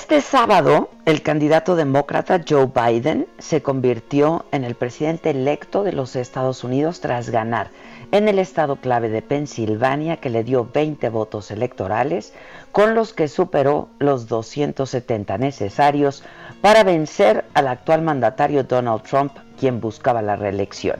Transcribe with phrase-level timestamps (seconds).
[0.00, 6.16] Este sábado, el candidato demócrata Joe Biden se convirtió en el presidente electo de los
[6.16, 7.68] Estados Unidos tras ganar
[8.10, 12.32] en el estado clave de Pensilvania, que le dio 20 votos electorales,
[12.72, 16.24] con los que superó los 270 necesarios
[16.62, 20.96] para vencer al actual mandatario Donald Trump, quien buscaba la reelección.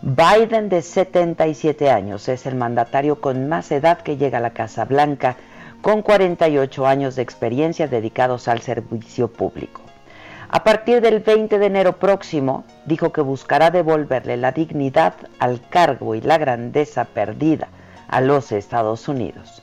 [0.00, 4.84] Biden, de 77 años, es el mandatario con más edad que llega a la Casa
[4.84, 5.36] Blanca
[5.82, 9.82] con 48 años de experiencia dedicados al servicio público.
[10.50, 16.14] A partir del 20 de enero próximo, dijo que buscará devolverle la dignidad al cargo
[16.14, 17.68] y la grandeza perdida
[18.08, 19.62] a los Estados Unidos.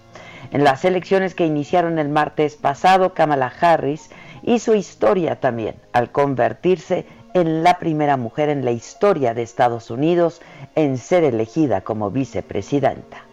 [0.52, 4.11] En las elecciones que iniciaron el martes pasado, Kamala Harris
[4.44, 10.41] hizo historia también al convertirse en la primera mujer en la historia de Estados Unidos
[10.75, 13.25] en ser elegida como vicepresidenta.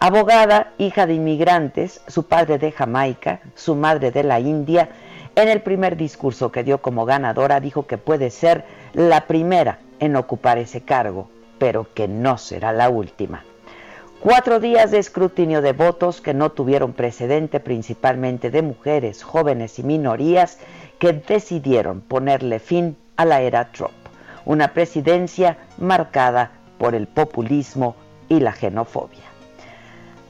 [0.00, 4.90] Abogada, hija de inmigrantes, su padre de Jamaica, su madre de la India,
[5.34, 10.14] en el primer discurso que dio como ganadora dijo que puede ser la primera en
[10.14, 13.42] ocupar ese cargo, pero que no será la última.
[14.20, 19.82] Cuatro días de escrutinio de votos que no tuvieron precedente, principalmente de mujeres, jóvenes y
[19.82, 20.60] minorías,
[21.00, 23.90] que decidieron ponerle fin a la era Trump,
[24.44, 27.96] una presidencia marcada por el populismo
[28.28, 29.37] y la xenofobia.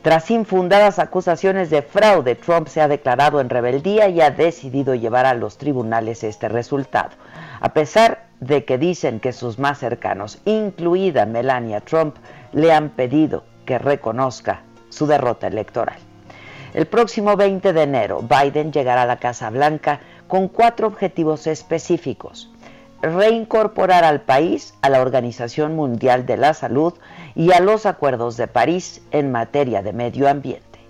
[0.09, 5.27] Tras infundadas acusaciones de fraude, Trump se ha declarado en rebeldía y ha decidido llevar
[5.27, 7.11] a los tribunales este resultado,
[7.61, 12.17] a pesar de que dicen que sus más cercanos, incluida Melania Trump,
[12.53, 15.99] le han pedido que reconozca su derrota electoral.
[16.73, 22.51] El próximo 20 de enero, Biden llegará a la Casa Blanca con cuatro objetivos específicos
[23.03, 26.95] reincorporar al país a la Organización Mundial de la Salud
[27.35, 30.81] y a los acuerdos de París en materia de medio ambiente,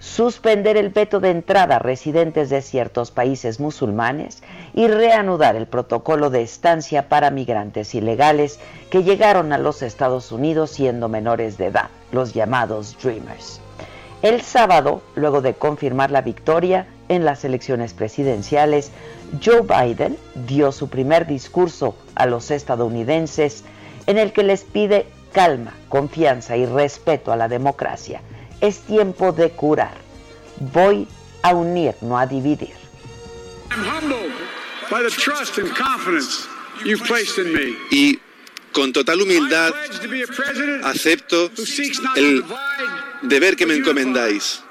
[0.00, 4.42] suspender el veto de entrada a residentes de ciertos países musulmanes
[4.74, 8.58] y reanudar el protocolo de estancia para migrantes ilegales
[8.90, 13.60] que llegaron a los Estados Unidos siendo menores de edad, los llamados Dreamers.
[14.22, 18.92] El sábado, luego de confirmar la victoria en las elecciones presidenciales,
[19.40, 23.64] Joe Biden dio su primer discurso a los estadounidenses
[24.06, 28.20] en el que les pide calma, confianza y respeto a la democracia.
[28.60, 29.94] Es tiempo de curar.
[30.72, 31.08] Voy
[31.42, 32.74] a unir, no a dividir.
[37.90, 38.18] Y
[38.72, 39.72] con total humildad
[40.84, 41.50] acepto
[42.16, 42.44] el
[43.22, 44.62] deber que me encomendáis.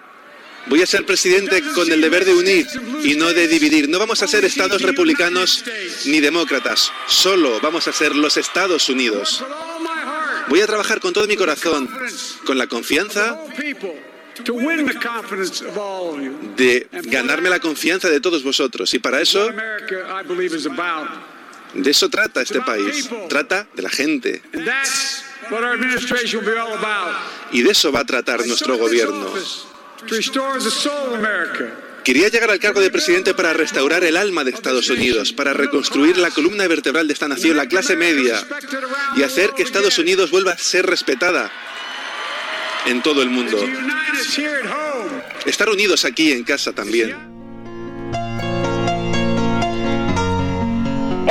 [0.68, 2.68] Voy a ser presidente con el deber de unir
[3.04, 3.90] y no de dividir.
[3.90, 5.64] No vamos a ser estados republicanos
[6.06, 9.44] ni demócratas, solo vamos a ser los Estados Unidos.
[10.48, 11.90] Voy a trabajar con todo mi corazón,
[12.46, 13.40] con la confianza
[16.56, 18.94] de ganarme la confianza de todos vosotros.
[18.94, 19.50] Y para eso,
[21.74, 23.10] de eso trata este país.
[23.30, 24.42] Trata de la gente.
[27.52, 29.34] Y de eso va a tratar nuestro gobierno.
[32.04, 36.18] Quería llegar al cargo de presidente para restaurar el alma de Estados Unidos, para reconstruir
[36.18, 38.44] la columna vertebral de esta nación, la clase media,
[39.16, 41.52] y hacer que Estados Unidos vuelva a ser respetada
[42.88, 43.64] en todo el mundo.
[45.46, 47.31] Estar unidos aquí en casa también.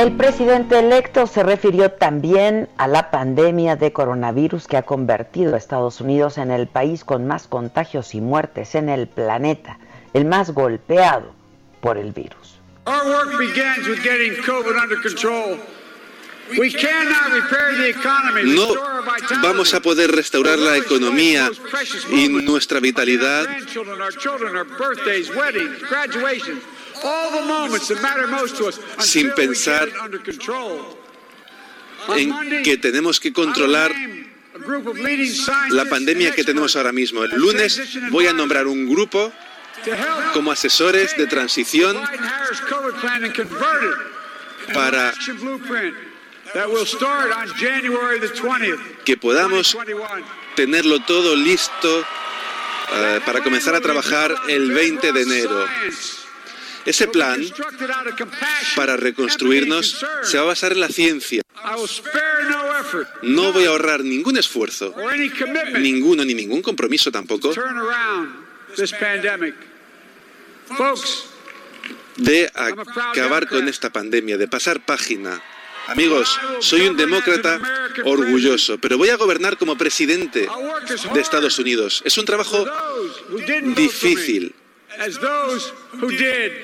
[0.00, 5.58] El presidente electo se refirió también a la pandemia de coronavirus que ha convertido a
[5.58, 9.78] Estados Unidos en el país con más contagios y muertes en el planeta,
[10.14, 11.34] el más golpeado
[11.82, 12.58] por el virus.
[18.46, 18.68] No
[19.42, 21.50] vamos a poder restaurar la economía
[22.10, 23.46] y nuestra vitalidad
[28.98, 29.88] sin pensar
[32.16, 33.92] en que tenemos que controlar
[35.70, 37.24] la pandemia que tenemos ahora mismo.
[37.24, 37.80] El lunes
[38.10, 39.32] voy a nombrar un grupo
[40.32, 42.00] como asesores de transición
[44.74, 45.12] para
[49.04, 49.76] que podamos
[50.56, 52.04] tenerlo todo listo
[52.92, 55.66] eh, para comenzar a trabajar el 20 de enero.
[56.90, 57.40] Ese plan
[58.74, 61.40] para reconstruirnos se va a basar en la ciencia.
[63.22, 64.92] No voy a ahorrar ningún esfuerzo,
[65.78, 67.52] ninguno ni ningún compromiso tampoco
[72.16, 75.40] de acabar con esta pandemia, de pasar página.
[75.86, 77.60] Amigos, soy un demócrata
[78.04, 80.48] orgulloso, pero voy a gobernar como presidente
[81.14, 82.02] de Estados Unidos.
[82.04, 82.66] Es un trabajo
[83.76, 84.56] difícil.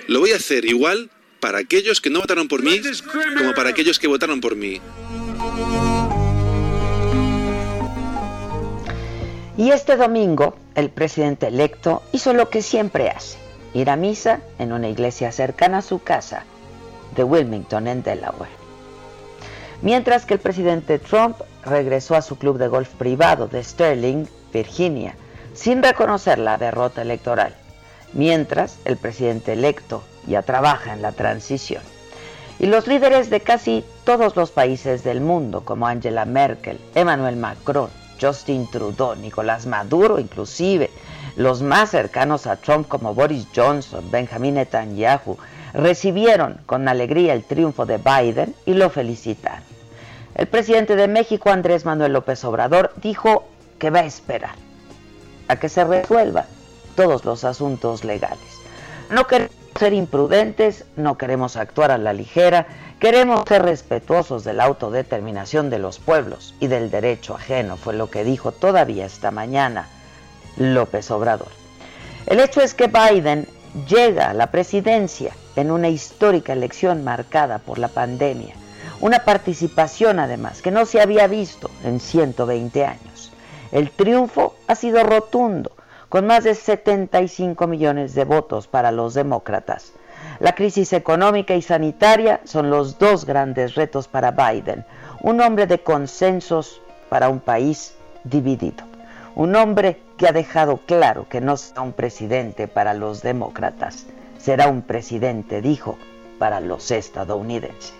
[0.08, 2.81] Lo voy a hacer igual para aquellos que no votaron por mí
[3.37, 4.81] como para aquellos que votaron por mí.
[9.56, 13.38] Y este domingo, el presidente electo hizo lo que siempre hace,
[13.73, 16.44] ir a misa en una iglesia cercana a su casa
[17.14, 18.50] de Wilmington, en Delaware.
[19.81, 25.14] Mientras que el presidente Trump regresó a su club de golf privado de Sterling, Virginia,
[25.55, 27.55] sin reconocer la derrota electoral
[28.12, 31.82] mientras el presidente electo ya trabaja en la transición.
[32.58, 37.91] Y los líderes de casi todos los países del mundo, como Angela Merkel, Emmanuel Macron,
[38.20, 40.91] Justin Trudeau, Nicolás Maduro, inclusive
[41.37, 45.37] los más cercanos a Trump como Boris Johnson, Benjamin Netanyahu,
[45.75, 49.64] recibieron con alegría el triunfo de Biden y lo felicitaron.
[50.35, 53.47] El presidente de México, Andrés Manuel López Obrador, dijo
[53.79, 54.55] que va a esperar
[55.49, 56.47] a que se resuelva
[56.96, 58.60] todos los asuntos legales.
[59.10, 62.66] No queremos ser imprudentes, no queremos actuar a la ligera,
[62.98, 68.10] queremos ser respetuosos de la autodeterminación de los pueblos y del derecho ajeno, fue lo
[68.10, 69.88] que dijo todavía esta mañana
[70.56, 71.50] López Obrador.
[72.26, 73.46] El hecho es que Biden
[73.87, 78.54] llega a la presidencia en una histórica elección marcada por la pandemia,
[79.00, 83.32] una participación además que no se había visto en 120 años.
[83.72, 85.70] El triunfo ha sido rotundo,
[86.17, 89.93] con más de 75 millones de votos para los demócratas.
[90.41, 94.87] La crisis económica y sanitaria son los dos grandes retos para Biden,
[95.21, 96.81] un hombre de consensos
[97.11, 98.87] para un país dividido,
[99.35, 104.07] un hombre que ha dejado claro que no será un presidente para los demócratas,
[104.39, 105.99] será un presidente, dijo,
[106.39, 107.93] para los estadounidenses.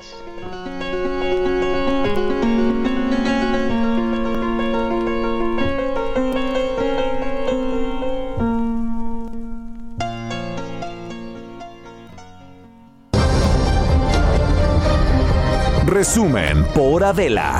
[15.96, 17.58] Resumen por Adela.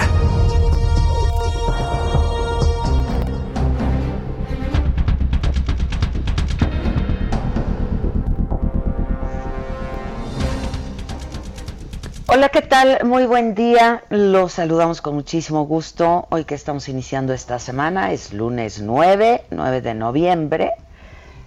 [12.27, 12.99] Hola, ¿qué tal?
[13.07, 14.05] Muy buen día.
[14.11, 16.27] Los saludamos con muchísimo gusto.
[16.29, 20.73] Hoy que estamos iniciando esta semana es lunes 9, 9 de noviembre.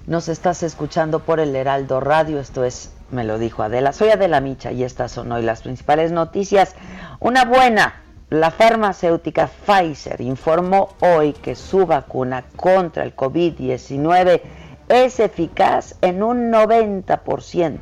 [0.07, 2.39] Nos estás escuchando por el Heraldo Radio.
[2.39, 3.94] Esto es me lo dijo Adela.
[3.94, 6.75] Soy Adela Micha y estas son hoy las principales noticias.
[7.20, 14.42] Una buena, la farmacéutica Pfizer informó hoy que su vacuna contra el COVID-19
[14.88, 17.80] es eficaz en un 90%,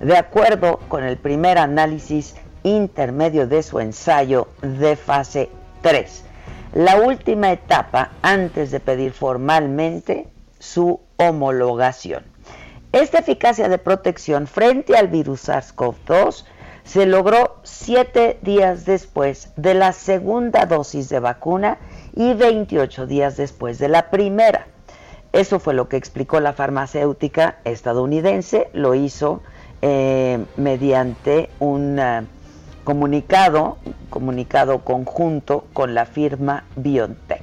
[0.00, 5.50] de acuerdo con el primer análisis intermedio de su ensayo de fase
[5.82, 6.24] 3,
[6.74, 10.28] la última etapa antes de pedir formalmente
[10.58, 12.33] su homologación.
[12.94, 16.44] Esta eficacia de protección frente al virus SARS-CoV-2
[16.84, 21.78] se logró siete días después de la segunda dosis de vacuna
[22.14, 24.68] y 28 días después de la primera.
[25.32, 29.42] Eso fue lo que explicó la farmacéutica estadounidense, lo hizo
[29.82, 32.22] eh, mediante un eh,
[32.84, 33.76] comunicado,
[34.08, 37.42] comunicado conjunto con la firma BioNTech.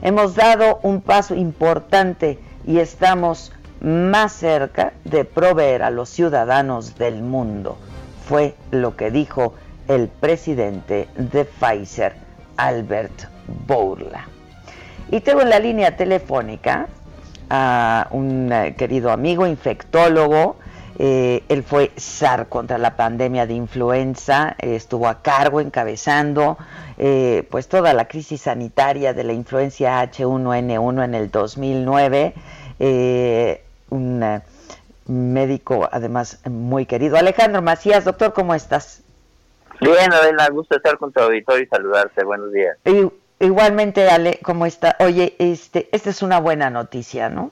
[0.00, 7.22] Hemos dado un paso importante y estamos más cerca de proveer a los ciudadanos del
[7.22, 7.78] mundo.
[8.26, 9.54] Fue lo que dijo
[9.88, 12.14] el presidente de Pfizer,
[12.56, 13.24] Albert
[13.66, 14.28] Bourla.
[15.10, 16.88] Y tengo en la línea telefónica
[17.48, 20.56] a un eh, querido amigo infectólogo
[21.02, 26.58] Eh, él fue SAR contra la pandemia de influenza, estuvo a cargo encabezando
[26.98, 32.34] eh, pues toda la crisis sanitaria de la influencia H1N1 en el 2009.
[33.90, 34.42] Un
[35.06, 37.16] médico además muy querido.
[37.16, 39.02] Alejandro Macías, doctor, ¿cómo estás?
[39.80, 42.22] Bien, Adela, gusto estar con tu auditorio y saludarte.
[42.24, 42.76] Buenos días.
[43.38, 44.96] igualmente, Ale, ¿cómo está?
[45.00, 47.50] Oye, este, esta es una buena noticia, ¿no?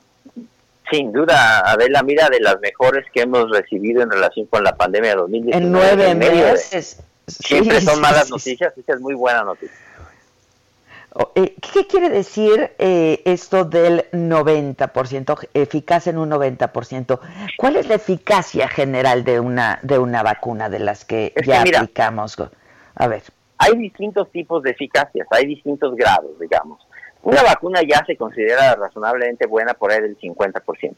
[0.90, 5.11] Sin duda, Adela, mira, de las mejores que hemos recibido en relación con la pandemia
[5.11, 5.64] de 2019.
[5.64, 7.02] En nueve meses.
[7.26, 9.76] Siempre son malas noticias, esta es muy buena noticia.
[11.35, 17.19] Eh, ¿Qué quiere decir eh, esto del 90%, eficaz en un 90%?
[17.57, 22.37] ¿Cuál es la eficacia general de una, de una vacuna de las que ya aplicamos?
[22.95, 23.23] A ver.
[23.59, 26.87] Hay distintos tipos de eficacias, hay distintos grados, digamos.
[27.23, 30.95] Una vacuna ya se considera razonablemente buena por ahí del 50%.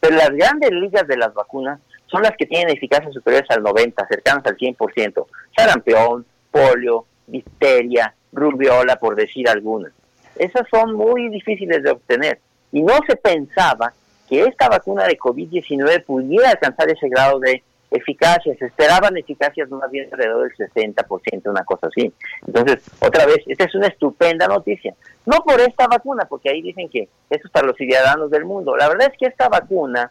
[0.00, 4.06] Pero las grandes ligas de las vacunas son las que tienen eficacias superiores al 90,
[4.06, 5.26] cercanas al 100%.
[5.56, 9.92] Sarampión, polio, difteria, rubiola, por decir algunas.
[10.36, 12.40] Esas son muy difíciles de obtener.
[12.72, 13.92] Y no se pensaba
[14.28, 18.54] que esta vacuna de COVID-19 pudiera alcanzar ese grado de eficacia.
[18.58, 22.12] Se esperaban eficacias más bien alrededor del 60%, una cosa así.
[22.46, 24.94] Entonces, otra vez, esta es una estupenda noticia.
[25.26, 28.76] No por esta vacuna, porque ahí dicen que eso es para los ciudadanos del mundo.
[28.76, 30.10] La verdad es que esta vacuna,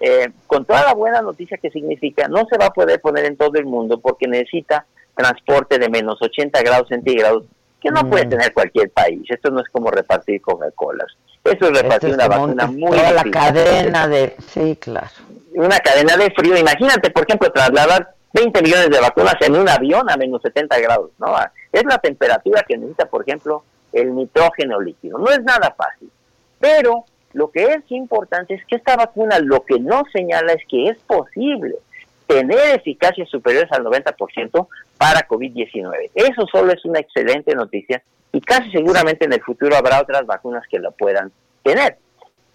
[0.00, 3.36] eh, con toda la buena noticia que significa, no se va a poder poner en
[3.36, 7.44] todo el mundo porque necesita transporte de menos 80 grados centígrados,
[7.80, 8.30] que no puede mm.
[8.30, 9.22] tener cualquier país.
[9.28, 11.06] Esto no es como repartir Coca-Cola.
[11.44, 14.36] Eso es repartir una vacuna muy toda la cadena de...
[14.46, 15.08] Sí, claro.
[15.54, 16.56] Una cadena de frío.
[16.56, 21.10] Imagínate, por ejemplo, trasladar 20 millones de vacunas en un avión a menos 70 grados.
[21.18, 21.34] ¿no?
[21.72, 25.18] Es la temperatura que necesita, por ejemplo, el nitrógeno líquido.
[25.18, 26.10] No es nada fácil.
[26.58, 30.88] Pero lo que es importante es que esta vacuna lo que no señala es que
[30.88, 31.76] es posible
[32.30, 36.10] tener eficacia superiores al 90% para COVID-19.
[36.14, 40.62] Eso solo es una excelente noticia y casi seguramente en el futuro habrá otras vacunas
[40.70, 41.32] que lo puedan
[41.64, 41.96] tener.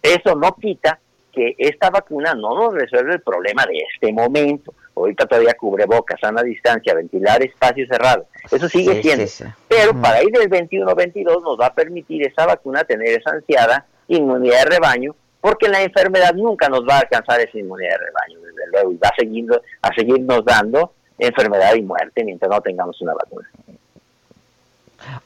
[0.02, 1.00] Eso no quita
[1.34, 4.74] que esta vacuna no nos resuelve el problema de este momento.
[4.96, 8.28] Ahorita todavía cubre boca, sana distancia, ventilar espacio cerrado.
[8.50, 9.26] Eso sigue siendo.
[9.68, 14.64] Pero para ir del 21-22 nos va a permitir esa vacuna tener esa ansiada inmunidad
[14.64, 18.68] de rebaño porque la enfermedad nunca nos va a alcanzar esa inmunidad de rebaño, desde
[18.72, 23.48] luego, y va a, a seguirnos dando enfermedad y muerte mientras no tengamos una vacuna.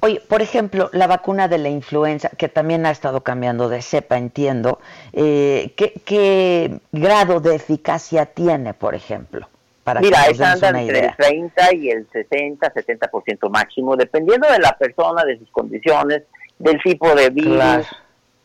[0.01, 4.17] Oye, por ejemplo, la vacuna de la influenza, que también ha estado cambiando de cepa,
[4.17, 4.81] entiendo,
[5.13, 9.47] eh, ¿qué, grado de eficacia tiene, por ejemplo?
[9.85, 14.77] Para Mira, esa anda entre el 30 y el 60, 70% máximo, dependiendo de la
[14.77, 16.23] persona, de sus condiciones,
[16.57, 17.87] del tipo de virus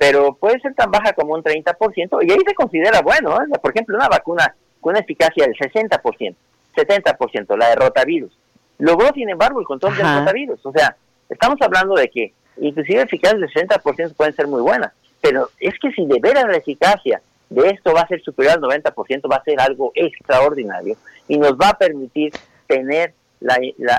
[0.06, 3.58] pero puede ser tan baja como un 30%, y ahí se considera bueno, ¿eh?
[3.58, 6.34] por ejemplo, una vacuna con una eficacia del 60%,
[6.76, 8.38] 70%, la de rotavirus,
[8.80, 10.94] logró sin embargo el control del rotavirus, o sea,
[11.30, 14.92] estamos hablando de que inclusive eficacias del 60% pueden ser muy buenas,
[15.22, 18.60] pero es que si de veras la eficacia de esto va a ser superior al
[18.60, 22.30] 90%, va a ser algo extraordinario y nos va a permitir
[22.66, 23.56] tener la,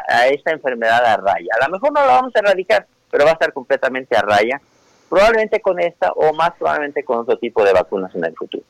[0.07, 1.49] a esta enfermedad a raya.
[1.59, 4.61] A lo mejor no la vamos a erradicar, pero va a estar completamente a raya
[5.09, 8.63] probablemente con esta o más probablemente con otro tipo de vacunas en el futuro.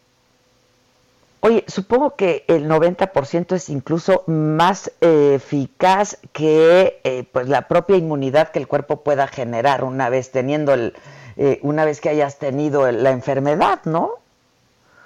[1.42, 7.98] Oye, supongo que el 90% es incluso más eh, eficaz que eh, pues la propia
[7.98, 10.96] inmunidad que el cuerpo pueda generar una vez teniendo el,
[11.38, 14.14] eh, una vez que hayas tenido la enfermedad, ¿no?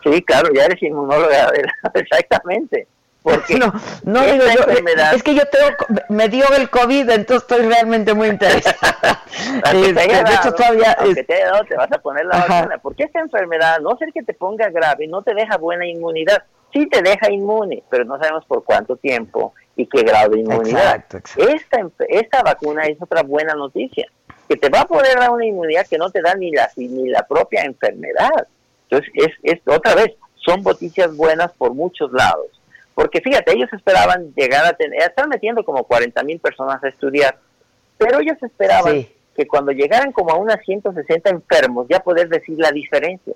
[0.01, 1.51] Sí, claro, ya eres inmunóloga,
[1.93, 2.87] exactamente.
[3.21, 3.73] Porque no,
[4.03, 4.63] no digo yo,
[5.13, 9.23] es que yo tengo, me dio el COVID, entonces estoy realmente muy interesada.
[9.71, 13.19] Este, de hecho todavía aunque te, dado, te vas a poner la vacuna, porque esta
[13.19, 17.31] enfermedad, no ser que te ponga grave, no te deja buena inmunidad, sí te deja
[17.31, 21.05] inmune, pero no sabemos por cuánto tiempo y qué grado de inmunidad.
[21.37, 24.07] Esta, esta vacuna es otra buena noticia,
[24.47, 27.09] que te va a poder dar una inmunidad que no te da ni la, ni
[27.09, 28.47] la propia enfermedad.
[28.89, 32.58] Entonces, es, es otra vez, son noticias buenas por muchos lados.
[32.99, 37.37] Porque fíjate, ellos esperaban llegar a tener, están metiendo como 40 mil personas a estudiar,
[37.97, 42.71] pero ellos esperaban que cuando llegaran como a unas 160 enfermos ya poder decir la
[42.71, 43.33] diferencia.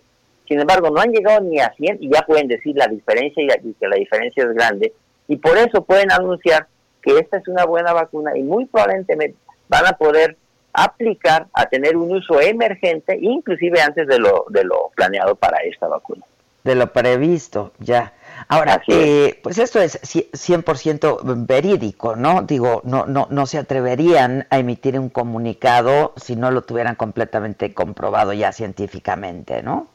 [0.50, 3.74] Sin embargo, no han llegado ni a 100 y ya pueden decir la diferencia y
[3.76, 4.92] que la diferencia es grande.
[5.30, 6.68] Y por eso pueden anunciar
[7.02, 9.34] que esta es una buena vacuna y muy probablemente
[9.70, 10.36] van a poder
[10.74, 15.88] aplicar a tener un uso emergente, inclusive antes de lo, de lo planeado para esta
[15.88, 16.26] vacuna.
[16.64, 18.14] De lo previsto, ya.
[18.48, 22.42] Ahora, eh, pues esto es 100% verídico, ¿no?
[22.42, 27.74] Digo, no, no, no se atreverían a emitir un comunicado si no lo tuvieran completamente
[27.74, 29.88] comprobado ya científicamente, ¿no?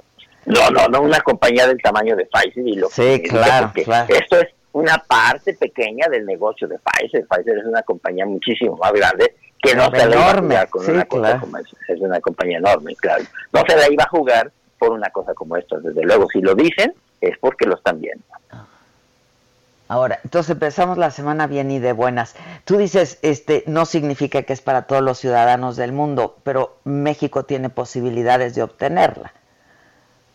[0.45, 2.67] No, no, no, una compañía del tamaño de Pfizer.
[2.67, 4.15] Y lo sí, claro, claro.
[4.15, 7.27] Esto es una parte pequeña del negocio de Pfizer.
[7.27, 10.91] Pfizer es una compañía muchísimo más grande que no se la iba a jugar con
[10.91, 11.77] una cosa como esa.
[11.89, 13.25] Es una compañía enorme, claro.
[13.53, 16.29] No se la iba a jugar por una cosa como esta, desde luego.
[16.33, 18.25] Si lo dicen, es porque lo están viendo.
[19.89, 22.37] Ahora, entonces empezamos la semana bien y de buenas.
[22.67, 27.45] Tú dices, este, no significa que es para todos los ciudadanos del mundo, pero México
[27.45, 29.33] tiene posibilidades de obtenerla.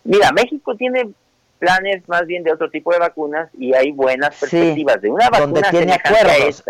[0.02, 1.08] Mira, México tiene
[1.60, 5.46] planes más bien de otro tipo de vacunas y hay buenas perspectivas de una vacuna
[5.46, 6.64] donde tiene acuerdos.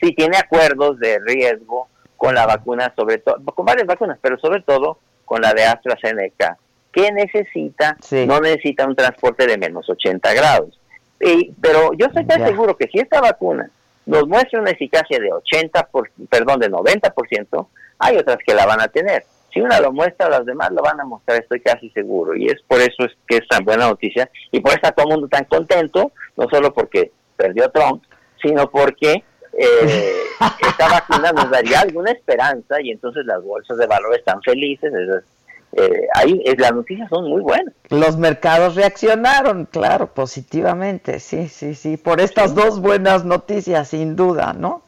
[0.00, 4.62] Sí, tiene acuerdos de riesgo con la vacuna, sobre todo, con varias vacunas, pero sobre
[4.62, 6.56] todo con la de AstraZeneca,
[6.92, 7.96] que necesita,
[8.26, 10.78] no necesita un transporte de menos 80 grados
[11.60, 13.70] pero yo estoy tan seguro que si esta vacuna
[14.06, 17.66] nos muestra una eficacia de 80, por, perdón, de 90%,
[17.98, 19.24] hay otras que la van a tener.
[19.52, 22.34] Si una lo muestra, las demás lo van a mostrar, estoy casi seguro.
[22.34, 25.06] Y es por eso es que es tan buena noticia y por eso está todo
[25.06, 28.02] el mundo tan contento, no solo porque perdió Trump,
[28.42, 29.22] sino porque
[29.52, 30.14] eh,
[30.68, 34.90] esta vacuna nos daría alguna esperanza y entonces las bolsas de valor están felices,
[35.72, 37.74] eh, ahí eh, las noticias son muy buenas.
[37.88, 44.52] Los mercados reaccionaron, claro, positivamente, sí, sí, sí, por estas dos buenas noticias, sin duda,
[44.52, 44.82] ¿no?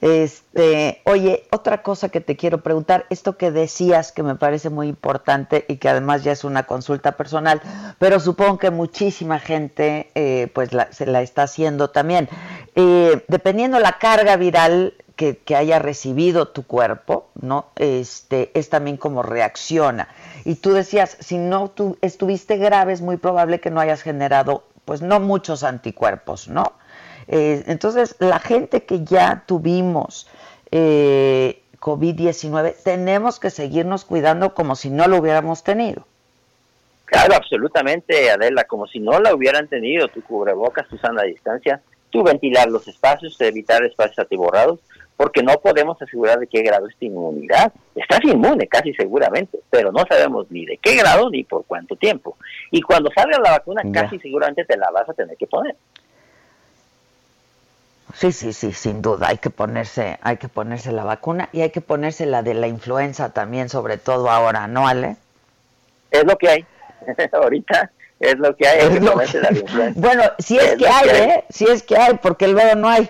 [0.00, 4.88] Este, oye, otra cosa que te quiero preguntar, esto que decías que me parece muy
[4.88, 7.60] importante y que además ya es una consulta personal,
[7.98, 12.28] pero supongo que muchísima gente eh, pues se la está haciendo también.
[12.74, 17.66] Eh, dependiendo la carga viral que, haya recibido tu cuerpo, ¿no?
[17.76, 20.08] Este, es también como reacciona.
[20.44, 24.64] Y tú decías, si no tú estuviste grave, es muy probable que no hayas generado,
[24.84, 26.72] pues no muchos anticuerpos, ¿no?
[27.28, 30.28] Eh, entonces, la gente que ya tuvimos
[30.70, 36.06] eh, COVID-19, tenemos que seguirnos cuidando como si no lo hubiéramos tenido.
[37.04, 42.22] Claro, absolutamente, Adela, como si no la hubieran tenido, tu cubrebocas, tu sana distancia, tú
[42.22, 44.80] ventilar los espacios, evitar espacios atiborrados,
[45.22, 47.72] porque no podemos asegurar de qué grado es tu inmunidad.
[47.94, 52.36] Estás inmune casi seguramente, pero no sabemos ni de qué grado ni por cuánto tiempo.
[52.72, 55.76] Y cuando salga la vacuna, casi seguramente te la vas a tener que poner.
[58.14, 61.70] Sí, sí, sí, sin duda, hay que ponerse, hay que ponerse la vacuna y hay
[61.70, 65.14] que ponerse la de la influenza también, sobre todo ahora, ¿no, Ale?
[66.10, 66.66] Es lo que hay.
[67.32, 70.00] Ahorita es lo que hay, hay que ponerse la influenza.
[70.00, 71.44] Bueno, si es, que hay, ¿eh?
[71.48, 73.08] Si es que hay, porque el luego no hay.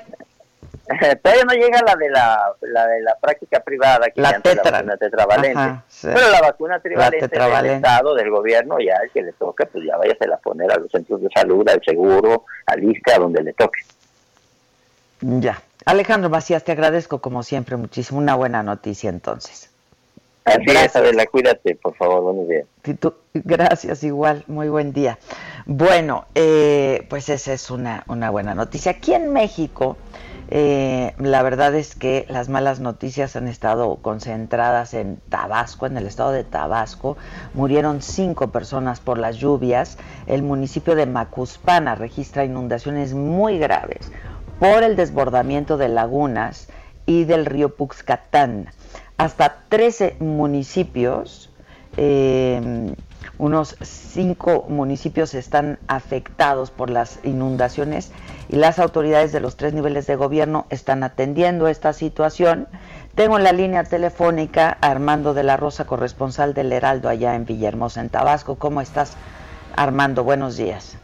[1.22, 4.82] Todavía no llega la de la, la de la práctica privada, que la, tetra.
[4.82, 5.82] la tetravalente.
[6.02, 9.96] Pero la vacuna trivalente, del Estado, del gobierno, ya el que le toque, pues ya
[9.96, 13.80] váyase a poner a los centros de salud, al seguro, al ISCA, donde le toque.
[15.20, 15.62] Ya.
[15.84, 18.18] Alejandro Macías, te agradezco como siempre muchísimo.
[18.18, 19.70] Una buena noticia entonces.
[20.44, 20.96] Gracias.
[20.96, 22.66] Adela, cuídate, por favor, buenos días.
[23.34, 25.18] Gracias, igual, muy buen día.
[25.66, 28.92] Bueno, eh, pues esa es una, una buena noticia.
[28.92, 29.96] Aquí en México,
[30.54, 36.06] eh, la verdad es que las malas noticias han estado concentradas en Tabasco, en el
[36.06, 37.16] estado de Tabasco.
[37.54, 39.96] Murieron cinco personas por las lluvias.
[40.26, 44.12] El municipio de Macuspana registra inundaciones muy graves
[44.58, 46.68] por el desbordamiento de lagunas
[47.06, 48.68] y del río Puxcatán.
[49.16, 51.50] Hasta 13 municipios,
[51.96, 52.94] em,
[53.38, 58.12] unos 5 municipios están afectados por las inundaciones
[58.48, 62.68] y las autoridades de los tres niveles de gobierno están atendiendo esta situación.
[63.14, 67.44] Tengo en la línea telefónica a Armando de la Rosa, corresponsal del Heraldo allá en
[67.44, 68.56] Villahermosa, en Tabasco.
[68.56, 69.14] ¿Cómo estás,
[69.76, 70.24] Armando?
[70.24, 70.96] Buenos días.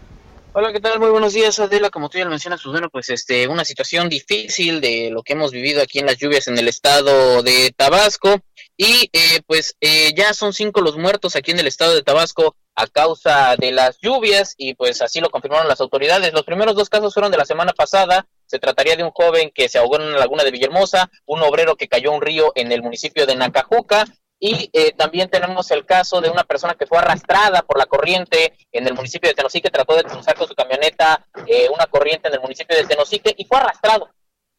[0.61, 0.99] Hola, ¿qué tal?
[0.99, 1.88] Muy buenos días, Adela.
[1.88, 5.35] Como tú ya lo mencionas, pues bueno, pues este, una situación difícil de lo que
[5.35, 8.40] hemos vivido aquí en las lluvias en el estado de Tabasco.
[8.77, 12.57] Y eh, pues eh, ya son cinco los muertos aquí en el estado de Tabasco
[12.75, 16.33] a causa de las lluvias y pues así lo confirmaron las autoridades.
[16.33, 18.27] Los primeros dos casos fueron de la semana pasada.
[18.47, 21.77] Se trataría de un joven que se ahogó en una laguna de Villahermosa, un obrero
[21.77, 24.07] que cayó un río en el municipio de Nacajuca
[24.40, 28.55] y eh, también tenemos el caso de una persona que fue arrastrada por la corriente
[28.70, 32.35] en el municipio de Tenosique, trató de cruzar con su camioneta eh, una corriente en
[32.35, 34.11] el municipio de Tenosique y fue arrastrado.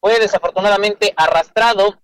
[0.02, 2.02] Fue desafortunadamente arrastrado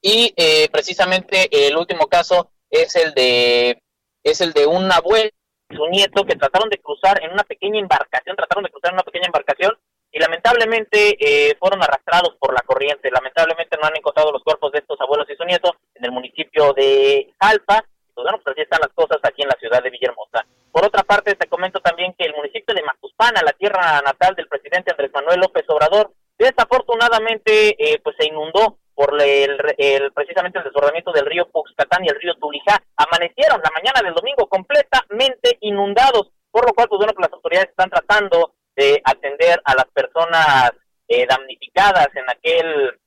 [0.00, 3.82] y eh, precisamente el último caso es el de
[4.24, 5.30] es el de un abuelo
[5.68, 8.94] y su nieto que trataron de cruzar en una pequeña embarcación, trataron de cruzar en
[8.94, 9.72] una pequeña embarcación
[10.12, 13.10] y lamentablemente eh, fueron arrastrados por la corriente.
[13.10, 16.74] Lamentablemente no han encontrado los cuerpos de estos abuelos y su nieto en el municipio
[16.74, 17.82] de Jalpa.
[18.14, 20.44] Pues bueno, pues así están las cosas aquí en la ciudad de Villahermosa.
[20.70, 24.48] Por otra parte, te comento también que el municipio de Macuspana, la tierra natal del
[24.48, 29.56] presidente Andrés Manuel López Obrador, desafortunadamente eh, pues se inundó por el,
[30.14, 32.82] precisamente el desbordamiento del río Puxcatán y el río Tulijá.
[32.96, 37.70] Amanecieron la mañana del domingo completamente inundados, por lo cual, pues bueno, pues las autoridades
[37.70, 40.72] están tratando de atender a las personas
[41.08, 42.98] eh, damnificadas en aquel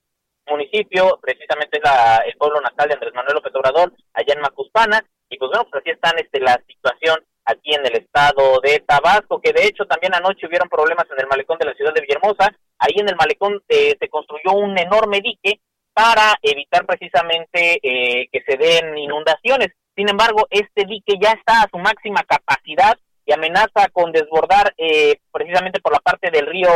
[0.47, 5.37] municipio, precisamente la, el pueblo natal de Andrés Manuel López Obrador, allá en Macuspana, y
[5.37, 9.53] pues bueno, pues así están este, la situación aquí en el estado de Tabasco, que
[9.53, 12.95] de hecho también anoche hubieron problemas en el malecón de la ciudad de Villahermosa, ahí
[12.97, 15.61] en el malecón eh, se construyó un enorme dique
[15.93, 19.69] para evitar precisamente eh, que se den inundaciones.
[19.95, 25.17] Sin embargo, este dique ya está a su máxima capacidad y amenaza con desbordar eh,
[25.31, 26.69] precisamente por la parte del río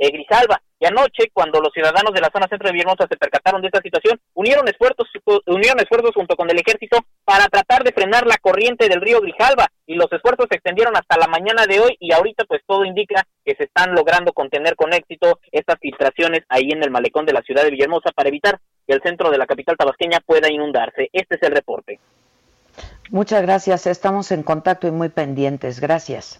[0.00, 0.60] eh, Grisalva.
[0.82, 3.82] Y anoche, cuando los ciudadanos de la zona centro de Villahermosa se percataron de esta
[3.82, 5.06] situación, unieron esfuerzos,
[5.44, 9.66] unieron esfuerzos junto con el ejército para tratar de frenar la corriente del río Grijalva
[9.86, 13.26] y los esfuerzos se extendieron hasta la mañana de hoy y ahorita pues todo indica
[13.44, 17.42] que se están logrando contener con éxito estas filtraciones ahí en el malecón de la
[17.42, 21.10] ciudad de Villahermosa para evitar que el centro de la capital tabasqueña pueda inundarse.
[21.12, 22.00] Este es el reporte.
[23.10, 25.80] Muchas gracias, estamos en contacto y muy pendientes.
[25.80, 26.38] Gracias.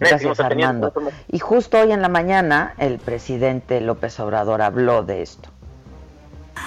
[0.00, 0.92] Gracias, Armando.
[1.28, 5.48] Y justo hoy en la mañana el presidente López Obrador habló de esto.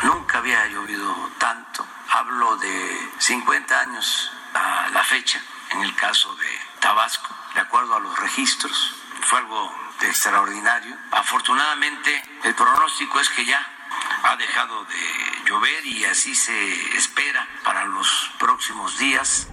[0.04, 1.84] Nunca había llovido tanto.
[2.12, 5.42] Hablo de 50 años a la fecha,
[5.74, 8.96] en el caso de Tabasco, de acuerdo a los registros.
[9.20, 9.70] Fue algo
[10.02, 10.96] extraordinario.
[11.12, 13.75] Afortunadamente, el pronóstico es que ya
[14.24, 16.54] ha dejado de llover y así se
[16.98, 19.48] espera para los próximos días.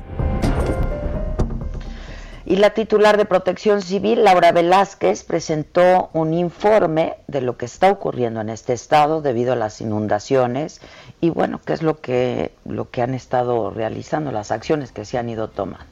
[2.44, 7.90] Y la titular de Protección Civil, Laura Velázquez, presentó un informe de lo que está
[7.90, 10.80] ocurriendo en este estado debido a las inundaciones
[11.20, 15.18] y bueno, qué es lo que, lo que han estado realizando, las acciones que se
[15.18, 15.91] han ido tomando.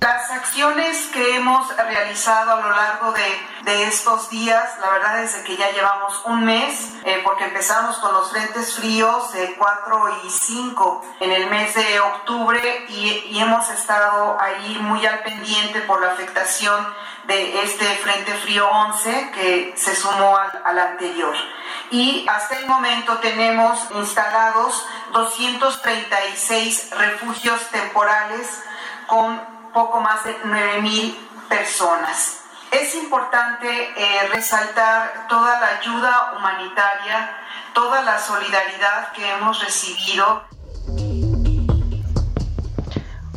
[0.00, 5.56] Las acciones que hemos realizado a lo largo de, estos días, la verdad es que
[5.56, 11.02] ya llevamos un mes, eh, porque empezamos con los frentes fríos de 4 y 5
[11.20, 16.86] en el mes de octubre y, hemos estado ahí muy al pendiente por la afectación
[17.26, 21.34] de este frente frío 11 que se sumó al, al anterior.
[21.90, 28.62] Y hasta el momento tenemos instalados 236 refugios temporales
[29.06, 31.14] con poco más de 9.000
[31.48, 32.40] personas.
[32.70, 37.36] Es importante eh, resaltar toda la ayuda humanitaria,
[37.74, 40.42] toda la solidaridad que hemos recibido.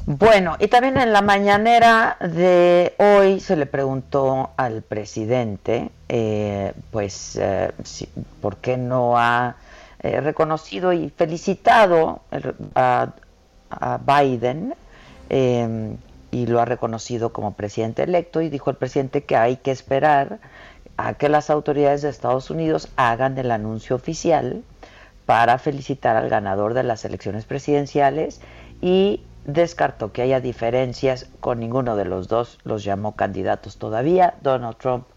[0.05, 7.35] Bueno, y también en la mañanera de hoy se le preguntó al presidente, eh, pues,
[7.35, 7.73] eh,
[8.41, 9.55] ¿por qué no ha
[9.99, 12.21] reconocido y felicitado
[12.75, 13.09] a,
[13.69, 14.73] a Biden
[16.37, 20.39] y lo ha reconocido como presidente electo y dijo el presidente que hay que esperar
[20.95, 24.63] a que las autoridades de Estados Unidos hagan el anuncio oficial
[25.25, 28.39] para felicitar al ganador de las elecciones presidenciales
[28.81, 34.77] y descartó que haya diferencias con ninguno de los dos, los llamó candidatos todavía, Donald
[34.77, 35.07] Trump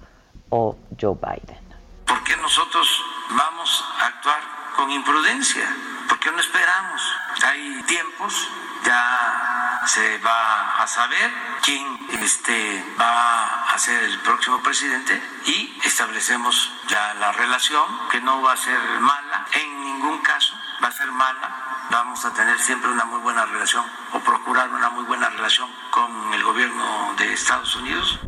[0.48, 1.59] o Joe Biden.
[2.06, 2.88] ¿Por qué nosotros
[3.37, 4.40] vamos a actuar
[4.76, 5.64] con imprudencia?
[6.09, 7.02] ¿Por qué no esperamos?
[7.44, 8.48] Hay tiempos,
[8.85, 16.73] ya se va a saber quién este, va a ser el próximo presidente y establecemos
[16.88, 21.11] ya la relación que no va a ser mala, en ningún caso va a ser
[21.12, 25.71] mala, vamos a tener siempre una muy buena relación o procurar una muy buena relación
[25.90, 28.21] con el gobierno de Estados Unidos.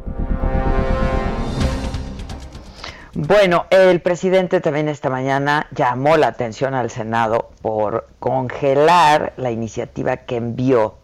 [3.25, 10.17] Bueno, el presidente también esta mañana llamó la atención al Senado por congelar la iniciativa
[10.17, 10.97] que envió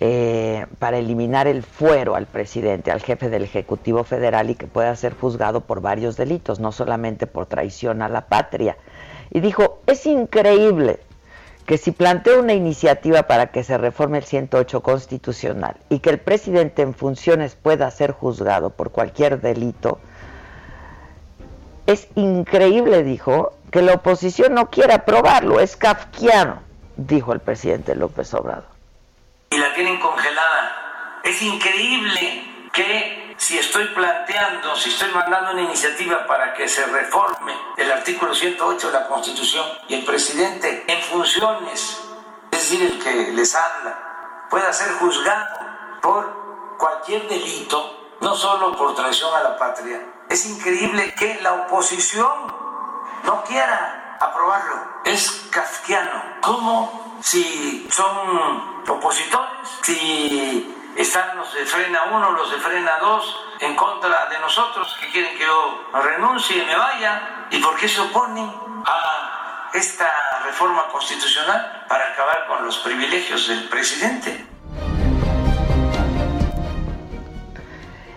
[0.00, 4.96] eh, para eliminar el fuero al presidente, al jefe del Ejecutivo Federal y que pueda
[4.96, 8.76] ser juzgado por varios delitos, no solamente por traición a la patria.
[9.30, 10.98] Y dijo, es increíble
[11.64, 16.18] que si plantea una iniciativa para que se reforme el 108 constitucional y que el
[16.18, 20.00] presidente en funciones pueda ser juzgado por cualquier delito,
[21.86, 26.62] es increíble, dijo, que la oposición no quiera aprobarlo, es kafkiano,
[26.96, 28.72] dijo el presidente López Obrador
[29.52, 31.20] y la tienen congelada.
[31.22, 37.52] Es increíble que si estoy planteando, si estoy mandando una iniciativa para que se reforme
[37.76, 42.00] el artículo 108 de la Constitución y el presidente en funciones,
[42.50, 45.58] es decir, el que les habla, pueda ser juzgado
[46.00, 50.00] por cualquier delito, no solo por traición a la patria.
[50.32, 52.46] Es increíble que la oposición
[53.22, 55.02] no quiera aprobarlo.
[55.04, 56.40] Es kafkiano.
[56.40, 63.76] ¿Cómo si son opositores, si están los de frena uno, los de frena dos en
[63.76, 68.50] contra de nosotros, que quieren que yo renuncie me vaya, y por qué se oponen
[68.86, 74.51] a esta reforma constitucional para acabar con los privilegios del presidente.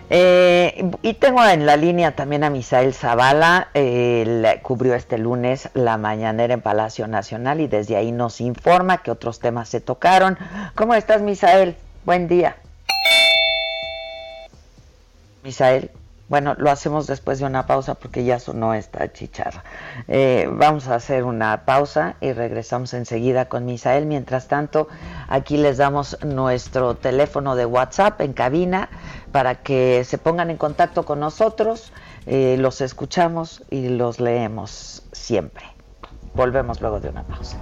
[0.08, 5.98] Eh, y tengo en la línea también a Misael Zavala, él cubrió este lunes la
[5.98, 10.38] mañanera en Palacio Nacional y desde ahí nos informa que otros temas se tocaron.
[10.74, 11.76] ¿Cómo estás, Misael?
[12.04, 12.56] Buen día.
[15.42, 15.90] Misael.
[16.28, 19.62] Bueno, lo hacemos después de una pausa porque ya sonó esta chicharra.
[20.08, 24.06] Eh, vamos a hacer una pausa y regresamos enseguida con Misael.
[24.06, 24.88] Mientras tanto,
[25.28, 28.88] aquí les damos nuestro teléfono de WhatsApp en cabina
[29.30, 31.92] para que se pongan en contacto con nosotros.
[32.26, 35.64] Eh, los escuchamos y los leemos siempre.
[36.34, 37.56] Volvemos luego de una pausa.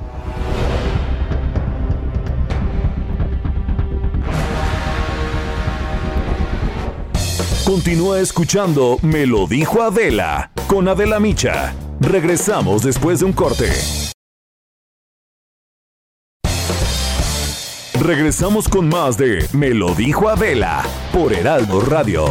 [7.64, 11.74] Continúa escuchando Me lo dijo Adela con Adela Micha.
[11.98, 13.70] Regresamos después de un corte.
[17.98, 22.27] Regresamos con más de Me lo dijo Adela por Heraldo Radio.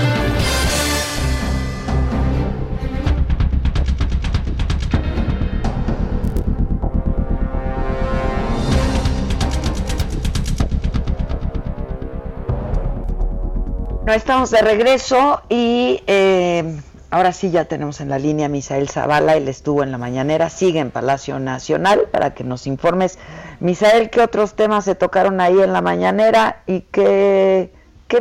[14.13, 16.79] Estamos de regreso y eh,
[17.11, 20.49] ahora sí ya tenemos en la línea a Misael Zavala, él estuvo en la mañanera,
[20.49, 23.19] sigue en Palacio Nacional para que nos informes.
[23.59, 27.71] Misael, ¿qué otros temas se tocaron ahí en la mañanera y qué,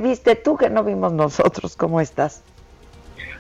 [0.01, 1.77] viste tú que no vimos nosotros?
[1.77, 2.43] ¿Cómo estás?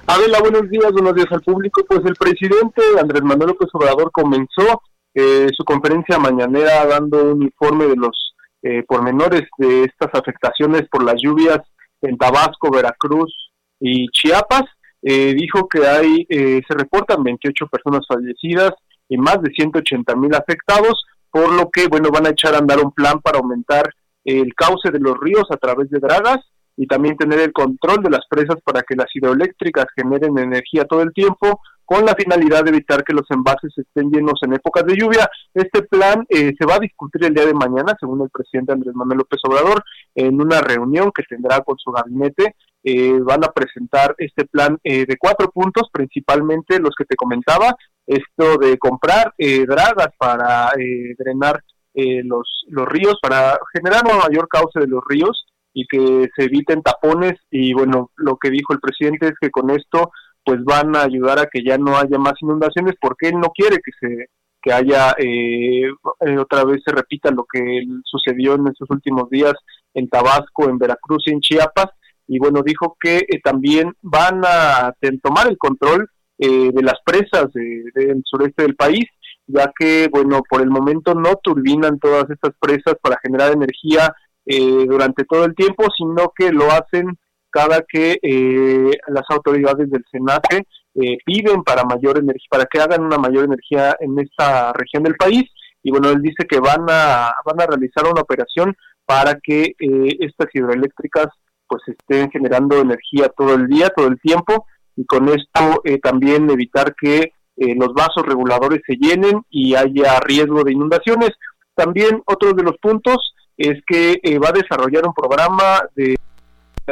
[0.06, 1.82] Adela, buenos días, buenos días al público.
[1.86, 4.82] Pues el presidente Andrés Manuel López Obrador comenzó
[5.14, 11.04] eh, su conferencia mañanera dando un informe de los eh, pormenores de estas afectaciones por
[11.04, 11.60] las lluvias
[12.02, 13.34] en Tabasco, Veracruz
[13.78, 14.64] y Chiapas.
[15.02, 18.72] Eh, dijo que hay, eh, se reportan 28 personas fallecidas
[19.08, 22.78] y más de 180 mil afectados, por lo que, bueno, van a echar a andar
[22.78, 23.92] un plan para aumentar
[24.24, 26.38] el cauce de los ríos a través de dragas
[26.76, 31.02] y también tener el control de las presas para que las hidroeléctricas generen energía todo
[31.02, 31.60] el tiempo
[31.90, 35.28] con la finalidad de evitar que los envases estén llenos en épocas de lluvia.
[35.52, 38.94] Este plan eh, se va a discutir el día de mañana, según el presidente Andrés
[38.94, 39.82] Manuel López Obrador,
[40.14, 42.54] en una reunión que tendrá con su gabinete.
[42.84, 47.74] Eh, van a presentar este plan eh, de cuatro puntos, principalmente los que te comentaba,
[48.06, 50.70] esto de comprar dragas para
[51.18, 51.60] drenar
[51.94, 56.82] los, los ríos, para generar un mayor cauce de los ríos y que se eviten
[56.82, 57.34] tapones.
[57.50, 60.12] Y bueno, lo que dijo el presidente es que con esto
[60.50, 63.76] pues van a ayudar a que ya no haya más inundaciones porque él no quiere
[63.76, 64.26] que se
[64.60, 65.84] que haya eh,
[66.26, 69.54] eh, otra vez se repita lo que sucedió en estos últimos días
[69.94, 71.86] en Tabasco, en Veracruz y en Chiapas.
[72.26, 78.22] Y bueno dijo que eh, también van a tomar el control de las presas del
[78.24, 79.04] sureste del país
[79.46, 84.14] ya que bueno por el momento no turbinan todas estas presas para generar energía
[84.46, 87.18] durante todo el tiempo sino que lo hacen
[87.50, 93.04] cada que eh, las autoridades del SENACE eh, piden para mayor energía, para que hagan
[93.04, 95.44] una mayor energía en esta región del país.
[95.82, 100.16] Y bueno, él dice que van a, van a realizar una operación para que eh,
[100.20, 101.26] estas hidroeléctricas
[101.66, 106.96] pues estén generando energía todo el día, todo el tiempo, y con esto también evitar
[107.00, 111.30] que los vasos reguladores se llenen y haya riesgo de inundaciones.
[111.76, 116.16] También otro de los puntos es que va a desarrollar un programa de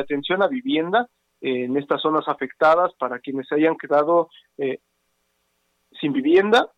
[0.00, 1.08] atención a vivienda
[1.40, 4.80] en estas zonas afectadas para quienes hayan quedado eh,
[6.00, 6.68] sin vivienda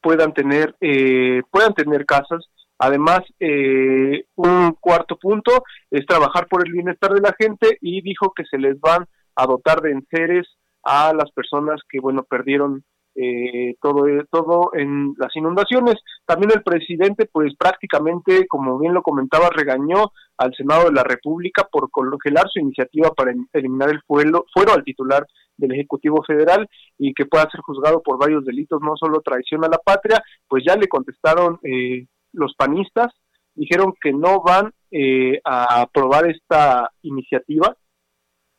[0.00, 2.46] puedan tener eh, puedan tener casas.
[2.78, 8.32] Además eh, un cuarto punto es trabajar por el bienestar de la gente y dijo
[8.34, 9.06] que se les van
[9.36, 10.46] a dotar de enseres
[10.82, 15.96] a las personas que bueno perdieron eh, todo, todo en las inundaciones.
[16.26, 21.66] También el presidente, pues prácticamente, como bien lo comentaba, regañó al Senado de la República
[21.70, 27.14] por congelar su iniciativa para eliminar el fuero, fuero al titular del Ejecutivo Federal y
[27.14, 30.76] que pueda ser juzgado por varios delitos, no solo traición a la patria, pues ya
[30.76, 33.12] le contestaron eh, los panistas,
[33.54, 37.76] dijeron que no van eh, a aprobar esta iniciativa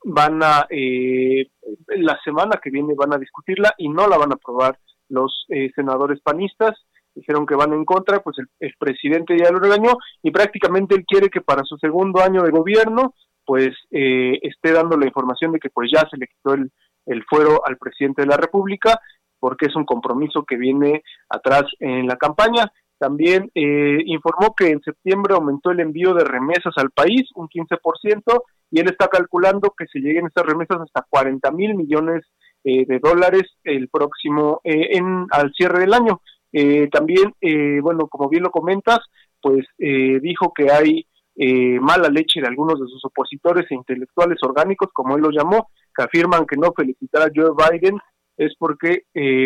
[0.06, 1.48] van a, eh,
[1.88, 4.78] la semana que viene van a discutirla y no la van a aprobar
[5.10, 6.78] los eh, senadores panistas,
[7.16, 11.30] dijeron que van en contra, pues el, presidente ya lo regañó y prácticamente él quiere
[11.30, 13.16] que para su segundo año de gobierno
[13.46, 16.72] pues eh, esté dando la información de que pues ya se le quitó el,
[17.06, 19.00] el fuero al presidente de la República
[19.40, 24.82] porque es un compromiso que viene atrás en la campaña también eh, informó que en
[24.82, 29.86] septiembre aumentó el envío de remesas al país un 15% y él está calculando que
[29.88, 32.26] se lleguen estas remesas hasta 40 mil millones
[32.64, 36.22] eh, de dólares el próximo eh, en al cierre del año.
[36.90, 37.34] también,
[37.82, 39.00] bueno, como bien lo comentas,
[39.42, 41.06] pues dijo que hay
[41.82, 46.04] mala leche de algunos de sus opositores e intelectuales orgánicos, como él lo llamó, que
[46.04, 48.00] afirman que no felicitar a Joe Biden
[48.38, 49.04] es porque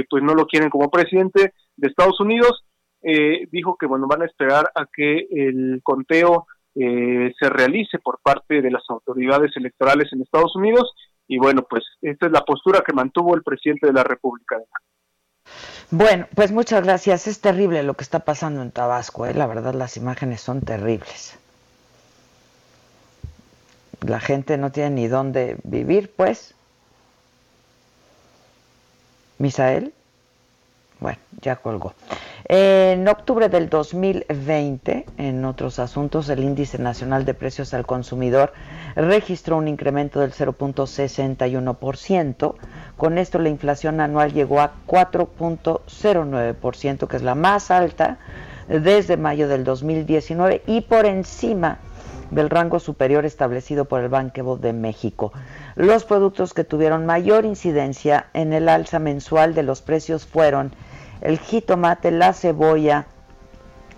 [0.08, 2.64] pues no lo quieren como presidente de Estados Unidos
[3.02, 8.20] eh, dijo que bueno van a esperar a que el conteo eh, se realice por
[8.22, 10.94] parte de las autoridades electorales en Estados Unidos
[11.28, 14.58] y bueno pues esta es la postura que mantuvo el presidente de la República.
[15.92, 17.26] Bueno, pues muchas gracias.
[17.26, 19.34] Es terrible lo que está pasando en Tabasco, ¿eh?
[19.34, 21.40] la verdad las imágenes son terribles.
[24.06, 26.54] La gente no tiene ni dónde vivir, pues.
[29.40, 29.94] Misael.
[31.00, 31.94] Bueno, ya colgó.
[32.46, 38.52] En octubre del 2020, en otros asuntos, el índice nacional de precios al consumidor
[38.96, 42.56] registró un incremento del 0.61%.
[42.98, 48.18] Con esto la inflación anual llegó a 4.09%, que es la más alta
[48.68, 51.80] desde mayo del 2019 y por encima
[52.32, 55.32] del rango superior establecido por el Banco de México.
[55.76, 60.72] Los productos que tuvieron mayor incidencia en el alza mensual de los precios fueron
[61.22, 63.06] el jitomate, la cebolla,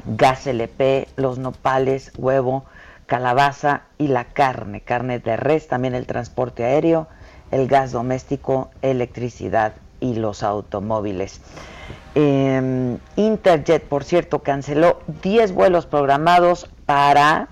[0.06, 2.66] gas LP, los nopales, huevo,
[3.06, 7.08] calabaza y la carne, carne de res, también el transporte aéreo,
[7.52, 11.42] el gas doméstico, electricidad y los automóviles.
[12.16, 17.50] Em, Interjet, por cierto, canceló 10 vuelos programados para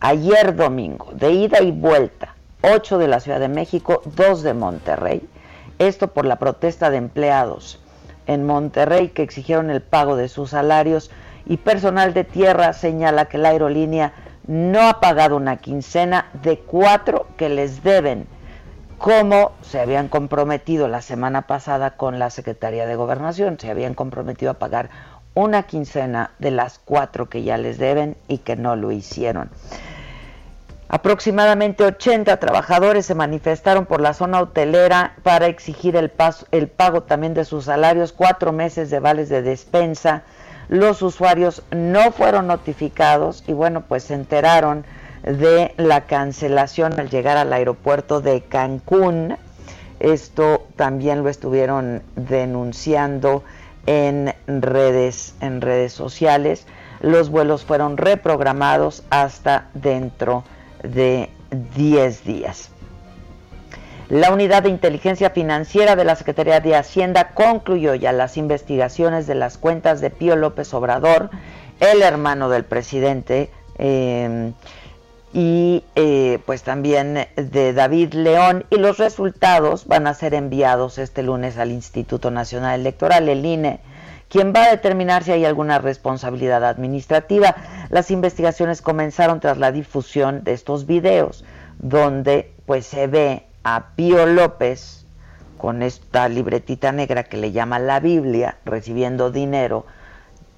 [0.00, 5.28] ayer domingo, de ida y vuelta, 8 de la Ciudad de México, 2 de Monterrey.
[5.78, 7.81] Esto por la protesta de empleados
[8.26, 11.10] en Monterrey que exigieron el pago de sus salarios
[11.46, 14.12] y personal de tierra señala que la aerolínea
[14.46, 18.26] no ha pagado una quincena de cuatro que les deben,
[18.98, 24.52] como se habían comprometido la semana pasada con la Secretaría de Gobernación, se habían comprometido
[24.52, 24.90] a pagar
[25.34, 29.50] una quincena de las cuatro que ya les deben y que no lo hicieron.
[30.94, 37.46] Aproximadamente 80 trabajadores se manifestaron por la zona hotelera para exigir el, pago también de
[37.46, 40.22] sus salarios, cuatro meses de vales de despensa.
[40.68, 44.84] Los usuarios no fueron notificados y bueno, pues se enteraron
[45.22, 49.38] de la cancelación al llegar al aeropuerto de Cancún.
[49.98, 53.44] Esto también lo estuvieron denunciando
[53.86, 56.66] en redes, en redes sociales.
[57.00, 60.44] Los vuelos fueron reprogramados hasta dentro
[60.82, 61.28] de de
[61.76, 62.70] 10 días.
[64.08, 69.34] La unidad de inteligencia financiera de la Secretaría de Hacienda concluyó ya las investigaciones de
[69.34, 71.30] las cuentas de Pío López Obrador,
[71.80, 74.52] el hermano del presidente, em,
[75.32, 81.22] y eh, pues también de David León, y los resultados van a ser enviados este
[81.22, 83.80] lunes al Instituto Nacional Electoral, el INE
[84.32, 87.54] quien va a determinar si hay alguna responsabilidad administrativa.
[87.90, 91.44] Las investigaciones comenzaron tras la difusión de estos videos,
[91.78, 95.04] donde pues se ve a Pío López
[95.58, 99.84] con esta libretita negra que le llama la Biblia, recibiendo dinero,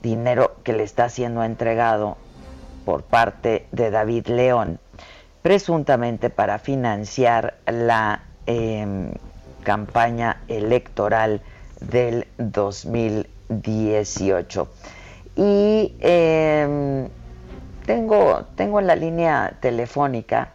[0.03, 2.17] dinero que le está siendo entregado
[2.85, 4.79] por parte de David León,
[5.43, 9.11] presuntamente para financiar la em,
[9.65, 11.41] campaña electoral
[11.81, 13.34] del 2020.
[13.62, 14.69] 18.
[15.37, 17.09] Y em,
[17.87, 20.53] tengo, tengo en la línea telefónica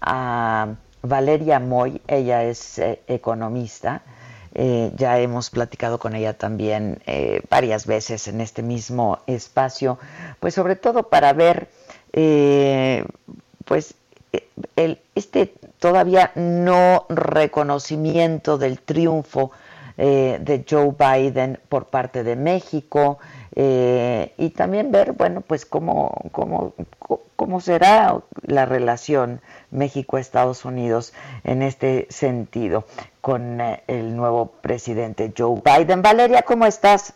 [0.00, 4.02] a Valeria Moy, ella es eh, economista.
[4.54, 9.98] Eh, ya hemos platicado con ella también eh, varias veces en este mismo espacio,
[10.40, 11.68] pues sobre todo para ver,
[13.64, 13.94] pues,
[14.76, 19.52] el, este todavía no reconocimiento del triunfo
[19.98, 23.18] eh, de Joe Biden por parte de México
[23.54, 26.72] eh, y también ver, bueno, pues cómo, cómo,
[27.36, 31.12] cómo será la relación México-Estados Unidos
[31.44, 32.86] en este sentido
[33.20, 36.00] con eh, el nuevo presidente Joe Biden.
[36.00, 37.12] Valeria, ¿cómo estás?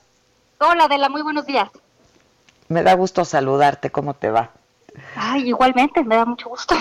[0.61, 1.71] Hola, Adela, muy buenos días.
[2.69, 4.51] Me da gusto saludarte, ¿cómo te va?
[5.15, 6.74] Ay, igualmente, me da mucho gusto.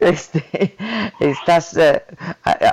[0.00, 0.76] Este,
[1.18, 1.76] estás,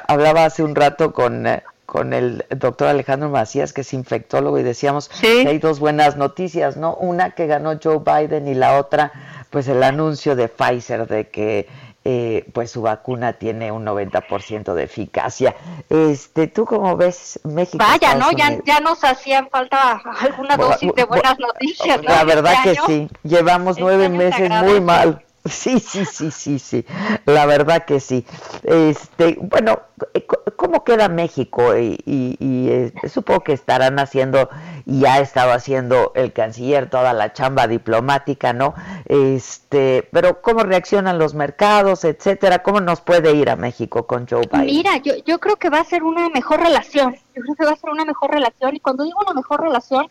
[0.07, 1.47] hablaba hace un rato con
[1.95, 6.75] con el doctor Alejandro Macías, que es infectólogo, y decíamos que hay dos buenas noticias,
[6.75, 6.93] ¿no?
[6.95, 9.13] Una que ganó Joe Biden y la otra,
[9.49, 11.69] pues el anuncio de Pfizer de que
[12.03, 15.55] eh, pues su vacuna tiene un 90% de eficacia.
[15.89, 17.77] Este, ¿Tú cómo ves México?
[17.77, 18.29] Vaya, ¿no?
[18.33, 22.03] Ya, ya nos hacían falta alguna dosis de buenas noticias.
[22.03, 25.21] La verdad este que sí, llevamos este nueve meses muy mal.
[25.45, 26.85] Sí, sí, sí, sí, sí.
[27.25, 28.25] La verdad que sí.
[28.63, 29.79] Este, bueno,
[30.15, 30.25] eh,
[30.55, 31.77] ¿cómo queda México?
[31.77, 34.49] Y, y, eh, supongo que estarán haciendo,
[34.85, 38.73] y ha estado haciendo el canciller toda la chamba diplomática, ¿no?
[39.05, 42.63] Este, pero ¿cómo reaccionan los mercados, etcétera?
[42.63, 44.65] ¿Cómo nos puede ir a México con Joe Biden?
[44.65, 47.15] Mira, yo creo que va a ser una mejor relación.
[47.35, 48.75] Yo creo que va a ser una mejor relación.
[48.75, 50.07] Y cuando digo una mejor relación,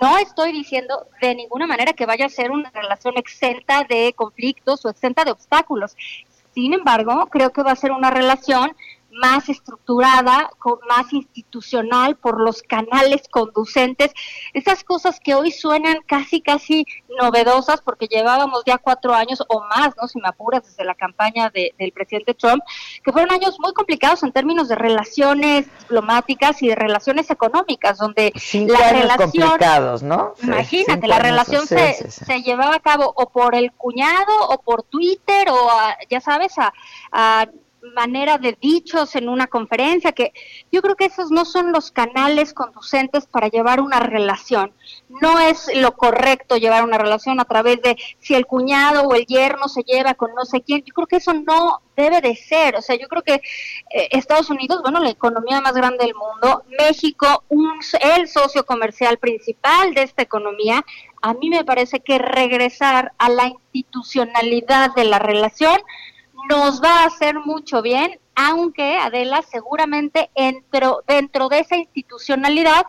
[0.00, 4.84] no estoy diciendo de ninguna manera que vaya a ser una relación exenta de conflictos
[4.84, 5.96] o exenta de obstáculos.
[6.54, 8.72] Sin embargo, creo que va a ser una relación
[9.10, 10.50] más estructurada,
[10.88, 14.12] más institucional, por los canales conducentes,
[14.52, 16.86] esas cosas que hoy suenan casi, casi
[17.20, 20.08] novedosas, porque llevábamos ya cuatro años o más, ¿no?
[20.08, 22.62] Si me apuras, desde la campaña del presidente Trump,
[23.02, 28.32] que fueron años muy complicados en términos de relaciones diplomáticas y de relaciones económicas, donde
[28.52, 29.48] la relación...
[29.48, 30.34] complicados, ¿no?
[30.42, 35.48] Imagínate, la relación se, se llevaba a cabo o por el cuñado o por Twitter
[35.50, 35.70] o,
[36.08, 36.72] ya sabes, a,
[37.12, 37.46] a
[37.94, 40.32] manera de dichos en una conferencia, que
[40.70, 44.72] yo creo que esos no son los canales conducentes para llevar una relación.
[45.08, 49.26] No es lo correcto llevar una relación a través de si el cuñado o el
[49.26, 50.82] yerno se lleva con no sé quién.
[50.84, 52.76] Yo creo que eso no debe de ser.
[52.76, 56.64] O sea, yo creo que eh, Estados Unidos, bueno, la economía más grande del mundo,
[56.78, 60.84] México, un, el socio comercial principal de esta economía,
[61.22, 65.80] a mí me parece que regresar a la institucionalidad de la relación
[66.48, 70.30] nos va a hacer mucho bien, aunque Adela seguramente
[71.06, 72.86] dentro, de esa institucionalidad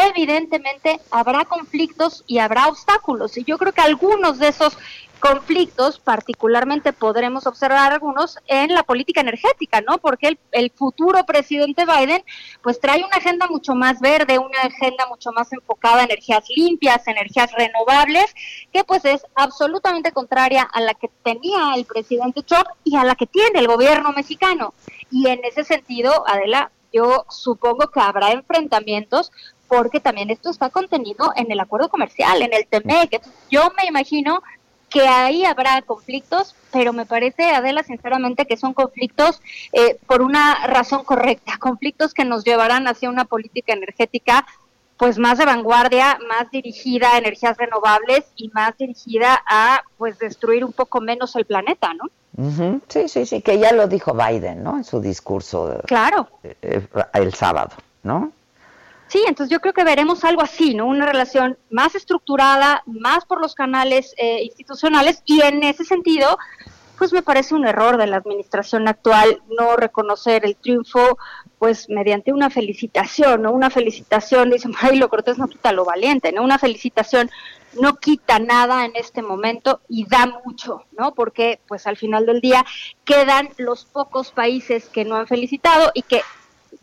[0.00, 3.36] evidentemente habrá conflictos y habrá obstáculos.
[3.36, 4.76] Y yo creo que algunos de esos
[5.20, 9.98] conflictos, particularmente podremos observar algunos en la política energética, ¿no?
[9.98, 12.24] Porque el, futuro presidente Biden
[12.62, 17.06] pues trae una agenda mucho más verde, una agenda mucho más enfocada a energías limpias,
[17.06, 18.34] energías renovables,
[18.72, 23.14] que pues es absolutamente contraria a la que tenía el presidente Trump y a la
[23.14, 24.72] que tiene el gobierno mexicano.
[25.10, 29.30] Y en ese sentido, Adela, yo supongo que habrá enfrentamientos
[29.70, 33.22] porque también esto está contenido en el acuerdo comercial, en el TMEC.
[33.48, 34.42] Yo me imagino
[34.88, 39.40] que ahí habrá conflictos, pero me parece, Adela, sinceramente, que son conflictos
[39.72, 44.44] eh, por una razón correcta, conflictos que nos llevarán hacia una política energética
[44.96, 50.62] pues más de vanguardia, más dirigida a energías renovables y más dirigida a pues destruir
[50.62, 52.10] un poco menos el planeta, ¿no?
[52.88, 54.76] Sí, sí, sí, que ya lo dijo Biden, ¿no?
[54.76, 55.80] En su discurso.
[55.86, 56.28] Claro.
[56.42, 57.70] Eh, el sábado,
[58.02, 58.32] ¿no?
[59.10, 60.86] Sí, entonces yo creo que veremos algo así, ¿no?
[60.86, 66.38] Una relación más estructurada, más por los canales eh, institucionales y en ese sentido,
[66.96, 71.18] pues me parece un error de la administración actual no reconocer el triunfo,
[71.58, 73.50] pues mediante una felicitación, ¿no?
[73.50, 76.44] Una felicitación, dice ay, cortés no quita lo valiente, ¿no?
[76.44, 77.32] Una felicitación
[77.80, 81.14] no quita nada en este momento y da mucho, ¿no?
[81.14, 82.64] Porque pues al final del día
[83.04, 86.22] quedan los pocos países que no han felicitado y que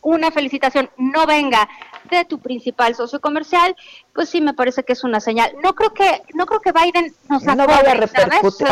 [0.02, 1.68] una felicitación no venga
[2.16, 3.76] de tu principal socio comercial,
[4.14, 5.52] pues sí me parece que es una señal.
[5.62, 8.68] No creo que no creo que Biden nos no vaya a repercutir,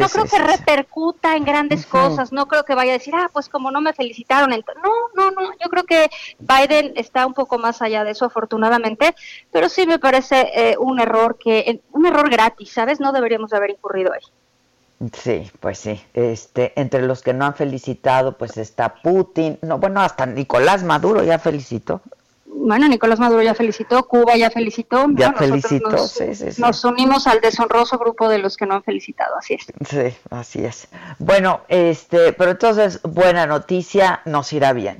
[0.00, 3.48] no creo que repercuta en grandes cosas, no creo que vaya a decir, ah, pues
[3.48, 7.82] como no me felicitaron, no, no, no, yo creo que Biden está un poco más
[7.82, 9.14] allá de eso afortunadamente,
[9.50, 13.00] pero sí me parece eh, un error que un error gratis, ¿sabes?
[13.00, 14.20] No deberíamos haber incurrido ahí.
[15.12, 16.02] Sí, pues sí.
[16.14, 19.58] Este, entre los que no han felicitado, pues está Putin.
[19.62, 22.00] No, bueno, hasta Nicolás Maduro ya felicitó.
[22.66, 25.06] Bueno, Nicolás Maduro ya felicitó, Cuba ya felicitó.
[25.14, 26.60] Ya felicitó, nos, sí, sí, sí.
[26.60, 29.66] Nos unimos al deshonroso grupo de los que no han felicitado, así es.
[29.88, 30.88] Sí, así es.
[31.20, 34.98] Bueno, este, pero entonces, buena noticia, nos irá bien.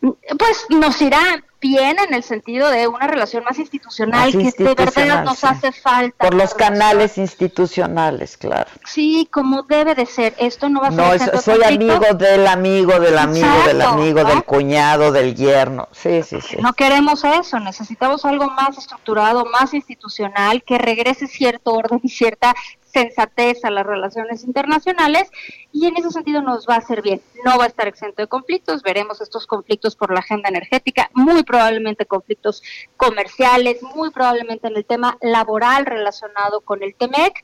[0.00, 5.24] Pues nos irá bien en el sentido de una relación más institucional, que de verdad
[5.24, 6.24] nos hace falta.
[6.24, 8.70] Por los canales institucionales, claro.
[8.84, 10.34] Sí, como debe de ser.
[10.38, 11.34] Esto no va a ser.
[11.34, 15.88] No, soy amigo del amigo, del amigo, del amigo, del cuñado, del yerno.
[15.92, 16.56] Sí, sí, sí.
[16.60, 17.58] No queremos eso.
[17.58, 22.54] Necesitamos algo más estructurado, más institucional, que regrese cierto orden y cierta
[22.96, 25.30] sensatez a las relaciones internacionales
[25.70, 27.20] y en ese sentido nos va a hacer bien.
[27.44, 31.42] No va a estar exento de conflictos, veremos estos conflictos por la agenda energética, muy
[31.42, 32.62] probablemente conflictos
[32.96, 37.34] comerciales, muy probablemente en el tema laboral relacionado con el TEMEC,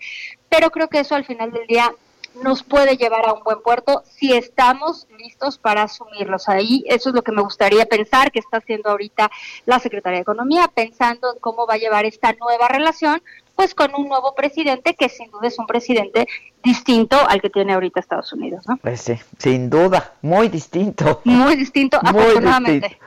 [0.49, 1.93] pero creo que eso al final del día
[2.43, 6.49] nos puede llevar a un buen puerto si estamos listos para asumirlos.
[6.49, 9.31] Ahí eso es lo que me gustaría pensar que está haciendo ahorita
[9.67, 13.23] la Secretaría de Economía, pensando en cómo va a llevar esta nueva relación
[13.57, 16.27] pues con un nuevo presidente que sin duda es un presidente
[16.63, 18.77] distinto al que tiene ahorita Estados Unidos, ¿no?
[18.77, 21.21] Pues sí, sin duda, muy distinto.
[21.25, 22.99] Muy distinto, afortunadamente.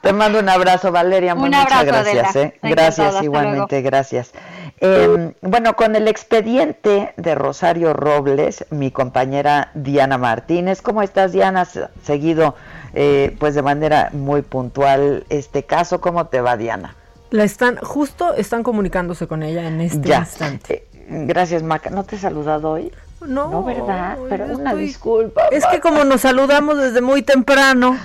[0.00, 2.36] Te mando un abrazo, Valeria, un muchas gracias.
[2.36, 2.58] ¿eh?
[2.62, 4.32] Gracias, igualmente, gracias.
[4.80, 10.82] Em, bueno, con el expediente de Rosario Robles, mi compañera Diana Martínez.
[10.82, 11.68] ¿Cómo estás, Diana?
[12.02, 12.56] Seguido,
[12.92, 16.00] eh, pues de manera muy puntual este caso.
[16.00, 16.96] ¿Cómo te va, Diana?
[17.32, 20.86] La están, justo están comunicándose con ella en este instante.
[20.92, 21.88] Eh, gracias, Maca.
[21.88, 22.92] ¿No te he saludado hoy?
[23.22, 23.48] No.
[23.48, 24.18] No, ¿verdad?
[24.28, 25.48] Pero una disculpa.
[25.50, 27.96] Es que como nos saludamos desde muy temprano.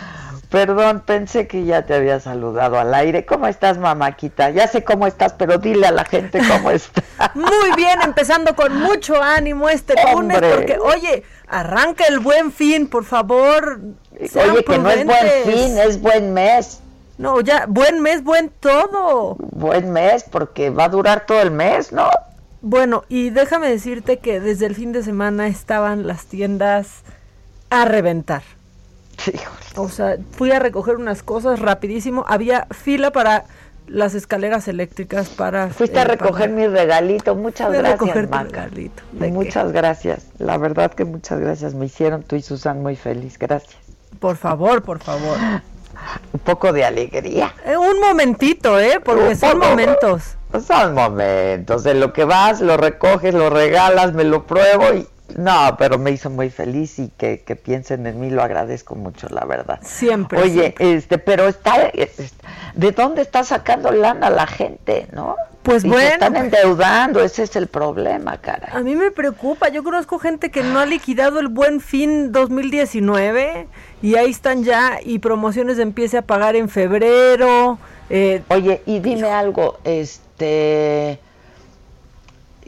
[0.50, 3.26] Perdón, pensé que ya te había saludado al aire.
[3.26, 4.50] ¿Cómo estás, mamáquita?
[4.52, 7.04] Ya sé cómo estás, pero dile a la gente cómo está.
[7.34, 13.04] Muy bien, empezando con mucho ánimo este lunes, porque, oye, arranca el buen fin, por
[13.04, 13.82] favor.
[14.22, 16.80] Oye, que no es buen fin, es buen mes.
[17.18, 19.36] No, ya, buen mes, buen todo.
[19.40, 22.10] Buen mes, porque va a durar todo el mes, ¿no?
[22.62, 27.04] Bueno, y déjame decirte que desde el fin de semana estaban las tiendas
[27.70, 28.44] a reventar.
[29.76, 32.24] O sea, fui a recoger unas cosas rapidísimo.
[32.28, 33.46] Había fila para
[33.88, 35.70] las escaleras eléctricas para...
[35.70, 37.36] Fuiste a recoger mi regalito.
[37.36, 39.04] Muchas gracias, Regalito.
[39.14, 40.28] Muchas gracias.
[40.38, 41.74] La verdad que muchas gracias.
[41.74, 43.38] Me hicieron tú y Susan muy feliz.
[43.40, 43.78] Gracias.
[44.20, 45.38] Por favor, por favor.
[46.34, 47.54] un poco de alegría.
[47.66, 49.00] Eh, un momentito, ¿eh?
[49.04, 50.36] Porque son momentos.
[50.66, 51.86] Son momentos.
[51.86, 55.08] En lo que vas, lo recoges, lo regalas, me lo pruebo y.
[55.36, 59.46] No, pero me hizo muy feliz y que, piensen en mí lo agradezco mucho, la
[59.46, 59.80] verdad.
[59.84, 60.42] Siempre.
[60.42, 61.92] Oye, este, pero está,
[62.76, 65.36] ¿de dónde está sacando lana la gente, no?
[65.64, 66.00] Pues bueno.
[66.00, 68.70] Se están endeudando, ese es el problema, cara.
[68.72, 73.68] A mí me preocupa, yo conozco gente que no ha liquidado el buen fin 2019
[74.02, 77.80] y ahí están ya y promociones empiece a pagar en febrero.
[78.10, 81.20] Eh, Oye, y dime algo, este,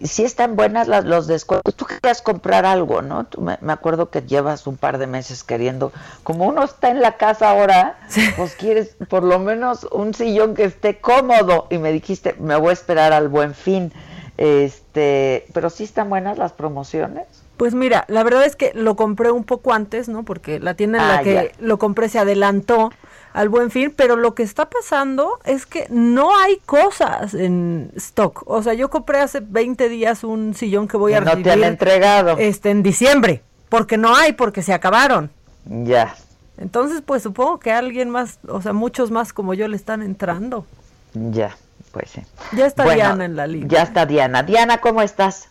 [0.06, 3.28] si están buenas las, los descuentos, tú querías comprar algo, ¿no?
[3.38, 5.92] me, acuerdo que llevas un par de meses queriendo,
[6.24, 8.00] como uno está en la casa ahora,
[8.38, 12.70] pues quieres por lo menos un sillón que esté cómodo y me dijiste, me voy
[12.70, 13.92] a esperar al buen fin.
[14.38, 17.26] Este, pero sí están buenas las promociones.
[17.60, 20.24] Pues mira, la verdad es que lo compré un poco antes, ¿no?
[20.24, 22.90] Porque la tienda en la ah, que lo compré se adelantó
[23.34, 28.44] al buen fin, pero lo que está pasando es que no hay cosas en stock.
[28.46, 31.66] O sea, yo compré hace 20 días un sillón que voy a no te han
[31.66, 32.38] entregado.
[32.38, 35.30] Este, en diciembre, porque no hay, porque se acabaron.
[35.66, 36.16] Ya.
[36.58, 40.66] Entonces, pues supongo que alguien más, o sea, muchos más como yo le están entrando.
[41.14, 41.58] Ya,
[41.92, 42.22] pues sí.
[42.56, 43.68] Ya está Diana en la línea.
[43.68, 44.44] Ya está Diana.
[44.44, 45.50] Diana, ¿cómo estás?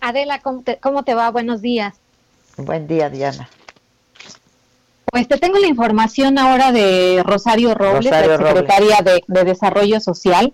[0.00, 1.30] Adela, ¿cómo te, va?
[1.30, 1.96] Buenos días.
[2.56, 3.48] Buen día, Diana.
[5.10, 10.52] Pues te tengo la información ahora de Rosario Robles, la secretaria de, Desarrollo Social.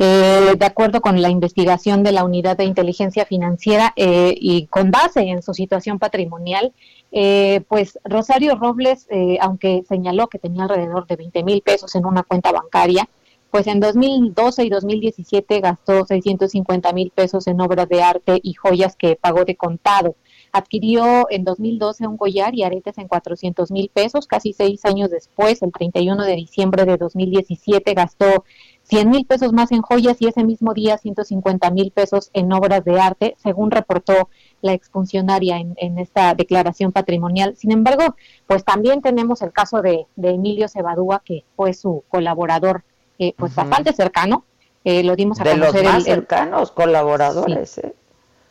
[0.00, 4.90] Eh, de acuerdo con la investigación de la Unidad de Inteligencia Financiera eh, y con
[4.90, 6.72] base en su situación patrimonial,
[7.12, 9.06] eh, pues Rosario Robles,
[9.40, 13.08] aunque señaló que tenía alrededor de 20 mil pesos en una cuenta bancaria,
[13.54, 18.96] pues en 2012 y 2017 gastó 650 mil pesos en obras de arte y joyas
[18.96, 20.16] que pagó de contado.
[20.50, 24.26] Adquirió en 2012 un collar y aretes en 400 mil pesos.
[24.26, 28.44] Casi seis años después, el 31 de diciembre de 2017, gastó
[28.82, 32.84] 100 mil pesos más en joyas y ese mismo día 150 mil pesos en obras
[32.84, 34.30] de arte, según reportó
[34.62, 37.54] la exfuncionaria en, en, esta declaración patrimonial.
[37.56, 38.16] Sin embargo,
[38.48, 42.82] pues también tenemos el caso de, de Emilio Cebadúa, que fue su colaborador
[43.18, 44.44] eh, pues bastante cercano.
[44.84, 47.70] Eh, lo dimos a de conocer los más cercanos colaboradores.
[47.70, 47.80] Sí.
[47.84, 47.94] ¿eh?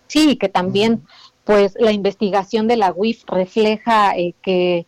[0.07, 1.03] sí, que también,
[1.43, 4.87] pues la investigación de la UIF refleja que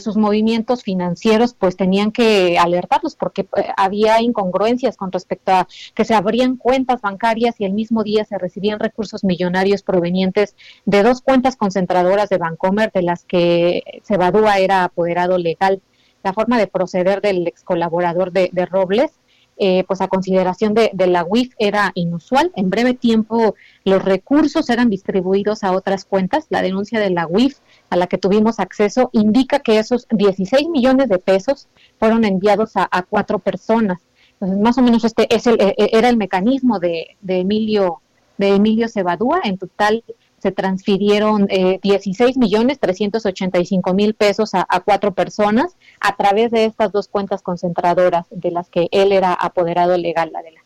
[0.00, 3.46] sus movimientos financieros pues tenían que alertarlos porque
[3.76, 8.38] había incongruencias con respecto a que se abrían cuentas bancarias y el mismo día se
[8.38, 10.56] recibían recursos millonarios provenientes
[10.86, 15.82] de dos cuentas concentradoras de Bancomer de las que Cebadúa era apoderado legal
[16.26, 19.12] la forma de proceder del ex colaborador de, Robles,
[19.58, 22.50] eh, pues a consideración de, la UIF era inusual.
[22.56, 23.54] En breve tiempo
[23.84, 26.46] los recursos eran distribuidos a otras cuentas.
[26.50, 27.58] La denuncia de la UIF
[27.90, 31.68] a la que tuvimos acceso indica que esos 16 millones de pesos
[32.00, 34.00] fueron enviados a, cuatro personas.
[34.32, 38.00] Entonces, más o menos este es el, e, e, era el mecanismo de, de Emilio
[38.36, 39.42] de Emilio Cebadúa.
[39.44, 40.02] En total
[40.46, 46.92] se transfirieron eh, 16 millones 385 mil pesos a, cuatro personas a través de estas
[46.92, 50.60] dos cuentas concentradoras de las que él era apoderado legal, Adela.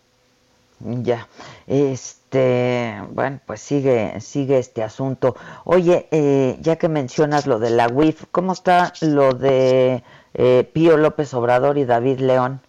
[0.81, 1.29] Ya,
[1.67, 5.35] este, bueno, pues sigue, sigue este asunto.
[5.65, 10.03] Oye, eh, ya que mencionas lo de la UIF, ¿cómo está lo de
[10.35, 12.61] eh, Pío López Obrador y David León?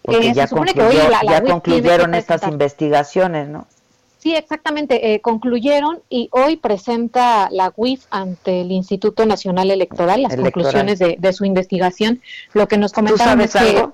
[0.00, 0.48] Porque ya,
[1.22, 3.66] ya concluyeron estas investigaciones, ¿no?
[4.18, 5.14] Sí, exactamente.
[5.14, 11.32] Eh, concluyeron y hoy presenta la UIF ante el Instituto Nacional Electoral las conclusiones de,
[11.32, 12.20] su investigación.
[12.54, 13.86] Lo que nos comentaron es que,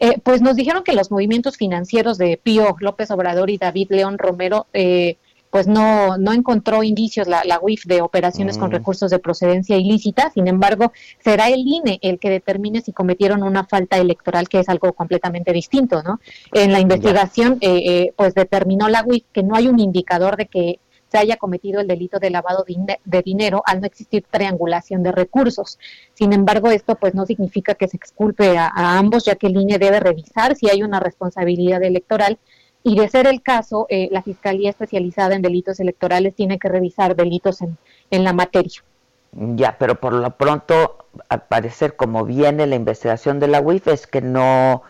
[0.00, 4.18] eh, pues nos dijeron que los movimientos financieros de Pío López Obrador y David León
[4.18, 5.18] Romero eh,
[5.54, 8.72] pues no, no encontró indicios la, la UIF de operaciones con mm.
[8.72, 10.90] recursos de procedencia ilícita, sin embargo,
[11.22, 15.52] será el INE el que determine si cometieron una falta electoral, que es algo completamente
[15.52, 16.18] distinto, ¿no?
[16.52, 20.46] En la investigación, eh, eh, pues determinó la UIF que no hay un indicador de
[20.46, 22.64] que se haya cometido el delito de lavado
[23.04, 25.78] de dinero al no existir triangulación de recursos.
[26.14, 29.56] Sin embargo, esto pues no significa que se exculpe a, a ambos, ya que el
[29.56, 32.40] INE debe revisar si hay una responsabilidad electoral
[32.86, 37.16] y de ser el caso, eh, la Fiscalía Especializada en Delitos Electorales tiene que revisar
[37.16, 37.78] delitos en,
[38.10, 38.84] en la materia.
[39.32, 44.06] Ya, pero por lo pronto, al parecer, como viene la investigación de la UIF, es
[44.06, 44.82] que no,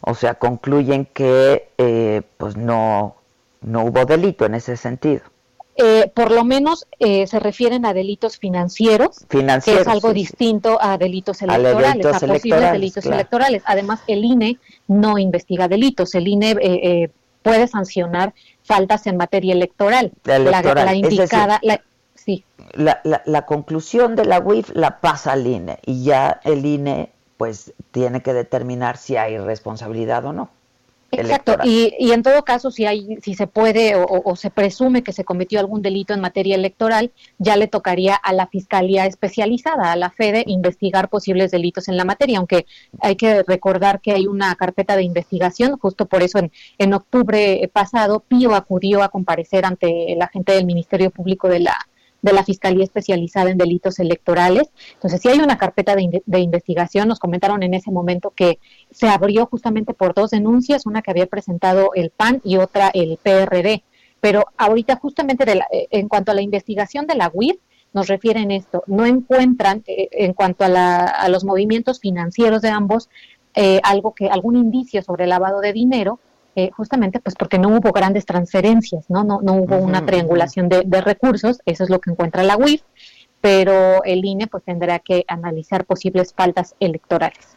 [0.00, 3.16] o sea, concluyen que eh, pues no,
[3.60, 5.20] no hubo delito en ese sentido.
[5.76, 11.40] Eh, por lo menos se refieren a delitos financieros, que es algo distinto a delitos
[11.40, 13.62] electorales, a, posibles delitos electorales.
[13.66, 17.10] Además, el INE no investiga delitos, el INE
[17.42, 20.12] puede sancionar faltas en materia electoral.
[20.24, 21.80] La, la indicada, la,
[22.14, 22.44] sí.
[22.74, 27.72] La, la, conclusión de la UIF la pasa al INE y ya el INE pues
[27.90, 30.50] tiene que determinar si hay responsabilidad o no.
[31.12, 35.12] Exacto, y, y, en todo caso, si hay, si se puede o, se presume que
[35.12, 39.96] se cometió algún delito en materia electoral, ya le tocaría a la fiscalía especializada, a
[39.96, 42.64] la FEDE, investigar posibles delitos en la materia, aunque
[43.00, 47.70] hay que recordar que hay una carpeta de investigación, justo por eso en, en octubre
[47.72, 51.76] pasado, Pío acudió a comparecer ante la gente del Ministerio Público de la
[52.22, 54.70] de la Fiscalía Especializada en Delitos Electorales.
[54.94, 57.08] Entonces, si hay una carpeta de, investigación.
[57.08, 58.58] Nos comentaron en ese momento que
[58.90, 63.18] se abrió justamente por dos denuncias, una que había presentado el PAN y otra el
[63.22, 63.82] PRD.
[64.20, 67.58] Pero ahorita justamente eh, en cuanto a la investigación de la UIR,
[67.92, 73.10] nos refieren esto, no encuentran eh, en cuanto a, los movimientos financieros de ambos
[73.54, 76.18] eh, algo que algún indicio sobre lavado de dinero
[76.54, 81.00] eh, justamente pues porque no hubo grandes transferencias, no, no, no hubo una triangulación de,
[81.00, 82.82] recursos, eso es lo que encuentra la UIF,
[83.40, 87.56] pero el INE pues tendrá que analizar posibles faltas electorales.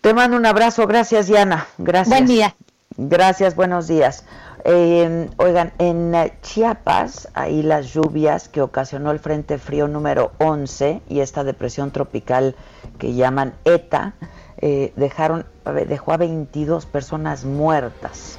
[0.00, 2.08] Te mando un abrazo, gracias Diana, gracias.
[2.08, 2.54] Buen día.
[2.96, 4.24] Gracias, buenos días.
[4.64, 11.20] Eh, oigan, en Chiapas, ahí las lluvias que ocasionó el Frente Frío número 11 y
[11.20, 12.54] esta depresión tropical
[12.98, 14.14] que llaman ETA,
[14.58, 18.38] eh, dejaron, dejó a 22 personas muertas.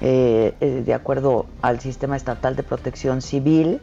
[0.00, 3.80] Eh, eh, de acuerdo al Sistema Estatal de Protección Civil,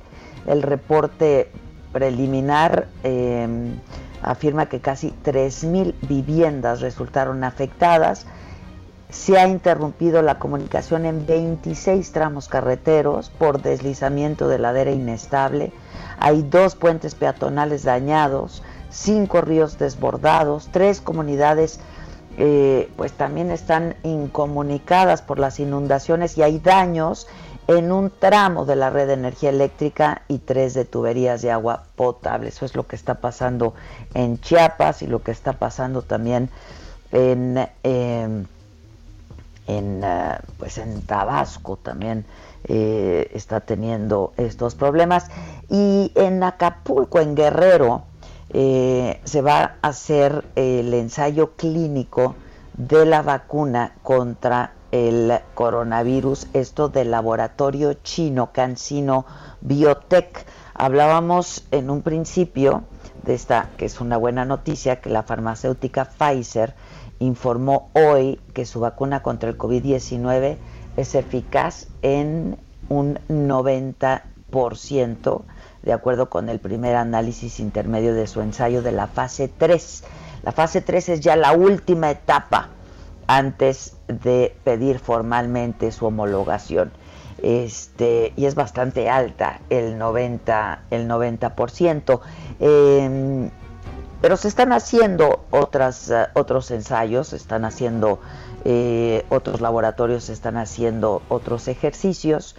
[0.47, 1.51] el reporte
[1.93, 3.75] preliminar em,
[4.21, 8.25] afirma que casi 3.000 viviendas resultaron afectadas.
[9.09, 15.71] Se ha interrumpido la comunicación en 26 tramos carreteros por deslizamiento de ladera inestable.
[16.19, 21.79] Hay dos puentes peatonales dañados cinco ríos desbordados, tres comunidades
[22.41, 27.27] eh, pues también están incomunicadas por las inundaciones y hay daños
[27.67, 31.83] en un tramo de la red de energía eléctrica y tres de tuberías de agua
[31.97, 32.47] potable.
[32.47, 33.73] Eso es lo que está pasando
[34.13, 36.49] en Chiapas y lo que está pasando también
[37.11, 38.45] en, em,
[39.67, 42.25] en, eh, pues en Tabasco también.
[42.63, 45.27] Eh, está teniendo estos problemas
[45.69, 48.03] y en Acapulco, en Guerrero,
[48.51, 52.35] eh, se va a hacer el ensayo clínico
[52.77, 59.25] de la vacuna contra el coronavirus, esto del laboratorio chino Cancino
[59.61, 60.47] Biotech.
[60.73, 62.83] Hablábamos en un principio
[63.23, 66.75] de esta, que es una buena noticia, que la farmacéutica Pfizer
[67.19, 70.57] informó hoy que su vacuna contra el COVID-19
[70.97, 75.41] es eficaz en un 90%
[75.83, 80.03] de acuerdo con el primer análisis intermedio de su ensayo de la fase 3.
[80.43, 82.69] La fase 3 es ya la última etapa
[83.27, 86.91] antes de pedir formalmente su homologación.
[87.41, 90.79] Este, y es bastante alta, el 90%.
[90.89, 92.19] El 90%.
[92.59, 93.51] Em,
[94.21, 98.19] pero se están haciendo otras, eh, otros ensayos, se están haciendo
[98.65, 102.55] eh, otros laboratorios, se están haciendo otros ejercicios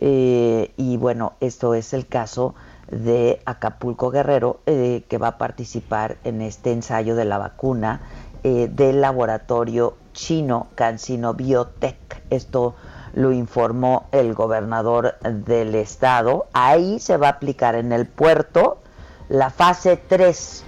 [0.00, 2.54] eh, y bueno, esto es el caso
[2.90, 8.00] de Acapulco Guerrero, eh, que va a participar en este ensayo de la vacuna
[8.44, 12.22] eh, del laboratorio chino Cancino Biotech.
[12.30, 12.76] Esto
[13.14, 16.46] lo informó el gobernador del estado.
[16.52, 18.78] Ahí se va a aplicar en el puerto
[19.28, 20.64] la fase 3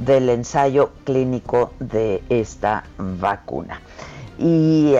[0.00, 3.80] del ensayo clínico de esta vacuna.
[4.38, 4.94] Y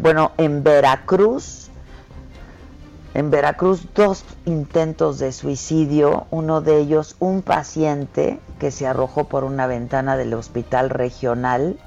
[0.00, 1.65] bueno, en Veracruz,
[3.16, 9.42] en Veracruz dos intentos de suicidio, uno de ellos un paciente que se arrojó por
[9.42, 11.78] una ventana del hospital regional,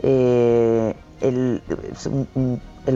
[0.00, 1.62] eh, el,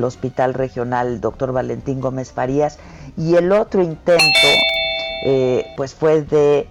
[0.04, 2.78] hospital regional doctor Valentín Gómez Farías,
[3.16, 4.22] y el otro intento
[5.24, 6.68] eh, pues fue de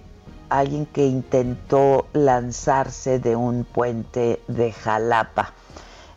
[0.50, 5.52] alguien que intentó lanzarse de un puente de Jalapa.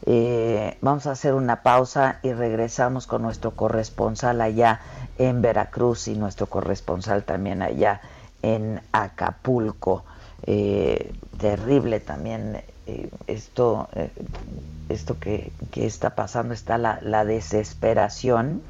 [0.08, 4.82] Eh, vamos a hacer una pausa y regresamos con nuestro corresponsal allá
[5.18, 8.02] en Veracruz y nuestro corresponsal también allá
[8.44, 10.04] en Acapulco.
[10.46, 13.90] Eh, terrible también eh, esto,
[14.90, 18.62] esto que, está pasando, está la, la, desesperación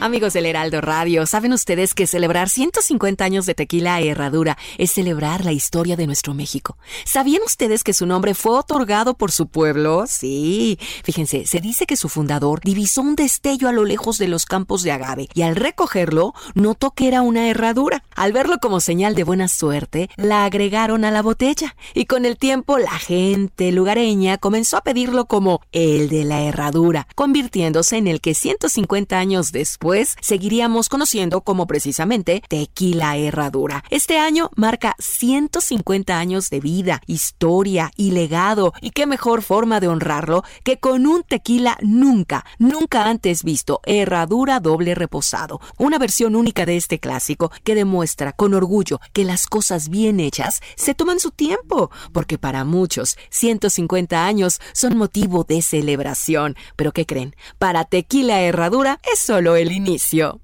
[0.00, 5.44] Amigos del Heraldo Radio, ¿saben ustedes que celebrar 150 años de tequila Herradura es celebrar
[5.44, 6.78] la historia de nuestro México?
[7.04, 10.04] ¿Sabían ustedes que su nombre fue otorgado por su pueblo?
[10.06, 10.78] Sí.
[11.02, 14.84] Fíjense, se dice que su fundador divisó un destello a lo lejos de los campos
[14.84, 18.04] de agave y al recogerlo notó que era una herradura.
[18.14, 22.38] Al verlo como señal de buena suerte, la agregaron a la botella y con el
[22.38, 28.20] tiempo la gente lugareña comenzó a pedirlo como el de la herradura, convirtiéndose en el
[28.20, 29.87] que 150 años después
[30.20, 33.82] seguiríamos conociendo como precisamente Tequila Herradura.
[33.90, 39.88] Este año marca 150 años de vida, historia y legado, y qué mejor forma de
[39.88, 46.66] honrarlo que con un tequila nunca, nunca antes visto, Herradura doble reposado, una versión única
[46.66, 51.30] de este clásico que demuestra con orgullo que las cosas bien hechas se toman su
[51.30, 56.56] tiempo, porque para muchos 150 años son motivo de celebración.
[56.76, 57.34] Pero ¿qué creen?
[57.58, 60.40] Para Tequila Herradura es solo el inicio.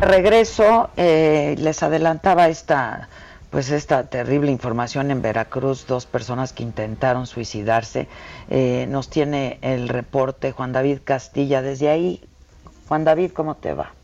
[0.00, 3.08] Regreso, eh, les adelantaba esta,
[3.50, 8.08] pues esta terrible información en Veracruz, dos personas que intentaron suicidarse.
[8.48, 12.22] Eh, nos tiene el reporte Juan David Castilla desde ahí.
[12.88, 13.97] Juan David, ¿cómo te va?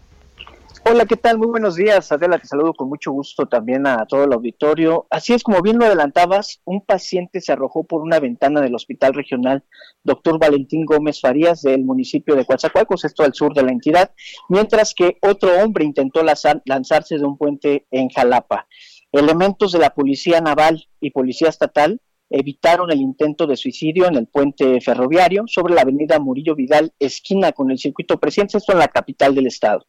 [0.87, 1.39] Hola, ¿qué tal?
[1.39, 5.07] Muy buenos días, Adela, te saludo con mucho gusto también a todo el auditorio.
[5.09, 9.15] Así es, como bien lo adelantabas, un paciente se arrojó por una ventana del Hospital
[9.15, 9.65] Regional
[10.03, 14.13] Doctor Valentín Gómez Farías del municipio de Coatzacoalcos, esto al sur de la entidad,
[14.51, 18.67] mientras que otro hombre intentó lanzarse de un puente en Jalapa.
[19.11, 24.27] Elementos de la Policía Naval y Policía Estatal evitaron el intento de suicidio en el
[24.27, 28.89] puente ferroviario sobre la avenida Murillo Vidal, esquina con el circuito presidente, esto en la
[28.89, 29.87] capital del estado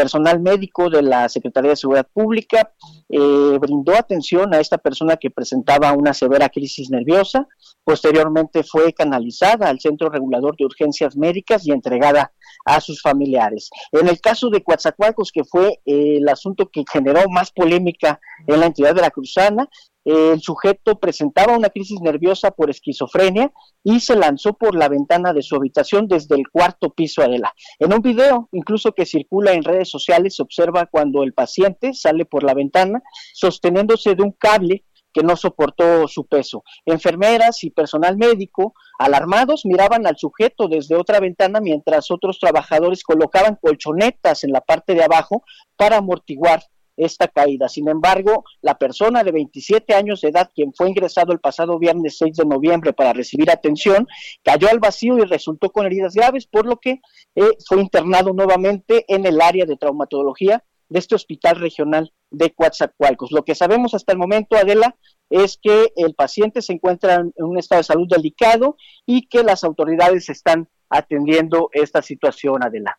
[0.00, 2.72] personal médico de la Secretaría de Seguridad Pública
[3.10, 7.46] eh, brindó atención a esta persona que presentaba una severa crisis nerviosa.
[7.84, 12.32] Posteriormente fue canalizada al Centro Regulador de Urgencias Médicas y entregada
[12.64, 13.70] a sus familiares.
[13.92, 18.60] En el caso de Coatzacoalcos, que fue eh, el asunto que generó más polémica en
[18.60, 19.68] la entidad de la Cruzana,
[20.04, 23.52] el sujeto presentaba una crisis nerviosa por esquizofrenia
[23.84, 27.52] y se lanzó por la ventana de su habitación desde el cuarto piso Adela.
[27.78, 32.24] En un video, incluso que circula en redes sociales, se observa cuando el paciente sale
[32.24, 33.02] por la ventana
[33.34, 36.62] sosteniéndose de un cable que no soportó su peso.
[36.84, 43.58] Enfermeras y personal médico, alarmados, miraban al sujeto desde otra ventana mientras otros trabajadores colocaban
[43.60, 45.44] colchonetas en la parte de abajo
[45.76, 46.62] para amortiguar
[46.96, 47.68] esta caída.
[47.68, 52.18] Sin embargo, la persona de 27 años de edad, quien fue ingresado el pasado viernes
[52.18, 54.06] 6 de noviembre para recibir atención,
[54.44, 57.00] cayó al vacío y resultó con heridas graves, por lo que
[57.34, 63.32] eh, fue internado nuevamente en el área de traumatología de este hospital regional de Coatzacoalcos.
[63.32, 64.94] Lo que sabemos hasta el momento, Adela,
[65.30, 68.76] es que el paciente se encuentra en un estado de salud delicado
[69.06, 72.98] y que las autoridades están atendiendo esta situación, Adela.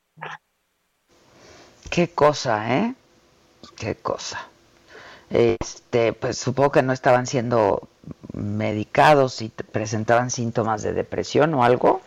[1.90, 2.96] Qué cosa, ¿eh?
[3.76, 4.48] Qué cosa.
[5.30, 7.90] Este, pues supongo que no estaban siendo
[8.34, 12.02] medicados y presentaban síntomas de depresión o algo.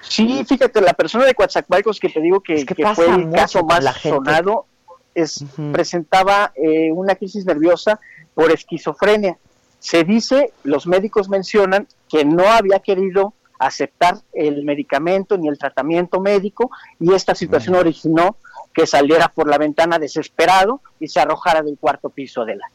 [0.00, 4.66] Sí, fíjate, la persona de Coatzacoalcos que te digo que, fue el caso más sonado
[5.14, 8.00] es, presentaba eh, una crisis nerviosa
[8.34, 9.38] por esquizofrenia.
[9.78, 16.20] Se dice, los médicos mencionan que no había querido aceptar el medicamento ni el tratamiento
[16.20, 18.36] médico y esta situación originó
[18.72, 22.70] que saliera por la ventana desesperado y se arrojara del cuarto piso de la.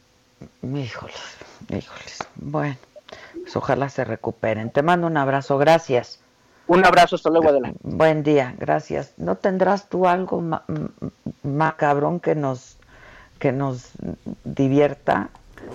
[0.62, 1.16] Híjoles,
[1.68, 2.18] híjoles.
[2.36, 2.76] Bueno,
[3.42, 4.70] pues ojalá se recuperen.
[4.70, 6.20] Te mando un abrazo, gracias.
[6.68, 7.78] Un abrazo, hasta luego, adelante.
[7.82, 9.14] Buen día, gracias.
[9.16, 10.42] ¿No tendrás tú algo
[11.42, 12.76] macabrón que nos
[13.38, 13.92] que nos
[14.44, 15.30] divierta,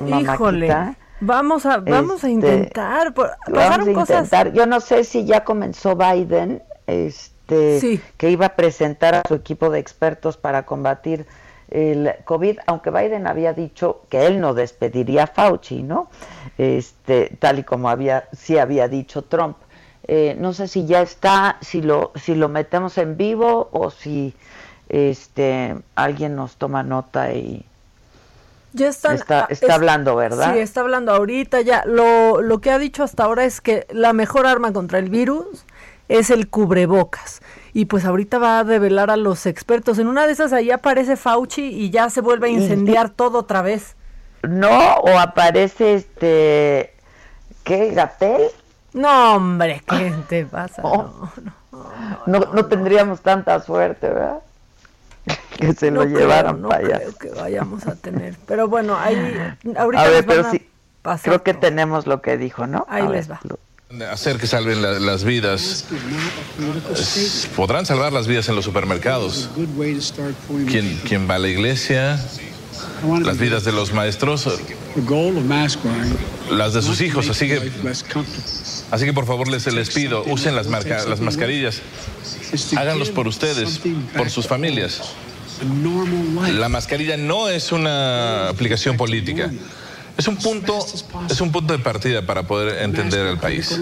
[0.05, 0.95] Híjole.
[1.19, 3.13] Vamos a vamos a este, intentar.
[3.13, 4.51] vamos a intentar.
[4.51, 9.69] Yo no sé si ya comenzó Biden, este, que iba a presentar a su equipo
[9.69, 11.25] de expertos para combatir
[11.69, 16.09] el COVID, aunque Biden había dicho que él no despediría a Fauci, ¿no?
[16.57, 19.57] Este, tal y como había sí había dicho Trump.
[20.07, 24.33] Eh, no sé si ya está, si lo, si lo metemos en vivo o si
[24.89, 27.65] este, alguien nos toma nota y
[28.73, 30.53] ya está, está hablando, ¿verdad?
[30.53, 31.83] Sí, está hablando ahorita ya.
[31.85, 35.63] Lo, lo que ha dicho hasta ahora es que la mejor arma contra el virus
[36.09, 37.41] es el cubrebocas.
[37.73, 39.99] Y pues ahorita va a develar a los expertos.
[39.99, 43.61] En una de esas ahí aparece Fauci y ya se vuelve a incendiar todo otra
[43.61, 43.95] vez.
[44.41, 46.93] No, o aparece este...
[47.63, 47.91] ¿Qué?
[47.91, 48.49] ¿Gatel?
[48.93, 50.81] No, hombre, ¿qué te pasa?
[52.27, 54.39] No, no, no, tendríamos tanta suerte, ¿verdad?
[55.57, 56.97] Que se lo llevaran no para allá.
[56.99, 58.35] creo que vayamos a tener.
[58.45, 59.15] Pero bueno, ahí
[59.77, 60.67] ahorita a ver, pero sí,
[61.23, 62.85] creo que tenemos lo que dijo, ¿no?
[62.89, 63.39] Ahí les va.
[64.11, 65.85] Hacer que salven las vidas.
[67.55, 69.49] podrán salvar las vidas en los supermercados.
[70.67, 72.19] ¿Quién, quién va a la iglesia?
[73.23, 74.47] Las vidas de los maestros.
[76.49, 77.29] Las de sus hijos.
[77.29, 77.71] Así que
[78.91, 81.81] Así que por favor les, les pido, usen las, las mascarillas.
[82.75, 83.81] Háganlos por ustedes,
[84.15, 85.01] por sus familias.
[86.51, 89.51] La mascarilla no es una aplicación política.
[90.17, 90.85] Es un punto,
[91.29, 93.79] es un punto de partida para poder entender al país.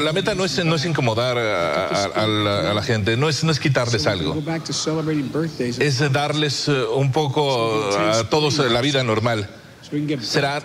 [0.00, 4.06] La, meta no es, no es incomodar a, la, gente, no es, no es quitarles
[4.06, 4.36] algo.
[5.78, 9.48] Es darles eh, un poco a todos la vida normal
[10.20, 10.62] será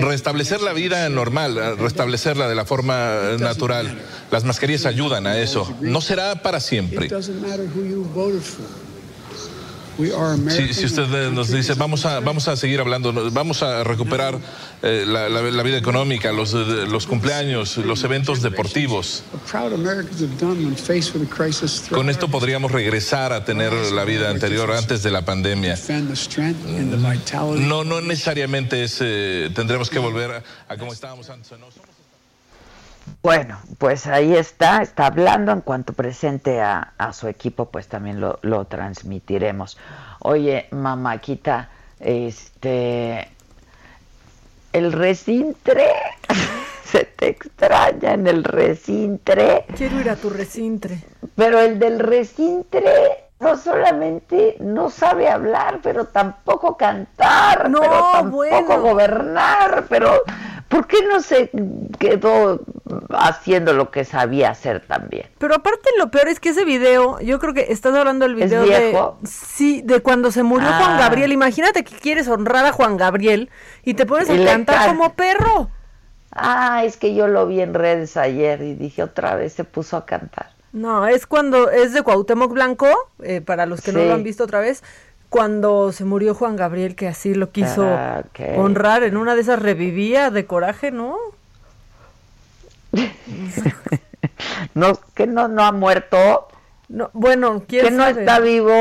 [0.00, 3.98] restablecer la vida normal, restablecerla de la forma natural.
[4.30, 5.72] Las mascarillas ayudan a eso.
[5.80, 7.08] No será para siempre.
[9.98, 14.38] Si, usted nos dice, vamos a, vamos a seguir hablando, vamos a recuperar
[14.82, 19.24] eh, la, vida económica, los, los cumpleaños, los eventos deportivos.
[21.90, 25.76] Con esto podríamos regresar a tener la vida anterior antes de la pandemia.
[27.58, 31.50] No, no necesariamente es, eh, tendremos que volver a, como estábamos antes.
[33.22, 35.52] Bueno, pues ahí está, está hablando.
[35.52, 39.78] En cuanto presente a, su equipo, pues también lo, lo, transmitiremos.
[40.20, 41.68] Oye, mamáquita,
[42.00, 43.28] este.
[44.72, 45.86] El recintre.
[46.84, 49.66] Se te extraña en el recintre.
[49.76, 51.04] Quiero ir a tu recintre.
[51.36, 58.80] Pero el del recintre no solamente no sabe hablar, pero tampoco cantar, no, pero tampoco
[58.80, 60.22] gobernar, pero
[60.68, 61.50] ¿por qué no se
[61.98, 62.60] quedó
[63.10, 65.26] haciendo lo que sabía hacer también?
[65.38, 68.64] Pero aparte lo peor es que ese video, yo creo que estás hablando del video
[68.64, 70.98] de sí, de cuando se murió Juan ah.
[71.00, 71.32] Gabriel.
[71.32, 73.50] Imagínate que quieres honrar a Juan Gabriel
[73.84, 75.70] y te pones a cantar como perro.
[76.30, 79.96] Ah, es que yo lo vi en redes ayer y dije otra vez se puso
[79.96, 80.50] a cantar.
[80.72, 82.88] No, es cuando es de Cuauhtémoc Blanco,
[83.22, 84.84] eh, para los que no lo han visto otra vez,
[85.28, 88.22] cuando se murió Juan Gabriel, que así lo quiso ah,
[88.56, 91.16] honrar, en una de esas revivía de coraje, ¿no?
[94.74, 96.48] no, que no, no ha muerto.
[96.88, 98.72] No, bueno, ¿quién que no está vivo.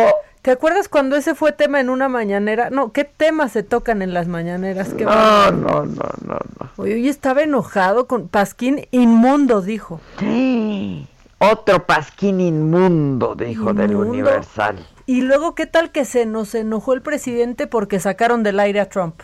[0.42, 2.70] ¿Te acuerdas cuando ese fue tema en una mañanera?
[2.70, 4.94] No, ¿qué temas se tocan en las mañaneras?
[4.94, 6.70] no, no, no, no, no.
[6.78, 10.00] Oye, estaba enojado con Pasquín inmundo, dijo.
[10.20, 11.06] Sí.
[11.40, 14.78] Otro pasquín inmundo, dijo del Universal.
[15.08, 18.90] Y luego, ¿qué tal que se nos enojó el presidente porque sacaron del aire a
[18.90, 19.22] Trump?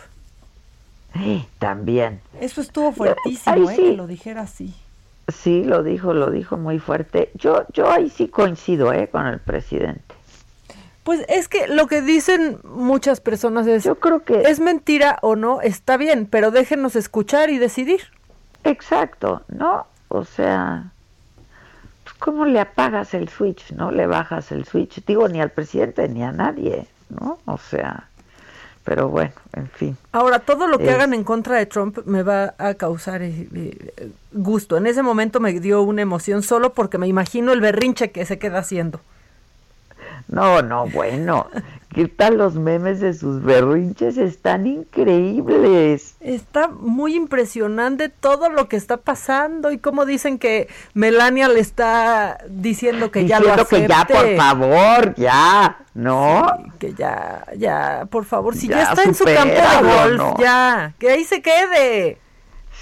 [1.60, 2.20] también.
[2.40, 3.76] Eso estuvo fuertísimo, ¿eh?
[3.76, 4.74] Que lo dijera así.
[5.28, 7.30] Sí, lo dijo, lo dijo muy fuerte.
[7.34, 9.08] Yo, yo ahí sí coincido, ¿eh?
[9.08, 10.02] Con el presidente.
[11.04, 15.36] Pues es que lo que dicen muchas personas es, yo creo que es mentira o
[15.36, 18.00] no, está bien, pero déjenos escuchar y decidir.
[18.64, 19.86] Exacto, ¿no?
[20.08, 20.93] O sea,
[22.18, 23.90] ¿cómo le apagas el switch, no?
[23.90, 27.38] Le bajas el switch, digo, ni al presidente ni a nadie, ¿no?
[27.46, 28.08] O sea,
[28.84, 29.96] pero bueno, en fin.
[30.12, 34.10] Ahora, todo lo que hagan en contra de Trump me va a causar eh, eh,
[34.32, 34.76] gusto.
[34.76, 38.38] En ese momento me dio una emoción solo porque me imagino el berrinche que se
[38.38, 39.00] queda haciendo.
[40.28, 41.48] No, no, bueno.
[41.94, 44.18] ¿Qué tal los memes de sus berrinches?
[44.18, 46.16] Están increíbles.
[46.18, 52.38] Está muy impresionante todo lo que está pasando y cómo dicen que Melania le está
[52.48, 53.82] diciendo que ya lo acepte.
[53.82, 56.44] que ya, por favor, ya, ¿no?
[56.80, 61.10] que ya, ya, por favor, si ya, está en su campo de golf, ya, que
[61.10, 62.18] ahí se quede.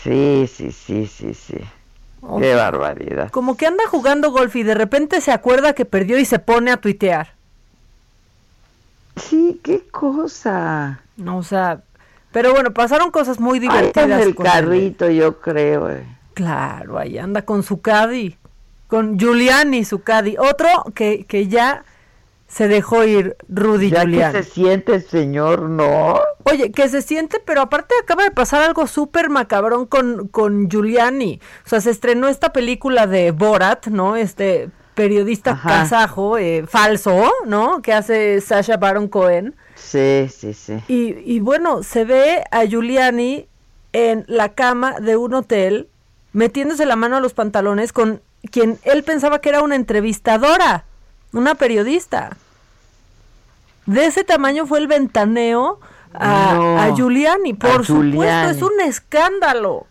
[0.02, 1.58] Sí, sí, sí, sí, sí.
[2.38, 3.30] Qué barbaridad.
[3.30, 6.70] Como que anda jugando golf y de repente se acuerda que perdió y se pone
[6.70, 7.41] a tuitear.
[9.16, 11.02] Sí, qué cosa.
[11.16, 11.82] No, o sea,
[12.32, 14.10] pero bueno, pasaron cosas muy divertidas.
[14.10, 15.90] Ahí el carrito, yo creo.
[15.90, 16.04] Eh.
[16.34, 18.36] Claro, ahí anda con su caddy,
[18.88, 20.36] con Giuliani, su caddy.
[20.38, 21.84] Otro que, que ya
[22.48, 24.32] se dejó ir Rudy ya Giuliani.
[24.34, 26.20] que se siente señor, ¿no?
[26.44, 31.40] Oye, que se siente, pero aparte acaba de pasar algo súper macabrón con, con Giuliani.
[31.66, 34.16] O sea, se estrenó esta película de Borat, ¿no?
[34.16, 37.82] Este periodista kazajo, eh, falso, ¿no?
[37.82, 39.55] Que hace Sasha Baron Cohen.
[39.74, 40.78] Sí, sí, sí.
[40.88, 43.47] Y, y bueno, se ve a Giuliani
[43.93, 45.88] en la cama de un hotel
[46.32, 50.84] metiéndose la mano a los pantalones con quien él pensaba que era una entrevistadora,
[51.32, 52.36] una periodista.
[53.86, 55.80] De ese tamaño fue el ventaneo
[56.14, 57.55] a, a Giuliani.
[57.55, 59.86] Por supuesto, es un escándalo.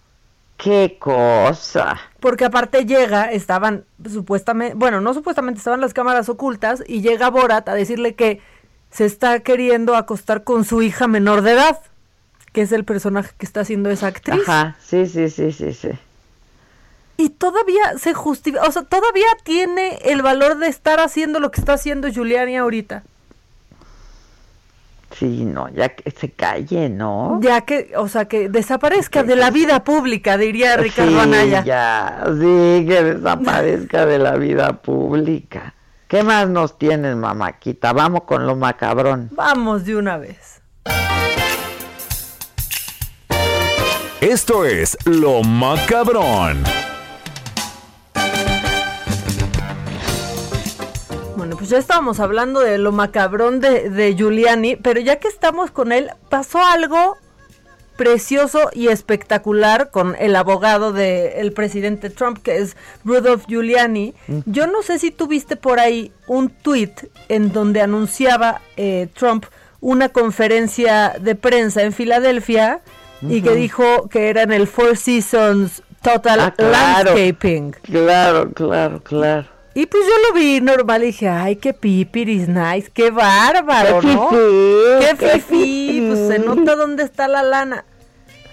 [0.58, 2.00] ¡Qué cosa!
[2.22, 7.68] Porque aparte llega, estaban supuestamente, bueno, no supuestamente, estaban las cámaras ocultas y llega Borat
[7.68, 8.40] a decirle que
[8.92, 11.80] se está queriendo acostar con su hija menor de edad,
[12.54, 14.48] que es el personaje que está haciendo esa actriz.
[14.48, 15.90] Ajá, sí, sí, sí, sí, sí.
[17.18, 21.60] Y todavía se justifica, o sea, todavía tiene el valor de estar haciendo lo que
[21.60, 23.04] está haciendo Giuliani ahorita.
[25.18, 27.40] Sí, no, ya que se calle, ¿no?
[27.42, 31.64] Ya que, o sea, que desaparezca de la vida pública, diría Ricardo sí, Anaya.
[31.64, 35.76] Ya, sí, que desaparezca de la vida pública.
[36.08, 37.94] ¿Qué más nos tienes, mamáquita?
[37.94, 39.30] Vamos con lo macabrón.
[39.32, 40.62] Vamos de una vez.
[44.20, 46.64] Esto es lo macabrón.
[51.52, 55.70] Bueno, pues ya estábamos hablando de lo macabrón de, de Giuliani, pero ya que estamos
[55.70, 57.18] con él, pasó algo
[57.98, 64.14] precioso y espectacular con el abogado del presidente Trump, que es Rudolph Giuliani.
[64.46, 66.94] Yo no sé si tuviste por ahí un tweet
[67.28, 69.44] en donde anunciaba eh, Trump
[69.82, 72.80] una conferencia de prensa en Filadelfia
[73.22, 77.14] y que dijo que era en el Four Seasons Total Ah, claro.
[77.14, 77.72] Landscaping.
[77.84, 79.51] Claro, claro, claro.
[79.74, 84.08] Y pues yo lo vi normal y dije, ay, qué pipiris nice, qué bárbaro, Qué
[84.08, 84.30] ¿no?
[84.30, 87.86] Qué qué fifí, pues se nota dónde está la lana.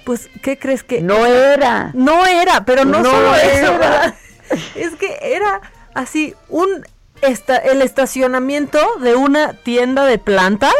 [0.04, 1.02] Pues, ¿qué crees que?
[1.02, 1.90] No era.
[1.92, 3.78] No era, pero no, No solo eso, era.
[3.78, 4.14] ¿verdad?
[4.76, 5.60] Es que era
[5.92, 6.86] así, un
[7.20, 10.72] esta, el estacionamiento de una tienda de plantas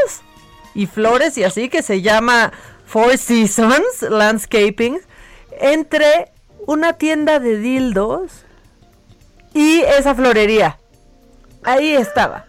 [0.74, 2.52] y flores y así que se llama
[2.86, 5.00] Four Seasons Landscaping
[5.60, 6.30] entre
[6.66, 8.46] una tienda de dildos
[9.58, 10.78] y esa florería.
[11.64, 12.46] Ahí estaba.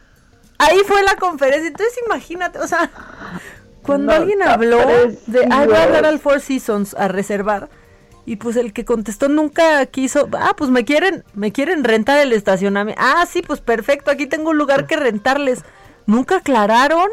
[0.59, 1.67] Ahí fue la conferencia.
[1.67, 2.91] Entonces imagínate, o sea,
[3.81, 4.77] cuando No, alguien habló
[5.25, 7.69] de, ah, voy a hablar al Four Seasons a reservar.
[8.25, 12.31] Y pues el que contestó nunca quiso, ah, pues me quieren, me quieren rentar el
[12.31, 13.01] estacionamiento.
[13.03, 15.63] Ah, sí, pues perfecto, aquí tengo un lugar que rentarles.
[16.05, 17.09] Nunca aclararon.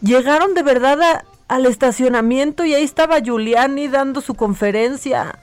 [0.00, 5.40] Llegaron de verdad a- al estacionamiento y ahí estaba Giuliani dando su conferencia.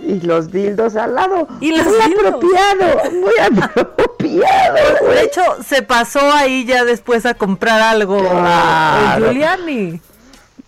[0.00, 1.46] Y los dildos al lado.
[1.60, 2.24] Y los muy dildos.
[2.34, 4.76] apropiado, muy apropiado.
[5.14, 9.26] De hecho, se pasó ahí ya después a comprar algo Claro.
[9.26, 10.00] Giuliani.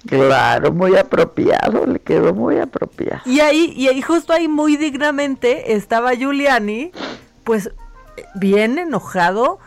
[0.06, 3.22] Claro, muy apropiado, le quedó muy apropiado.
[3.24, 6.92] Y ahí, y ahí justo ahí muy dignamente estaba Giuliani,
[7.42, 7.70] pues
[8.34, 9.58] bien enojado,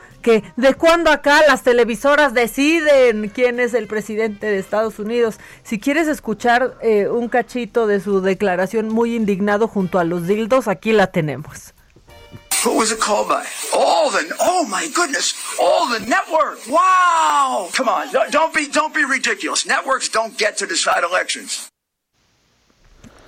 [0.56, 5.40] de cuándo acá las televisoras deciden quién es el presidente de Estados Unidos.
[5.64, 10.68] Si quieres escuchar eh, un cachito de su declaración muy indignado junto a los dildos,
[10.68, 11.74] aquí la tenemos.
[12.66, 13.46] Who was it called by?
[13.72, 15.36] Oh, the oh my goodness!
[15.60, 16.60] Oh, the network!
[16.68, 17.70] Wow!
[17.72, 19.66] Come on, don't be don't be ridiculous.
[19.66, 21.70] Networks don't get to decide elections.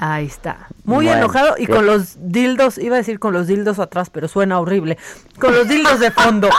[0.02, 0.70] Ahí está.
[0.86, 4.58] Muy enojado y con los dildos, iba a decir con los dildos atrás, pero suena
[4.58, 4.98] horrible.
[5.38, 6.50] Con los dildos de fondo.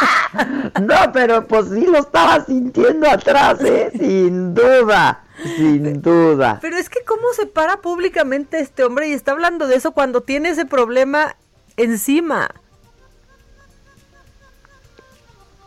[0.80, 3.90] no, pero pues sí lo estaba sintiendo atrás, ¿eh?
[3.92, 5.24] Sin duda.
[5.56, 6.58] Sin duda.
[6.62, 10.22] Pero es que cómo se para públicamente este hombre y está hablando de eso cuando
[10.22, 11.36] tiene ese problema
[11.76, 12.48] encima.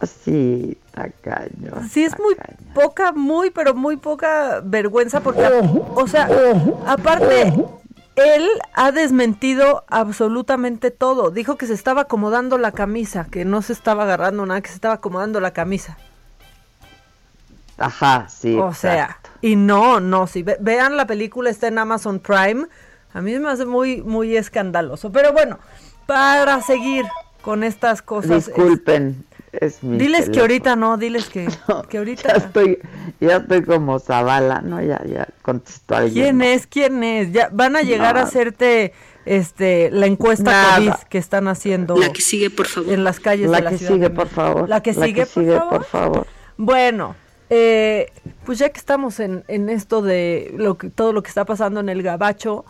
[0.04, 1.72] Sí, tacaño.
[1.90, 2.36] Sí, es muy
[2.74, 5.44] poca, muy, pero muy poca vergüenza porque,
[5.96, 6.30] o sea,
[6.86, 7.54] aparte,
[8.16, 11.32] él ha desmentido absolutamente todo.
[11.32, 14.76] Dijo que se estaba acomodando la camisa, que no se estaba agarrando nada, que se
[14.76, 15.98] estaba acomodando la camisa.
[17.78, 18.58] Ajá, sí.
[18.58, 22.66] O sea, y no, no, si vean la película, está en Amazon Prime.
[23.14, 25.12] A mí me hace muy, muy escandaloso.
[25.12, 25.60] Pero bueno,
[26.08, 27.06] para seguir
[27.44, 28.48] con estas cosas.
[28.48, 29.27] Disculpen,
[29.82, 31.48] diles que ahorita no, diles que,
[31.90, 32.30] que ahorita.
[32.30, 32.80] Ya estoy,
[33.20, 36.24] ya estoy como Zavala, no, ya, ya contestó alguien.
[36.24, 36.68] ¿Quién es?
[36.68, 37.32] ¿Quién es?
[37.32, 38.94] Ya van a llegar a hacerte
[39.26, 41.98] este la encuesta COVID que están haciendo.
[41.98, 42.94] La que sigue, por favor.
[42.94, 43.94] En las calles la de la que ciudad.
[43.94, 44.70] sigue, por favor.
[44.70, 46.28] La que sigue, por, favor?
[46.58, 47.16] Bueno,
[47.50, 48.12] eh,
[48.46, 51.80] pues ya que estamos en, en esto de lo que, todo lo que está pasando
[51.80, 52.66] en el Gabacho,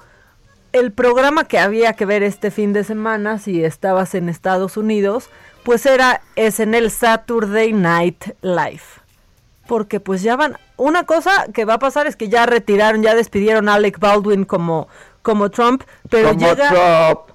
[0.73, 5.29] el programa que había que ver este fin de semana, si estabas en Estados Unidos,
[5.67, 8.83] pues era, es en el Saturday Night Live.
[9.67, 13.13] Porque pues ya van, una cosa que va a pasar es que ya retiraron, ya
[13.13, 14.87] despidieron a Alec Baldwin como,
[15.21, 16.69] como Trump, pero llega,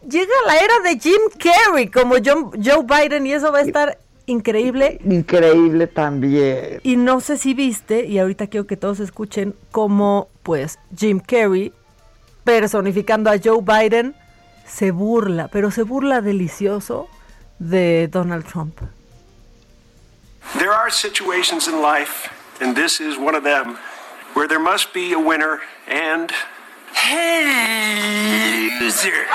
[0.08, 4.98] llega la era de Jim Carrey como Joe Biden y eso va a estar increíble.
[5.04, 6.80] Increíble también.
[6.84, 11.74] Y no sé si viste, y ahorita quiero que todos escuchen, como pues Jim Carrey,
[12.44, 14.14] personificando a Joe Biden,
[14.66, 17.10] se burla, pero se burla delicioso
[17.70, 18.80] de Donald Trump.
[20.58, 22.28] There are situations in life,
[22.60, 23.78] and this is one of them,
[24.34, 26.32] where there must be a winner and
[28.80, 29.26] loser.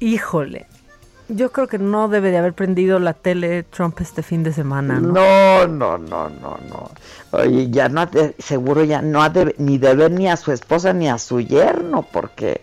[0.00, 0.66] Híjole,
[1.28, 4.98] yo creo que no debe de haber prendido la tele Trump este fin de semana,
[4.98, 5.12] ¿no?
[5.12, 6.90] No, no, no, no, no.
[7.32, 10.92] Oye, ya no seguro ya no ha de, ni de ver ni a su esposa
[10.92, 12.62] ni a su yerno, porque...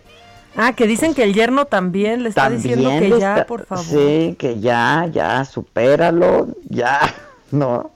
[0.56, 3.84] Ah, que dicen que el yerno también le está diciendo que ya, por favor.
[3.84, 7.00] Sí, que ya, ya, supéralo, ya,
[7.52, 7.90] ¿no?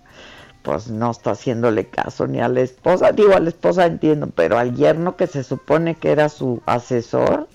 [0.62, 3.12] Pues no está haciéndole caso ni a la esposa.
[3.12, 7.48] Digo, a la esposa entiendo, pero al yerno que se supone que era su asesor.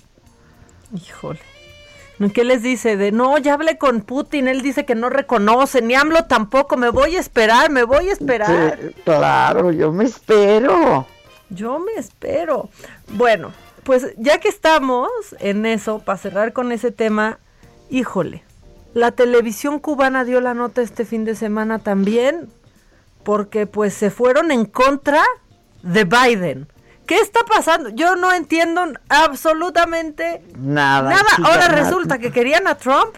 [0.92, 1.40] Híjole.
[2.34, 2.97] ¿Qué les dice?
[2.97, 6.89] De no, ya hablé con Putin, él dice que no reconoce, ni AMLO tampoco, me
[6.89, 8.80] voy a esperar, me voy a esperar.
[9.03, 11.05] claro, yo me espero.
[11.49, 12.70] Yo me espero.
[13.09, 13.51] Bueno,
[13.84, 15.09] pues ya que estamos
[15.39, 17.39] en eso, para cerrar con ese tema,
[17.89, 18.43] híjole,
[18.93, 22.49] la televisión cubana dio la nota este fin de semana también,
[23.24, 25.22] porque pues se fueron en contra
[25.84, 26.68] de Biden.
[27.06, 27.89] ¿Qué está pasando?
[27.89, 31.10] Yo no entiendo absolutamente nada.
[31.10, 31.30] Nada.
[31.43, 33.16] Ahora resulta que querían a Trump.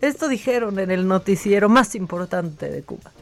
[0.00, 3.12] Esto dijeron en el noticiero más importante de Cuba.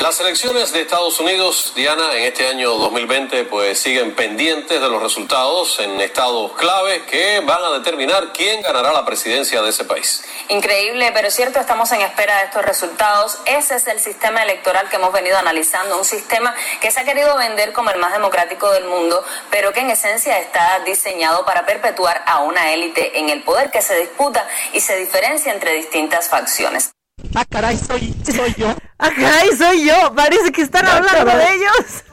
[0.00, 5.00] Las elecciones de Estados Unidos, Diana, en este año 2020, pues siguen pendientes de los
[5.00, 10.24] resultados en estados clave que van a determinar quién ganará la presidencia de ese país.
[10.48, 13.38] Increíble, pero es cierto, estamos en espera de estos resultados.
[13.46, 17.36] Ese es el sistema electoral que hemos venido analizando, un sistema que se ha querido
[17.36, 22.22] vender como el más democrático del mundo, pero que en esencia está diseñado para perpetuar
[22.26, 26.91] a una élite en el poder que se disputa y se diferencia entre distintas facciones.
[27.34, 28.74] Ah, caray, soy, soy yo.
[28.98, 30.14] Ah, caray, soy yo.
[30.14, 32.04] Parece que están hablando de ellos.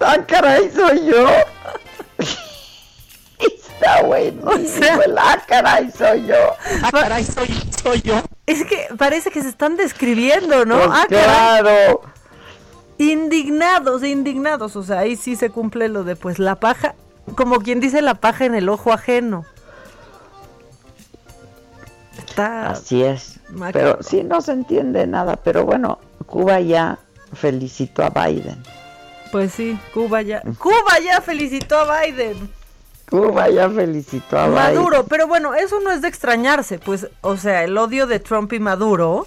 [0.00, 1.26] Ah, caray, soy yo.
[3.38, 4.42] Está bueno.
[4.44, 6.36] O sea, ah, caray, soy yo.
[6.82, 7.48] Ah, caray, soy,
[7.82, 8.22] soy yo.
[8.46, 10.76] Es que parece que se están describiendo, ¿no?
[10.76, 12.02] Pues ah, claro.
[12.98, 14.76] Indignados, indignados.
[14.76, 16.94] O sea, ahí sí se cumple lo de pues la paja,
[17.36, 19.44] como quien dice la paja en el ojo ajeno.
[22.36, 23.40] Está Así es.
[23.72, 26.98] Pero sí no se entiende nada, pero bueno, Cuba ya
[27.32, 28.62] felicitó a Biden.
[29.32, 30.42] Pues sí, Cuba ya.
[30.58, 32.50] Cuba ya felicitó a Biden.
[33.08, 34.74] Cuba ya felicitó a Maduro, Biden.
[34.74, 38.52] Maduro, pero bueno, eso no es de extrañarse, pues, o sea, el odio de Trump
[38.52, 39.26] y Maduro.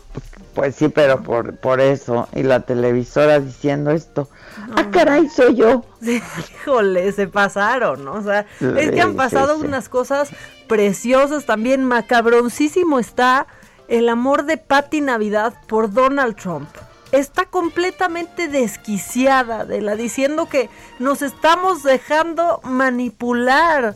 [0.53, 4.27] Pues sí, pero por, por eso, y la televisora diciendo esto.
[4.76, 5.84] Ah, caray, soy yo.
[6.01, 6.21] Sí,
[6.61, 8.13] híjole, se pasaron, ¿no?
[8.13, 9.65] O sea, es que han pasado sí.
[9.65, 10.30] unas cosas
[10.67, 13.47] preciosas, también macabroncísimo está
[13.89, 16.69] el amor de Patty Navidad por Donald Trump.
[17.11, 20.69] está completamente desquiciada de la diciendo que
[20.99, 23.95] nos estamos dejando manipular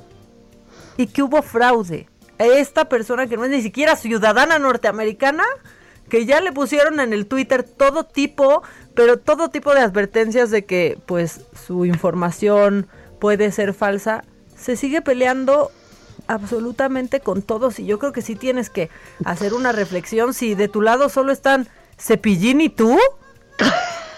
[0.98, 2.10] y que hubo fraude.
[2.40, 5.44] Esta persona que no es ni siquiera ciudadana norteamericana,
[6.10, 8.64] que ya le pusieron en el Twitter todo tipo,
[8.94, 12.88] pero todo tipo de advertencias de que pues su información
[13.20, 14.24] puede ser falsa,
[14.56, 15.72] se sigue peleando
[16.28, 18.90] absolutamente con todos y yo creo que sí tienes que
[19.26, 21.68] hacer una reflexión si de tu lado solo están
[21.98, 22.98] Cepillín y tú.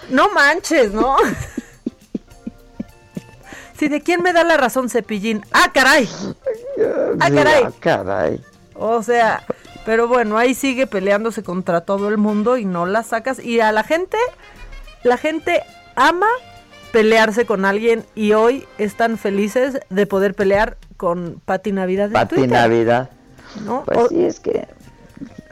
[0.10, 1.18] No manches, ¿no?
[3.78, 5.45] Si de quién me da la razón Cepillín.
[5.52, 6.07] Ah, caray.
[7.20, 7.64] Ah, caray.
[7.66, 8.41] Ah, caray.
[8.74, 9.44] O sea,
[9.86, 13.40] pero bueno, ahí sigue peleándose contra todo el mundo y no la sacas.
[13.40, 14.18] Y a la gente,
[15.03, 15.62] la gente
[15.95, 16.28] ama
[16.91, 22.10] pelearse con alguien y hoy están felices de poder pelear con Pati Navidad.
[22.12, 23.10] Pati Navidad.
[23.64, 23.84] ¿No?
[23.86, 24.68] Pues sí, es que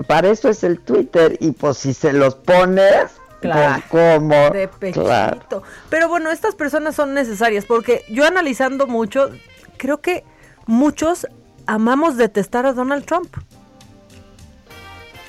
[0.07, 5.63] para eso es el Twitter y pues si se los pones, claro, como de pechito.
[5.89, 9.29] Pero bueno, estas personas son necesarias porque yo analizando mucho,
[9.77, 10.23] creo que
[10.65, 11.27] muchos
[11.65, 13.35] amamos detestar a Donald Trump.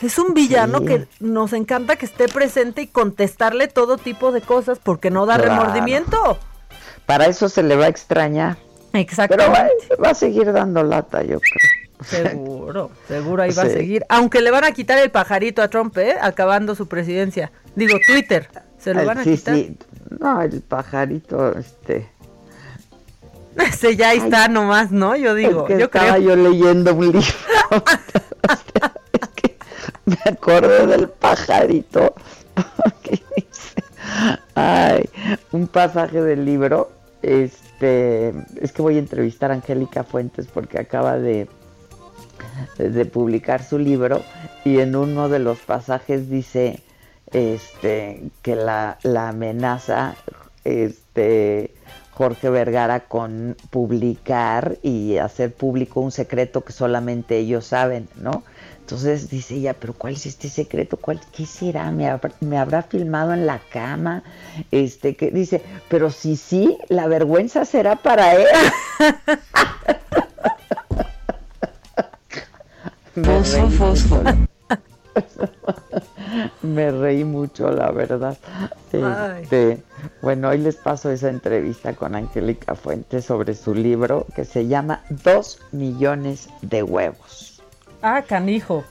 [0.05, 4.78] Es un villano que nos encanta que esté presente y contestarle todo tipo de cosas
[4.78, 6.39] porque no da remordimiento.
[7.06, 8.59] Para eso se le va a extrañar.
[8.93, 9.72] Exactamente.
[9.89, 11.70] Pero va, a seguir dando lata, yo creo.
[12.02, 14.05] Seguro, seguro ahí va a seguir.
[14.10, 16.16] Aunque le van a quitar el pajarito a Trump, ¿eh?
[16.20, 17.51] Acabando su presidencia.
[17.74, 18.51] Digo, Twitter.
[18.78, 19.55] Se lo van a quitar.
[19.55, 19.74] Sí.
[20.20, 22.10] No, el pajarito, este.
[23.56, 25.16] Ese ya está nomás, ¿no?
[25.16, 27.22] Yo digo, yo estaba yo leyendo un libro.
[30.05, 32.14] que me acordé del pajarito.
[34.55, 35.09] Ay,
[35.52, 36.90] un pasaje del libro.
[37.22, 41.48] Este, es que voy a entrevistar a Angélica Fuentes porque acaba de,
[42.76, 44.22] de publicar su libro
[44.64, 46.82] y en uno de los pasajes dice
[47.32, 50.16] este que la, la amenaza
[50.64, 51.72] este
[52.12, 58.44] Jorge Vergara con publicar y hacer público un secreto que solamente ellos saben, ¿no?
[58.85, 60.98] Entonces dice ella, pero ¿cuál es este secreto?
[60.98, 61.90] ¿Cuál, ¿Qué será?
[61.90, 62.06] ¿Me
[62.59, 64.23] habrá, filmado en la cama?
[64.70, 68.44] Este, que dice, pero si sí, la vergüenza será para él.
[73.24, 74.23] Fosfo, fosfo.
[76.62, 78.36] Me reí mucho, la verdad.
[78.93, 79.82] Este,
[80.20, 85.02] bueno, hoy les paso esa entrevista con Angélica Fuentes sobre su libro que se llama
[85.09, 87.53] Dos millones de huevos.
[88.06, 88.85] Ah, canijo.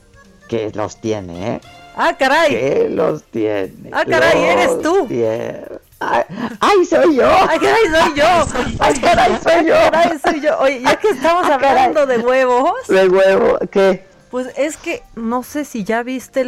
[0.48, 1.60] Que los tiene, ¿eh?
[1.96, 2.50] Ah, caray.
[2.50, 3.90] Que los tiene.
[3.92, 5.06] Ah, caray, eres tú.
[6.00, 7.30] Ay, soy yo.
[7.48, 8.26] Ay, caray, soy yo.
[8.80, 9.76] Ay, caray, soy yo.
[9.92, 10.58] Ay, soy yo.
[10.58, 12.88] Oye, ya que estamos hablando de huevos.
[12.88, 14.04] De huevo, ¿qué?
[14.32, 16.44] Pues es que no sé si ya viste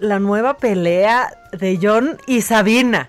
[0.00, 3.08] la nueva pelea de John y Sabina.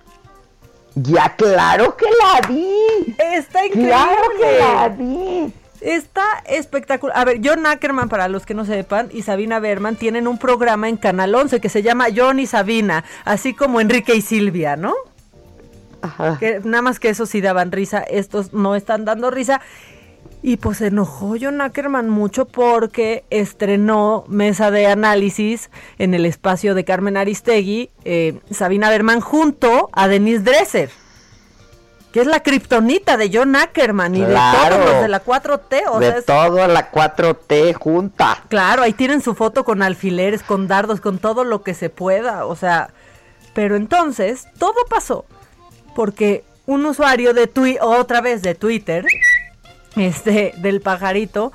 [0.94, 3.16] Ya, claro que la vi.
[3.18, 3.90] Está increíble.
[3.90, 5.54] Claro que la vi.
[5.82, 7.18] Está espectacular.
[7.18, 10.88] A ver, John Ackerman, para los que no sepan, y Sabina Berman tienen un programa
[10.88, 14.94] en Canal 11 que se llama John y Sabina, así como Enrique y Silvia, ¿no?
[16.04, 16.38] Ajá.
[16.40, 19.60] Que nada más que eso sí daban risa, estos no están dando risa.
[20.44, 26.74] Y pues se enojó John Ackerman mucho porque estrenó mesa de análisis en el espacio
[26.74, 30.90] de Carmen Aristegui, eh, Sabina Berman junto a Denise Dresser,
[32.12, 35.84] que es la kriptonita de John Ackerman y de todos los de la 4T.
[35.92, 38.44] O de todo la 4T junta.
[38.50, 42.46] Claro, ahí tienen su foto con alfileres, con dardos, con todo lo que se pueda.
[42.46, 42.90] O sea,
[43.54, 45.26] pero entonces todo pasó
[45.96, 49.06] porque un usuario de Twitter, otra vez de Twitter,
[49.96, 51.52] este, del pajarito,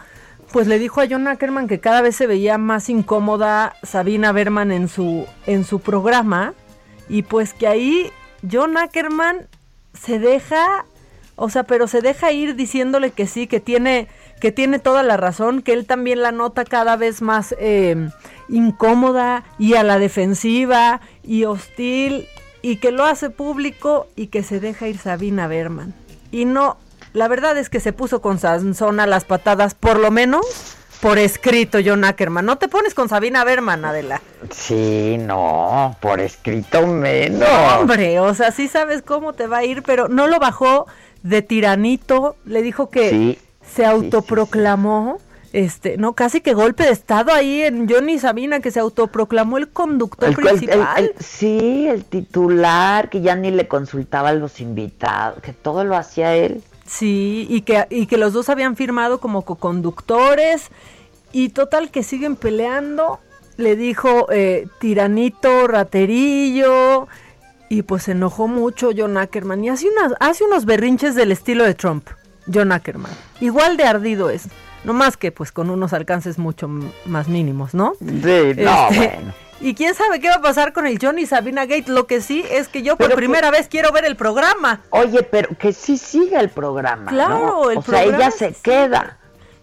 [0.53, 4.73] pues le dijo a John Ackerman que cada vez se veía más incómoda Sabina Berman
[4.73, 6.55] en su, en su programa
[7.09, 8.12] y pues que ahí
[8.51, 9.49] John Ackerman
[10.01, 10.85] se deja,
[11.36, 14.09] o sea, pero se deja ir diciéndole que sí, que tiene,
[14.40, 18.09] que tiene toda la razón, que él también la nota cada vez más eh,
[18.48, 22.27] incómoda y a la defensiva y hostil
[22.62, 25.94] y que lo hace público y que se deja ir Sabina Berman.
[26.32, 26.77] Y no,
[27.12, 31.18] la verdad es que se puso con Sansón a las patadas, por lo menos por
[31.18, 32.44] escrito, John Ackerman.
[32.44, 34.20] No te pones con Sabina Berman, Adela.
[34.51, 37.48] Sí, no, por escrito menos.
[37.78, 40.86] hombre, o sea, sí sabes cómo te va a ir, pero no lo bajó
[41.23, 42.36] de tiranito.
[42.44, 43.39] Le dijo que
[43.74, 45.18] se autoproclamó.
[45.52, 49.68] este, no, casi que golpe de estado ahí en Johnny Sabina, que se autoproclamó el
[49.68, 51.12] conductor principal.
[51.18, 56.35] sí, el titular, que ya ni le consultaba a los invitados, que todo lo hacía
[56.35, 56.62] él.
[56.87, 60.71] Sí, y que, y que los dos habían firmado como co-conductores
[61.33, 63.21] y total que siguen peleando.
[63.57, 67.09] Le dijo eh, tiranito, raterillo
[67.71, 71.65] Y pues se enojó mucho John Ackerman y hace, unas, hace unos berrinches del estilo
[71.65, 72.07] de Trump,
[72.53, 73.13] John Ackerman.
[73.41, 74.49] Igual de ardido es.
[74.85, 76.69] No más que pues con unos alcances mucho
[77.07, 77.95] más mínimos, ¿no?
[77.99, 78.07] Sí,
[78.57, 79.45] no, este, bueno.
[79.61, 81.91] Y quién sabe qué va a pasar con el Johnny Sabina Gate.
[81.91, 84.83] Lo que sí es que yo por primera vez quiero ver el programa.
[84.91, 87.11] Oye, pero que sí siga el programa.
[87.11, 89.19] Claro, el o sea, ella se queda.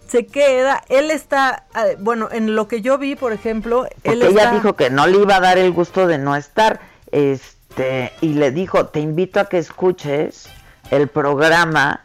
[0.08, 0.82] Se queda.
[0.88, 4.90] Él está, eh, bueno, en lo que yo vi, por ejemplo, él ella dijo que
[4.90, 6.80] no le iba a dar el gusto de no estar.
[7.10, 10.48] Este, y le dijo, te invito a que escuches
[10.90, 12.04] el programa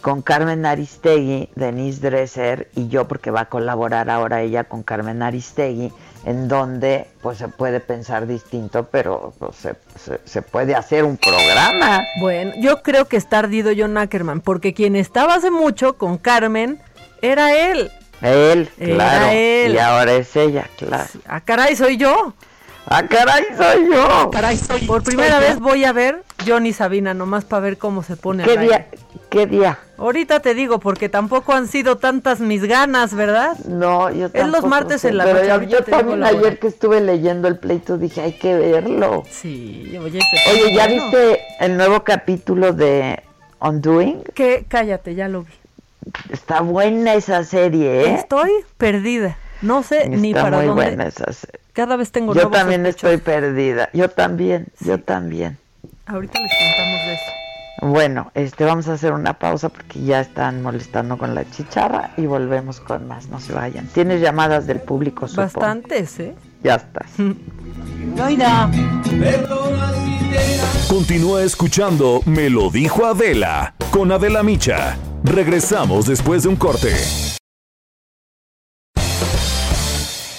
[0.00, 5.22] con Carmen Aristegui, Denise Dresser y yo, porque va a colaborar ahora ella con Carmen
[5.22, 5.92] Aristegui,
[6.28, 9.56] en donde pues se puede pensar distinto, pero pues,
[10.26, 12.04] se, puede hacer un programa.
[12.20, 16.78] Bueno, yo creo que está ardido John Ackerman, porque quien estaba hace mucho con Carmen
[17.22, 17.90] era él.
[18.20, 19.30] Él, claro.
[19.32, 19.72] Él.
[19.72, 21.08] Y ahora es ella, claro.
[21.26, 22.34] Ah, caray, soy yo.
[22.90, 24.30] ¡Ah, caray, soy yo!
[24.30, 28.16] Caray, soy Por primera vez voy a ver Johnny Sabina, nomás para ver cómo se
[28.16, 28.44] pone.
[28.44, 28.86] ¿Qué día?
[29.28, 29.78] ¿Qué día?
[29.98, 33.58] Ahorita te digo, porque tampoco han sido tantas mis ganas, ¿verdad?
[33.66, 34.38] No, yo tampoco.
[34.38, 35.68] Es los martes en la noche.
[35.68, 39.24] Yo, también ayer que estuve leyendo el pleito dije, hay que verlo.
[39.28, 40.20] Sí, oye,
[40.50, 43.22] oye ¿ya viste el nuevo capítulo de
[43.60, 44.22] Undoing?
[44.34, 45.52] Que cállate, ya lo vi.
[46.30, 48.14] Está buena esa serie, ¿eh?
[48.14, 49.36] Estoy perdida.
[49.60, 50.84] No sé ni para muy dónde.
[50.84, 51.60] buena esa serie.
[51.78, 53.88] Cada vez tengo Yo también estoy perdida.
[53.92, 55.58] Yo también, yo también.
[56.06, 57.32] Ahorita les contamos de eso.
[57.82, 62.26] Bueno, este vamos a hacer una pausa porque ya están molestando con la chicharra y
[62.26, 63.28] volvemos con más.
[63.28, 63.86] No se vayan.
[63.86, 65.52] Tienes llamadas del público, supongo.
[65.52, 66.34] Bastantes, ¿eh?
[66.64, 67.12] Ya estás.
[70.88, 74.96] Continúa escuchando Me lo dijo Adela con Adela Micha.
[75.22, 76.92] Regresamos después de un corte.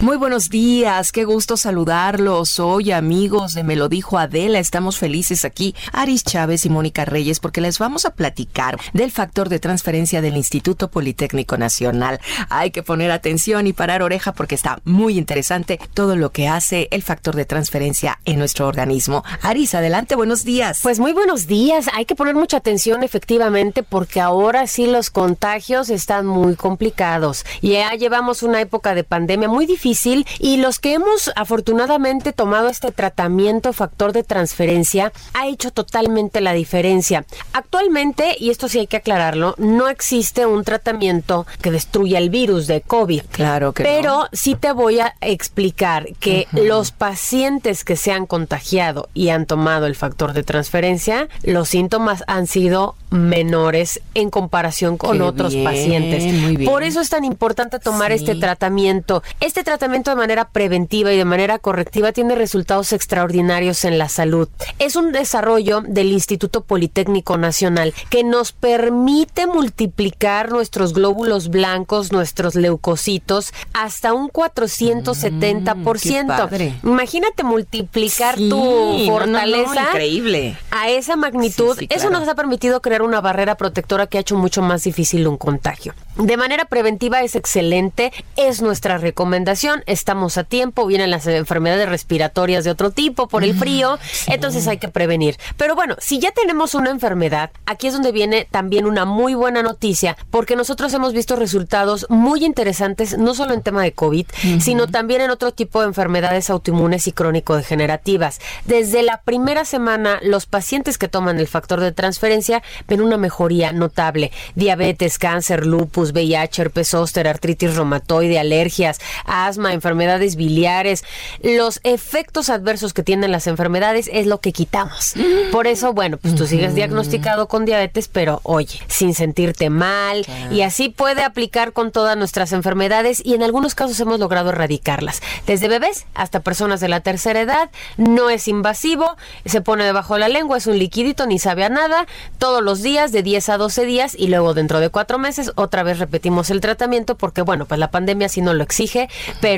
[0.00, 2.58] Muy buenos días, qué gusto saludarlos.
[2.58, 7.38] Hoy amigos de Me lo dijo Adela, estamos felices aquí, Aris Chávez y Mónica Reyes,
[7.38, 12.18] porque les vamos a platicar del factor de transferencia del Instituto Politécnico Nacional.
[12.48, 16.88] Hay que poner atención y parar oreja porque está muy interesante todo lo que hace
[16.92, 19.22] el factor de transferencia en nuestro organismo.
[19.42, 20.80] Aris, adelante, buenos días.
[20.82, 25.90] Pues muy buenos días, hay que poner mucha atención efectivamente porque ahora sí los contagios
[25.90, 27.44] están muy complicados.
[27.60, 29.89] Ya llevamos una época de pandemia muy difícil
[30.38, 36.52] y los que hemos afortunadamente tomado este tratamiento factor de transferencia ha hecho totalmente la
[36.52, 37.24] diferencia.
[37.52, 42.66] Actualmente, y esto sí hay que aclararlo, no existe un tratamiento que destruya el virus
[42.66, 43.22] de COVID.
[43.32, 49.08] Claro que Pero sí te voy a explicar que los pacientes que se han contagiado
[49.12, 55.20] y han tomado el factor de transferencia, los síntomas han sido menores en comparación con
[55.20, 56.64] otros pacientes.
[56.64, 59.22] Por eso es tan importante tomar este tratamiento.
[59.40, 64.10] Este tratamiento tratamiento de manera preventiva y de manera correctiva tiene resultados extraordinarios en la
[64.10, 64.46] salud.
[64.78, 72.56] Es un desarrollo del Instituto Politécnico Nacional que nos permite multiplicar nuestros glóbulos blancos, nuestros
[72.56, 76.82] leucocitos, hasta un 470%.
[76.82, 80.58] Mm, Imagínate multiplicar tu fortaleza increíble.
[80.72, 81.78] a esa magnitud.
[81.88, 85.38] Eso nos ha permitido crear una barrera protectora que ha hecho mucho más difícil un
[85.38, 85.94] contagio.
[86.16, 92.64] De manera preventiva es excelente, es nuestra recomendación, estamos a tiempo, vienen las enfermedades respiratorias
[92.64, 95.36] de otro tipo por el frío, entonces hay que prevenir.
[95.56, 99.62] Pero bueno, si ya tenemos una enfermedad, aquí es donde viene también una muy buena
[99.62, 104.26] noticia, porque nosotros hemos visto resultados muy interesantes, no solo en tema de COVID,
[104.60, 108.40] sino también en otro tipo de enfermedades autoinmunes y crónico-degenerativas.
[108.64, 113.72] Desde la primera semana, los pacientes que toman el factor de transferencia ven una mejoría
[113.72, 114.32] notable.
[114.54, 121.04] Diabetes, cáncer, lupus, VIH, herpes zóster, artritis reumatoide, alergias, asma, enfermedades biliares.
[121.42, 125.14] Los efectos adversos que tienen las enfermedades es lo que quitamos.
[125.52, 130.62] Por eso, bueno, pues tú sigues diagnosticado con diabetes, pero oye, sin sentirte mal y
[130.62, 135.20] así puede aplicar con todas nuestras enfermedades y en algunos casos hemos logrado erradicarlas.
[135.46, 140.20] Desde bebés hasta personas de la tercera edad, no es invasivo, se pone debajo de
[140.20, 142.06] la lengua, es un liquidito, ni sabe a nada,
[142.38, 145.82] todos los días de 10 a 12 días y luego dentro de cuatro meses otra
[145.82, 149.08] vez repetimos el tratamiento porque, bueno, pues la pandemia sí no lo exige,
[149.40, 149.49] pero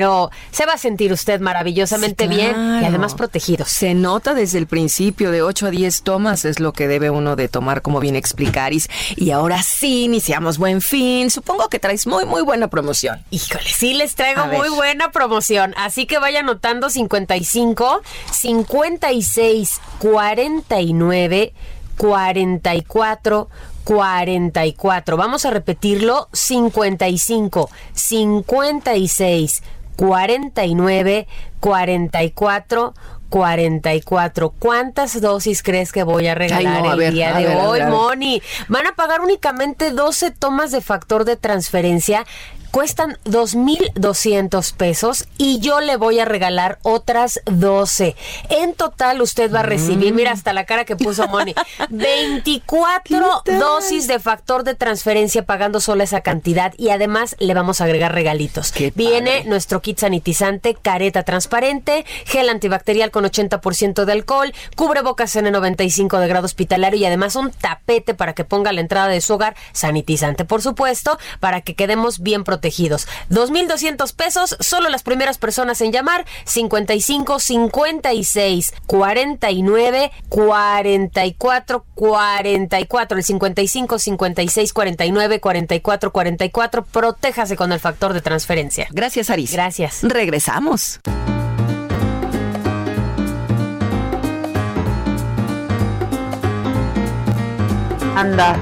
[0.51, 3.65] se va a sentir usted maravillosamente bien y además protegido.
[3.65, 7.35] Se nota desde el principio, de 8 a 10 tomas es lo que debe uno
[7.35, 8.89] de tomar, como bien explicaris.
[9.15, 11.29] Y ahora sí, iniciamos buen fin.
[11.29, 13.23] Supongo que traes muy, muy buena promoción.
[13.29, 15.73] Híjole, sí les traigo muy buena promoción.
[15.77, 18.01] Así que vaya anotando 55,
[18.31, 21.53] 56, 49.
[21.97, 23.49] 44
[23.83, 25.17] 44.
[25.17, 29.63] Vamos a repetirlo, 55 56
[29.95, 31.27] 49
[31.59, 32.93] 44
[33.33, 34.53] 44.
[34.59, 38.43] ¿Cuántas dosis crees que voy a regalar el día de hoy, Moni?
[38.67, 42.27] Van a pagar únicamente 12 tomas de factor de transferencia
[42.73, 48.15] cuestan 2.200 pesos y yo le voy a regalar otras 12.
[48.49, 51.53] En total usted va a recibir, mira hasta la cara que puso Moni,
[51.91, 57.83] 24 dosis de factor de transferencia pagando solo esa cantidad y además le vamos a
[57.83, 58.73] agregar regalitos.
[58.95, 66.27] Viene nuestro kit sanitizante, careta transparente, gel antibacterial con 80% de alcohol, cubrebocas N95 de
[66.27, 70.43] grado hospitalario y además un tapete para que ponga la entrada de su hogar, sanitizante
[70.43, 73.07] por supuesto, para que quedemos bien protegidos protegidos.
[73.29, 83.99] 2.200 pesos, solo las primeras personas en llamar, 55 56 49 44 44, el 55
[83.99, 88.87] 56 49 44 44, protéjase con el factor de transferencia.
[88.91, 89.51] Gracias, Aris.
[89.51, 89.99] Gracias.
[90.03, 91.01] Regresamos.
[98.15, 98.57] Anda.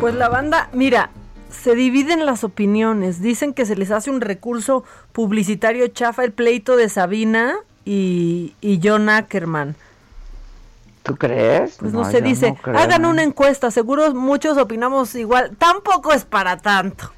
[0.00, 1.08] Pues la banda, mira,
[1.54, 3.20] se dividen las opiniones.
[3.20, 7.54] Dicen que se les hace un recurso publicitario chafa el pleito de Sabina
[7.84, 9.76] y, y John Ackerman.
[11.02, 11.76] ¿Tú crees?
[11.78, 15.54] Pues no, se dice, hagan una encuesta, seguro muchos opinamos igual.
[15.58, 17.12] Tampoco es para tanto.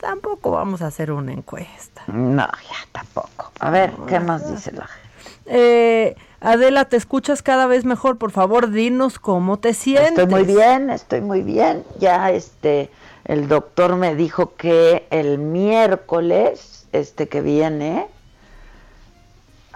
[0.00, 2.02] Tampoco vamos a hacer una encuesta.
[2.06, 3.52] No, ya tampoco.
[3.60, 5.08] A ver, ¿qué más dice la gente?
[5.46, 8.18] Eh, Adela, te escuchas cada vez mejor.
[8.18, 10.10] Por favor, dinos cómo te sientes.
[10.10, 11.84] Estoy muy bien, estoy muy bien.
[11.98, 12.90] Ya este,
[13.24, 18.06] el doctor me dijo que el miércoles, este que viene,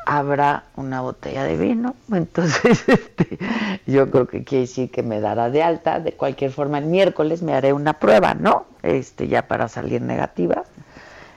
[0.07, 1.97] habrá una botella de vino.
[2.13, 3.39] Entonces, este,
[3.87, 5.99] yo creo que quiere decir que me dará de alta.
[5.99, 8.67] De cualquier forma, el miércoles me haré una prueba, ¿no?
[8.85, 10.63] Este, ya para salir negativa.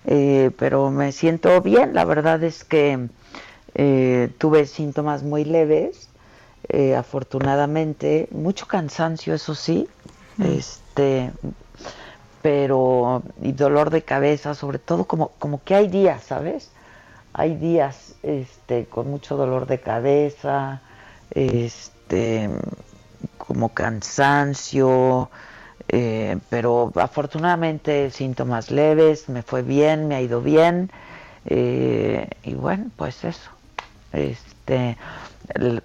[0.05, 1.95] Eh, pero me siento bien.
[1.95, 3.07] La verdad es que
[3.77, 6.07] eh, tuve síntomas muy leves,
[6.69, 9.89] eh, afortunadamente, mucho cansancio, eso sí,
[10.39, 11.31] este,
[12.41, 16.71] pero y dolor de cabeza, sobre todo como, como que hay días, ¿sabes?
[17.33, 20.81] Hay días este, con mucho dolor de cabeza,
[21.31, 22.49] este,
[23.37, 25.29] como cansancio,
[25.89, 30.89] eh, pero afortunadamente síntomas leves, me fue bien, me ha ido bien,
[31.47, 33.54] y bueno, pues eso.
[34.15, 34.97] Este,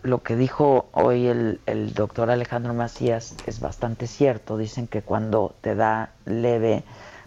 [0.02, 4.56] lo que dijo hoy el, el, doctor Alejandro Macías es bastante cierto.
[4.56, 6.82] Dicen que cuando te da leve,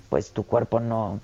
[0.10, 1.20] pues tu cuerpo no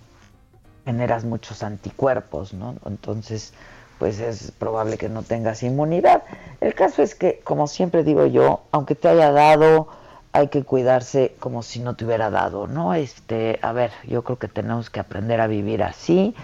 [0.85, 2.76] generas muchos anticuerpos, ¿no?
[2.85, 3.53] Entonces,
[3.99, 6.23] pues es probable que no tengas inmunidad.
[6.61, 9.88] El caso es que, como siempre digo yo, aunque te haya dado,
[10.31, 12.93] hay que cuidarse como si no te hubiera dado, ¿no?
[12.93, 16.35] Este, a ver, yo creo que tenemos que aprender a vivir así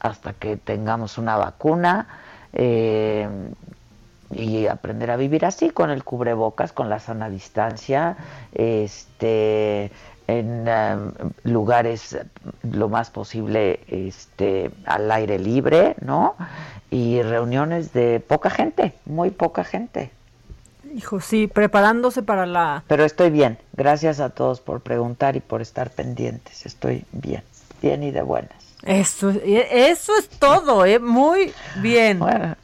[0.00, 2.08] hasta que tengamos una vacuna
[2.54, 3.28] eh,
[4.30, 8.16] y aprender a vivir así, con el cubrebocas, con la sana distancia,
[8.54, 9.90] este,
[10.26, 11.12] en um,
[11.44, 12.18] lugares
[12.62, 16.36] lo más posible este, al aire libre, ¿no?
[16.90, 20.10] Y reuniones de poca gente, muy poca gente.
[20.94, 22.84] Hijo, sí, preparándose para la...
[22.86, 27.42] Pero estoy bien, gracias a todos por preguntar y por estar pendientes, estoy bien,
[27.82, 28.73] bien y de buenas.
[28.84, 30.98] Eso, eso es todo, ¿eh?
[30.98, 32.18] muy bien.
[32.18, 32.54] Bueno,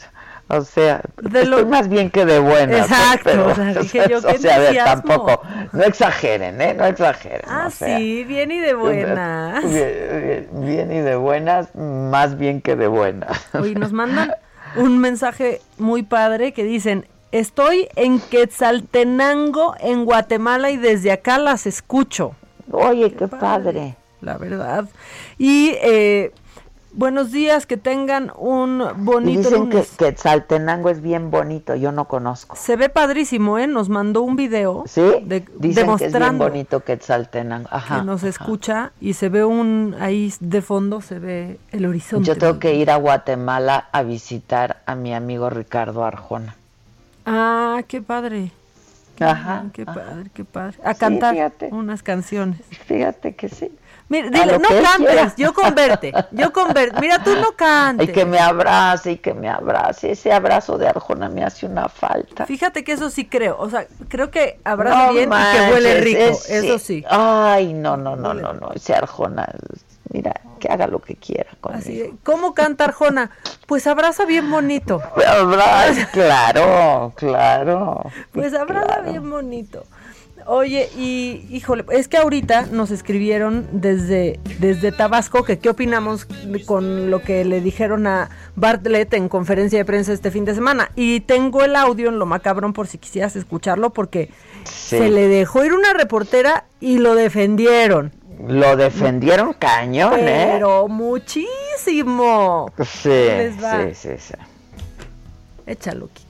[0.48, 1.00] o sea,
[1.32, 2.78] estoy más bien que de buena.
[2.78, 5.40] Exacto, o sea, dije yo, o sea, tampoco,
[5.72, 6.74] no exageren, ¿eh?
[6.74, 7.42] No exageren.
[7.46, 9.64] Ah, sí, bien y de buenas.
[9.70, 13.46] Bien, bien, y de buenas, más bien que de buenas.
[13.54, 14.34] Hoy nos mandan
[14.76, 21.66] un mensaje muy padre que dicen, estoy en Quetzaltenango, en Guatemala, y desde acá las
[21.66, 22.34] escucho.
[22.72, 24.88] Oye, qué, padre la verdad.
[25.38, 26.32] Y eh,
[26.92, 32.06] buenos días, que tengan un bonito Dicen que, que Saltenango es bien bonito, yo no
[32.06, 32.56] conozco.
[32.56, 33.66] Se ve padrísimo, ¿eh?
[33.66, 34.84] Nos mandó un video.
[34.86, 37.68] Sí, de, Dicen demostrando que es bien bonito Quetzaltenango.
[37.70, 42.26] Ajá, que nos escucha y se ve un, ahí de fondo se ve el horizonte.
[42.26, 46.56] Yo tengo que ir a Guatemala a visitar a mi amigo Ricardo Arjona.
[47.26, 48.52] Ah, qué padre.
[49.20, 49.66] Ajá.
[49.74, 50.78] Qué padre, qué padre.
[50.82, 52.60] A cantar unas canciones.
[52.86, 53.70] Fíjate que sí.
[54.10, 57.00] Mira, dile, no cantes, yo converte, yo converte.
[57.00, 58.08] Mira, tú no cantes.
[58.08, 60.10] Y que me abrace, y que me abrace.
[60.10, 62.44] Ese abrazo de Arjona me hace una falta.
[62.44, 63.56] Fíjate que eso sí creo.
[63.58, 66.38] O sea, creo que abraza bien y que huele rico.
[66.48, 67.04] eso sí.
[67.08, 68.72] Ay, no, no, no, no, no.
[68.74, 69.48] Ese Arjona
[70.12, 71.80] mira, que haga lo que quiera conmigo.
[71.80, 73.30] Así, ¿Cómo canta Arjona?
[73.66, 75.00] Pues abraza bien bonito.
[75.26, 78.02] Abraza, claro, claro.
[78.32, 79.84] Pues abraza bien bonito.
[80.46, 86.26] Oye, y híjole, es que ahorita nos escribieron desde, desde Tabasco que qué opinamos
[86.66, 90.90] con lo que le dijeron a Bartlett en conferencia de prensa este fin de semana.
[90.96, 94.30] Y tengo el audio en lo macabrón por si quisieras escucharlo porque
[94.64, 98.12] se le dejó ir una reportera y lo defendieron.
[98.46, 100.48] Lo defendieron cañón, ¿eh?
[100.52, 102.72] Pero muchísimo.
[102.78, 103.10] Sí,
[103.58, 104.34] sí, sí, sí.
[105.66, 106.29] Échalo, Kike.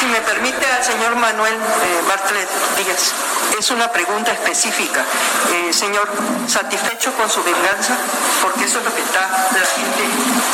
[0.00, 2.48] Si me permite al señor Manuel eh, Bartlett
[2.78, 3.12] Díaz,
[3.60, 5.04] es una pregunta específica.
[5.52, 6.08] Eh, señor,
[6.48, 7.94] ¿satisfecho con su venganza?
[8.40, 10.02] Porque eso es lo que está la gente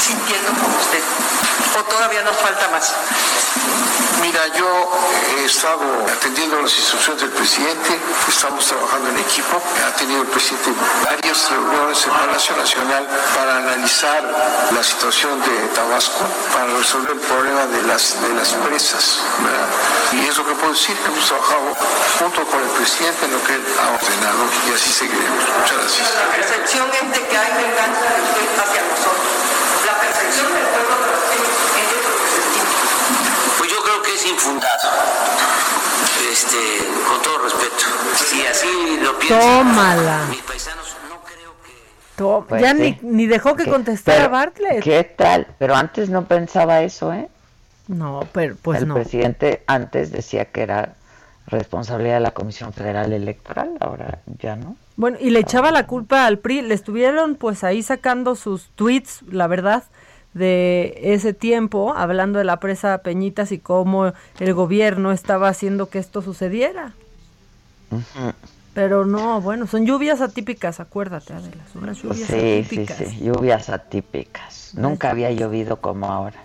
[0.00, 1.02] sintiendo con usted.
[1.78, 2.94] ¿O todavía nos falta más?
[4.20, 4.90] Mira, yo
[5.36, 9.60] he estado atendiendo las instrucciones del presidente, estamos trabajando en equipo.
[9.86, 10.72] Ha tenido el presidente
[11.04, 13.06] varias reuniones en Palacio Nacional
[13.36, 14.22] para analizar
[14.74, 19.20] la situación de Tabasco, para resolver el problema de las, de las presas.
[20.12, 21.76] Y es lo que puedo decir, hemos trabajado
[22.18, 25.44] junto con el presidente en lo que él ha ordenado y así seguiremos.
[25.60, 26.14] Muchas gracias.
[26.16, 29.32] La percepción es de que hay venganza de usted hacia nosotros.
[29.84, 30.96] La percepción del pueblo
[31.36, 31.98] es de
[33.58, 34.88] Pues yo creo que es infundado.
[36.32, 36.56] Este,
[37.06, 37.84] con todo respeto.
[38.16, 40.24] Si así lo piensan Tómala.
[40.30, 42.44] mis paisanos, no creo que...
[42.48, 44.82] Pues ya ni, ni, dejó que contestara Bartlett.
[44.82, 45.48] ¿Qué tal?
[45.58, 47.28] Pero antes no pensaba eso, ¿eh?
[47.88, 48.94] No, pero pues el no.
[48.94, 50.94] presidente antes decía que era
[51.46, 54.76] responsabilidad de la Comisión Federal Electoral, ahora ya no.
[54.96, 59.22] Bueno, y le echaba la culpa al PRI, le estuvieron pues ahí sacando sus tweets,
[59.30, 59.84] la verdad,
[60.34, 65.98] de ese tiempo, hablando de la presa Peñitas y cómo el gobierno estaba haciendo que
[65.98, 66.92] esto sucediera.
[68.74, 72.96] Pero no, bueno, son lluvias atípicas, acuérdate, Adela, son las lluvias sí, atípicas.
[72.98, 74.72] Sí, sí, lluvias atípicas.
[74.74, 76.42] Nunca había llovido como ahora.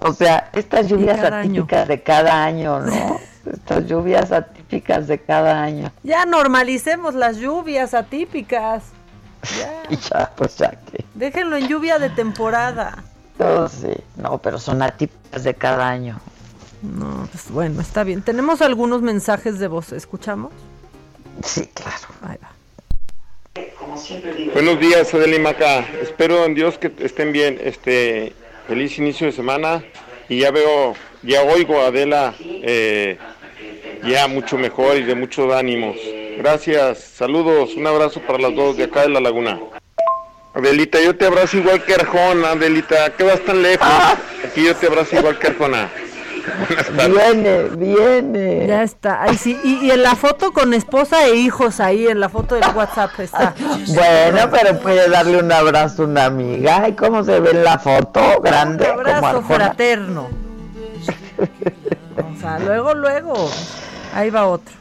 [0.00, 3.20] O sea, estas lluvias atípicas de cada año, ¿no?
[3.52, 5.90] estas lluvias atípicas de cada año.
[6.02, 8.84] Ya normalicemos las lluvias atípicas.
[9.58, 11.04] Ya, ya pues ya que.
[11.14, 13.02] Déjenlo en lluvia de temporada.
[13.38, 16.20] No, sí, no, pero son atípicas de cada año.
[16.82, 18.22] No, pues bueno, está bien.
[18.22, 20.52] Tenemos algunos mensajes de voz, ¿escuchamos?
[21.44, 22.08] Sí, claro.
[22.22, 22.50] Ahí va.
[24.52, 25.80] Buenos días, Adela y Maca.
[26.00, 27.58] Espero en Dios que estén bien.
[27.62, 28.32] Este,
[28.72, 29.84] feliz inicio de semana
[30.30, 33.18] y ya veo, ya oigo a Adela eh,
[34.02, 35.98] ya mucho mejor y de muchos ánimos.
[36.38, 39.60] Gracias, saludos, un abrazo para las dos de acá de la laguna.
[40.54, 43.86] Adelita, yo te abrazo igual que Arjona, Adelita, ¿qué vas tan lejos?
[44.42, 45.90] Aquí yo te abrazo igual que Arjona.
[46.94, 48.66] Viene, viene.
[48.66, 49.22] Ya está.
[49.22, 49.58] Ahí sí.
[49.64, 53.18] Y, y, en la foto con esposa e hijos ahí, en la foto del WhatsApp
[53.20, 53.54] está.
[53.88, 56.88] Bueno, pero puede darle un abrazo a una amiga.
[56.88, 58.40] ¿Y cómo se ve en la foto?
[58.40, 58.90] Grande.
[58.90, 60.28] Un abrazo fraterno.
[62.16, 63.50] o sea, luego, luego.
[64.14, 64.74] Ahí va otro.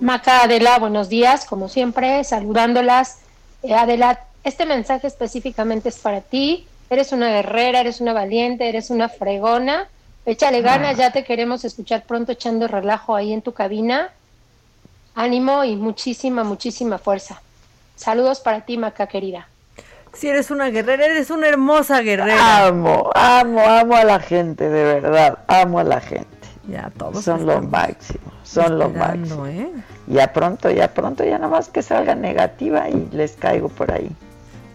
[0.00, 3.18] Maca Adela, buenos días, como siempre, saludándolas.
[3.62, 8.90] Eh, Adela, este mensaje específicamente es para ti Eres una guerrera, eres una valiente, eres
[8.90, 9.88] una fregona.
[10.26, 14.10] Échale ganas, ya te queremos escuchar pronto echando relajo ahí en tu cabina.
[15.14, 17.40] Ánimo y muchísima, muchísima fuerza.
[17.96, 19.48] Saludos para ti, Maca querida.
[20.12, 22.66] Si eres una guerrera, eres una hermosa guerrera.
[22.66, 26.28] Amo, amo, amo a la gente, de verdad, amo a la gente.
[26.68, 29.46] Ya todos son lo máximo, son lo máximo.
[29.46, 29.70] ¿eh?
[30.08, 34.10] Ya pronto, ya pronto, ya nada más que salga negativa y les caigo por ahí.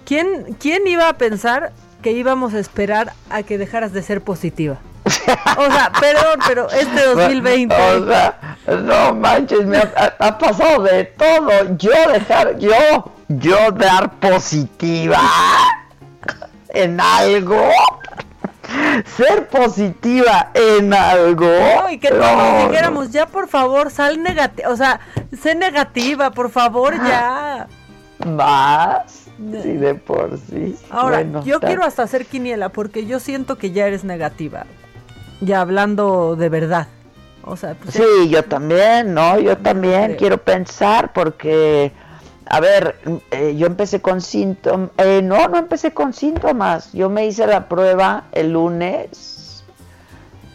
[0.03, 4.77] ¿Quién, quién iba a pensar que íbamos a esperar a que dejaras de ser positiva.
[5.57, 7.75] O sea, perdón, pero este 2020.
[7.75, 11.49] O sea, no manches, me ha, pasado de todo.
[11.77, 15.21] Yo dejar, yo, yo dar positiva
[16.69, 17.69] en algo.
[19.15, 21.49] Ser positiva en algo.
[21.89, 24.69] y que todos dijéramos, ya por favor, sal negativa.
[24.69, 24.99] O sea,
[25.41, 27.67] sé negativa, por favor, ya.
[28.25, 29.26] Más.
[29.37, 30.75] Sí, de por sí.
[30.89, 34.65] Ahora, yo quiero hasta hacer quiniela porque yo siento que ya eres negativa.
[35.41, 36.87] Ya hablando de verdad.
[37.43, 39.39] O sea, pues sí, yo también, ¿no?
[39.39, 41.93] Yo también quiero pensar porque,
[42.45, 42.99] a ver,
[43.31, 44.89] eh, yo empecé con síntomas.
[44.97, 46.91] Eh, no, no empecé con síntomas.
[46.93, 49.63] Yo me hice la prueba el lunes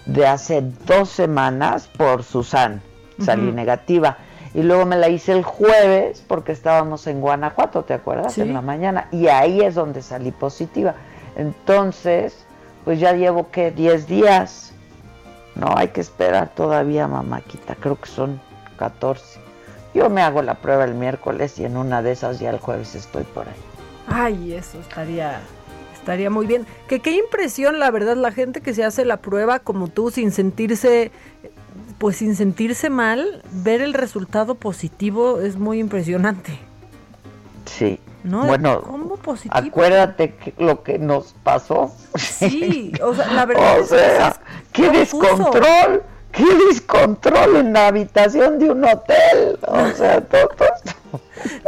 [0.06, 2.82] de hace dos semanas por Susan.
[3.20, 4.18] Salí negativa
[4.54, 8.36] y luego me la hice el jueves porque estábamos en Guanajuato, ¿te acuerdas?
[8.38, 10.94] En la mañana y ahí es donde salí positiva.
[11.36, 12.44] Entonces,
[12.84, 14.74] pues ya llevo que 10 días.
[15.54, 18.40] No hay que esperar todavía, mamáquita, creo que son
[18.78, 19.40] 14.
[19.94, 22.94] Yo me hago la prueba el miércoles y en una de esas ya el jueves
[22.94, 23.54] estoy por ahí.
[24.08, 25.40] Ay, eso estaría
[25.94, 26.66] estaría muy bien.
[26.88, 30.32] Que qué impresión, la verdad, la gente que se hace la prueba como tú sin
[30.32, 31.12] sentirse
[31.98, 36.58] pues sin sentirse mal, ver el resultado positivo es muy impresionante.
[37.64, 38.00] Sí.
[38.24, 38.44] ¿No?
[38.46, 39.54] Bueno, ¿Cómo positivo?
[39.56, 41.92] acuérdate que lo que nos pasó.
[42.16, 44.36] Sí, o sea, la verdad o sea,
[44.72, 49.58] qué descontrol, qué descontrol en la habitación de un hotel.
[49.66, 50.48] O sea, todo,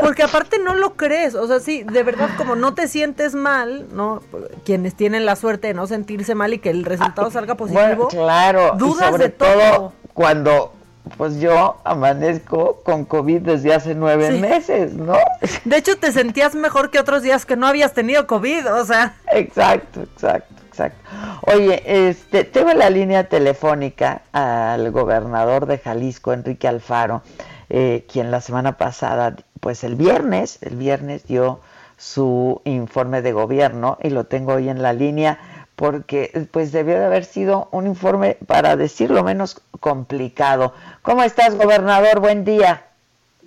[0.01, 3.87] Porque aparte no lo crees, o sea, sí, de verdad como no te sientes mal,
[3.93, 4.23] ¿no?
[4.65, 8.09] Quienes tienen la suerte de no sentirse mal y que el resultado salga positivo.
[8.09, 10.73] claro, dudas sobre de todo cuando
[11.19, 15.17] pues yo amanezco con COVID desde hace nueve meses, ¿no?
[15.65, 19.15] De hecho, te sentías mejor que otros días que no habías tenido COVID, o sea.
[19.33, 21.09] Exacto, exacto, exacto.
[21.43, 27.23] Oye, este, tengo la línea telefónica al gobernador de Jalisco, Enrique Alfaro,
[27.71, 31.61] eh, quien la semana pasada, pues el viernes, el viernes dio
[31.97, 35.39] su informe de gobierno y lo tengo hoy en la línea
[35.77, 40.75] porque pues debió de haber sido un informe, para decirlo menos, complicado.
[41.03, 42.21] ¿Cómo estás, gobernador?
[42.21, 42.85] Buen día.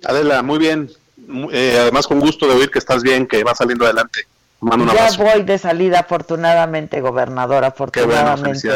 [0.04, 0.90] Adela, muy bien.
[1.52, 4.26] Eh, además, con gusto de oír que estás bien, que vas saliendo adelante.
[4.60, 8.68] Ya voy de salida, afortunadamente, gobernador, afortunadamente.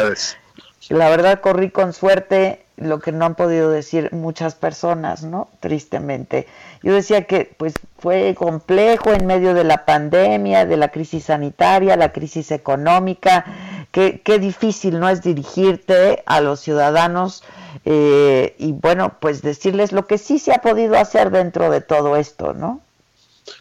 [0.89, 5.49] La verdad, corrí con suerte, lo que no han podido decir muchas personas, ¿no?
[5.59, 6.47] Tristemente.
[6.81, 11.95] Yo decía que pues fue complejo en medio de la pandemia, de la crisis sanitaria,
[11.95, 13.45] la crisis económica,
[13.91, 17.43] que qué difícil no es dirigirte a los ciudadanos
[17.85, 22.15] eh, y bueno, pues decirles lo que sí se ha podido hacer dentro de todo
[22.15, 22.81] esto, ¿no?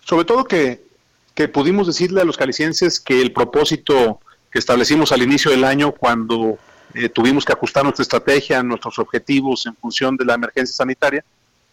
[0.05, 0.82] Sobre todo que,
[1.34, 5.92] que pudimos decirle a los calicienses que el propósito que establecimos al inicio del año
[5.92, 6.59] cuando
[6.94, 11.24] eh, tuvimos que ajustar nuestra estrategia, nuestros objetivos en función de la emergencia sanitaria,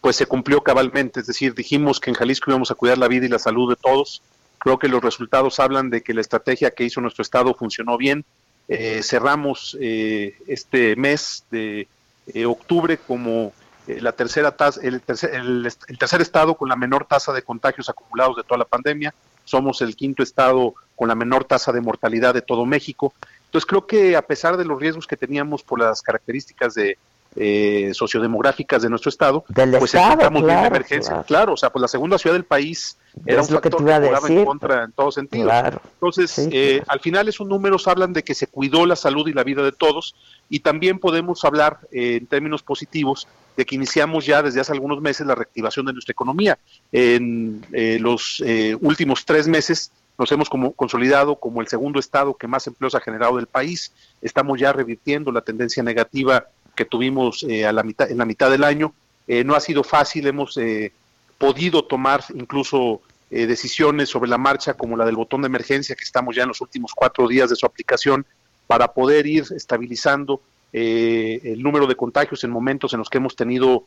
[0.02, 3.26] pues se cumplió cabalmente, es decir, dijimos que en Jalisco íbamos a cuidar la vida
[3.26, 4.22] y la salud de todos.
[4.57, 8.26] Creo que los resultados hablan de que la estrategia que hizo nuestro Estado funcionó bien.
[8.68, 11.88] Eh, cerramos eh, este mes de
[12.34, 13.52] eh, octubre como
[13.88, 18.38] la tercera tasa, el tercer, el, tercer estado con la menor tasa de contagios acumulados
[18.38, 19.11] de toda la pandemia.
[19.50, 23.16] Somos el quinto estado con la menor tasa de mortalidad de todo México.
[23.46, 27.00] Entonces creo que a pesar de los riesgos que teníamos por las características de
[27.36, 31.24] eh, sociodemográficas de nuestro estado, pues estamos claro, emergencia.
[31.24, 31.54] Claro.
[31.54, 34.84] o sea, pues la segunda ciudad del país era un factor que, jugaba en contra
[34.86, 35.52] en todo sentido.
[35.94, 39.44] Entonces, eh, al final esos números hablan de que se cuidó la salud y la
[39.44, 40.16] vida de todos
[40.50, 45.00] y también podemos hablar eh, en términos positivos de que iniciamos ya desde hace algunos
[45.00, 46.58] meses la reactivación de nuestra economía.
[46.92, 48.42] En eh, los
[48.82, 53.00] últimos tres meses nos hemos como consolidado como el segundo estado que más empleos ha
[53.00, 53.94] generado del país.
[54.22, 56.48] Estamos ya revirtiendo la tendencia negativa
[56.80, 58.94] que tuvimos eh, a la mitad, en la mitad del año.
[59.28, 60.94] Eh, no ha sido fácil, hemos eh,
[61.38, 66.36] podido tomar incluso decisiones sobre la marcha como la del botón de emergencia, que estamos
[66.36, 68.26] ya en los últimos cuatro días de su aplicación,
[68.66, 70.42] para poder ir estabilizando
[70.74, 73.84] el número de contagios en momentos en los que hemos tenido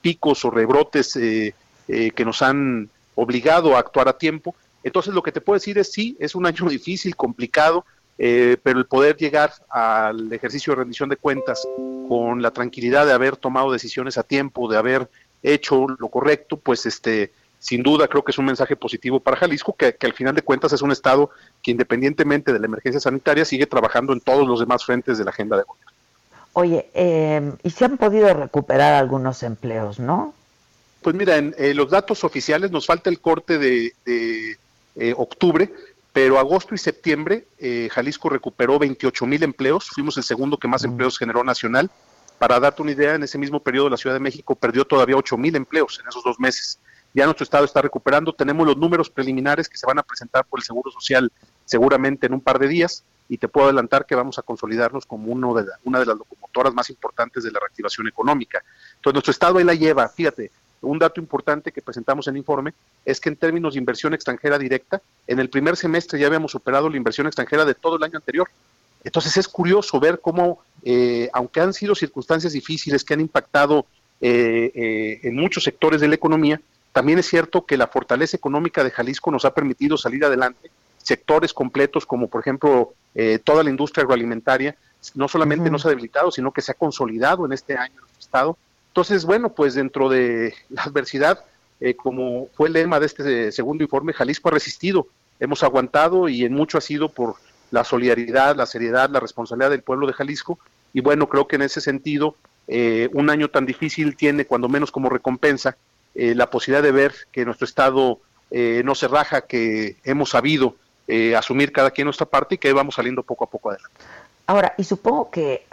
[0.00, 4.54] picos o rebrotes que nos han obligado a actuar a tiempo.
[4.82, 7.84] Entonces lo que te puedo decir es sí, es un año difícil, complicado,
[8.18, 11.66] eh, pero el poder llegar al ejercicio de rendición de cuentas
[12.08, 15.08] con la tranquilidad de haber tomado decisiones a tiempo, de haber
[15.42, 19.74] hecho lo correcto, pues este, sin duda creo que es un mensaje positivo para Jalisco,
[19.74, 21.30] que, al final de cuentas es un Estado
[21.62, 25.30] que independientemente de la emergencia sanitaria sigue trabajando en todos los demás frentes de la
[25.30, 25.92] agenda de gobierno.
[26.52, 30.32] Oye, eh, y se han podido recuperar algunos empleos, ¿no?
[31.02, 34.56] Pues mira, en eh, los datos oficiales nos falta el corte de,
[35.16, 35.70] octubre,
[36.16, 40.82] pero agosto y septiembre eh, Jalisco recuperó 28 mil empleos, fuimos el segundo que más
[40.82, 41.90] empleos generó nacional.
[42.38, 45.36] Para darte una idea, en ese mismo periodo la Ciudad de México perdió todavía 8
[45.36, 46.80] mil empleos en esos dos meses.
[47.12, 50.58] Ya nuestro estado está recuperando, tenemos los números preliminares que se van a presentar por
[50.58, 51.30] el Seguro Social
[51.66, 55.30] seguramente en un par de días y te puedo adelantar que vamos a consolidarnos como
[55.30, 58.62] uno de una de las locomotoras más importantes de la reactivación económica.
[58.94, 60.50] Entonces nuestro estado ahí la lleva, fíjate,
[60.82, 62.74] un dato importante que presentamos en el informe
[63.04, 66.88] es que en términos de inversión extranjera directa, en el primer semestre ya habíamos superado
[66.88, 68.48] la inversión extranjera de todo el año anterior.
[69.04, 73.86] Entonces es curioso ver cómo, eh, aunque han sido circunstancias difíciles que han impactado
[74.20, 76.60] eh, eh, en muchos sectores de la economía,
[76.92, 80.70] también es cierto que la fortaleza económica de Jalisco nos ha permitido salir adelante.
[81.02, 82.94] Sectores completos como por ejemplo
[83.44, 84.76] toda la industria agroalimentaria,
[85.14, 88.00] no solamente no se ha debilitado, sino que se ha consolidado en este año en
[88.00, 88.58] nuestro estado
[88.96, 91.44] entonces, bueno, pues dentro de la adversidad,
[91.80, 95.08] eh, como fue el lema de este segundo informe, Jalisco ha resistido,
[95.38, 97.34] hemos aguantado y en mucho ha sido por
[97.70, 100.58] la solidaridad, la seriedad, la responsabilidad del pueblo de Jalisco.
[100.94, 102.36] Y bueno, creo que en ese sentido,
[102.68, 105.76] eh, un año tan difícil tiene, cuando menos como recompensa,
[106.14, 108.18] la posibilidad de ver que nuestro Estado
[108.50, 110.74] no se raja, que hemos sabido
[111.36, 114.00] asumir cada quien nuestra parte y que vamos saliendo poco a poco adelante.
[114.48, 115.66] Ahora, y supongo que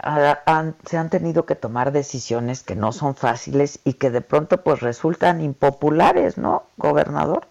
[0.86, 4.80] se han tenido que tomar decisiones que no son fáciles y que de pronto pues
[4.80, 7.46] resultan impopulares, ¿no, gobernador?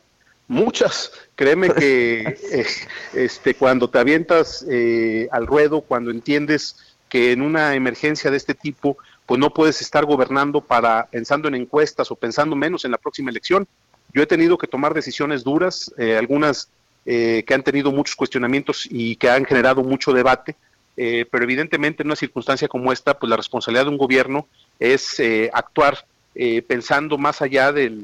[0.49, 1.13] Muchas.
[1.35, 2.65] Créeme que eh,
[3.13, 6.75] este, cuando te avientas eh, al ruedo, cuando entiendes
[7.07, 11.55] que en una emergencia de este tipo, pues no puedes estar gobernando para pensando en
[11.55, 13.65] encuestas o pensando menos en la próxima elección.
[14.13, 16.69] Yo he tenido que tomar decisiones duras, eh, algunas
[17.05, 20.55] que han tenido muchos cuestionamientos y que han generado mucho debate
[20.95, 24.47] eh, pero evidentemente en una circunstancia como esta, pues la responsabilidad de un gobierno
[24.79, 26.05] es eh, actuar
[26.35, 27.95] eh, pensando más allá de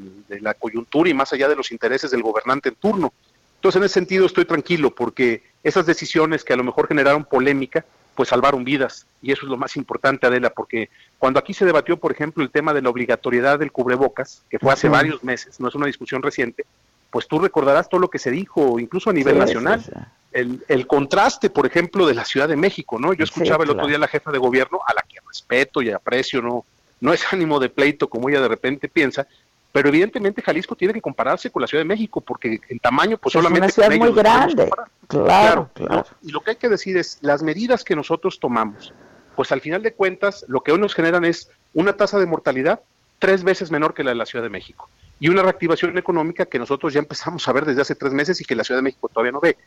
[0.41, 3.13] la coyuntura y más allá de los intereses del gobernante en turno.
[3.55, 7.85] Entonces, en ese sentido estoy tranquilo porque esas decisiones que a lo mejor generaron polémica,
[8.15, 9.05] pues salvaron vidas.
[9.21, 12.49] Y eso es lo más importante, Adela, porque cuando aquí se debatió, por ejemplo, el
[12.49, 16.21] tema de la obligatoriedad del cubrebocas, que fue hace varios meses, no es una discusión
[16.21, 16.65] reciente,
[17.11, 19.83] pues tú recordarás todo lo que se dijo, incluso a nivel nacional
[20.31, 23.13] el, el, contraste, por ejemplo, de la Ciudad de México, ¿no?
[23.13, 25.89] Yo escuchaba el otro día a la jefa de gobierno, a la que respeto y
[25.91, 26.65] aprecio, no,
[27.01, 29.27] no es ánimo de pleito como ella de repente piensa,
[29.71, 33.33] pero evidentemente Jalisco tiene que compararse con la Ciudad de México, porque en tamaño, pues
[33.33, 33.67] solamente.
[33.67, 34.69] Es una ciudad muy grande,
[35.07, 36.05] claro, claro.
[36.23, 38.93] Y lo que hay que decir es, las medidas que nosotros tomamos,
[39.35, 42.81] pues al final de cuentas, lo que hoy nos generan es una tasa de mortalidad
[43.19, 44.89] tres veces menor que la de la Ciudad de México
[45.19, 48.45] y una reactivación económica que nosotros ya empezamos a ver desde hace tres meses y
[48.45, 49.57] que la Ciudad de México todavía no ve.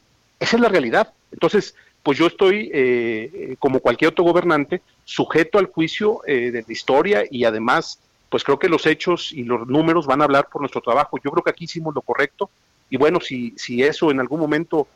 [0.42, 1.12] Esa es la realidad.
[1.30, 6.64] Entonces, pues yo estoy, eh, eh, como cualquier otro gobernante, sujeto al juicio eh, de
[6.66, 10.48] la historia y además, pues creo que los hechos y los números van a hablar
[10.50, 11.16] por nuestro trabajo.
[11.22, 12.50] Yo creo que aquí hicimos lo correcto
[12.90, 14.88] y bueno, si, si eso en algún momento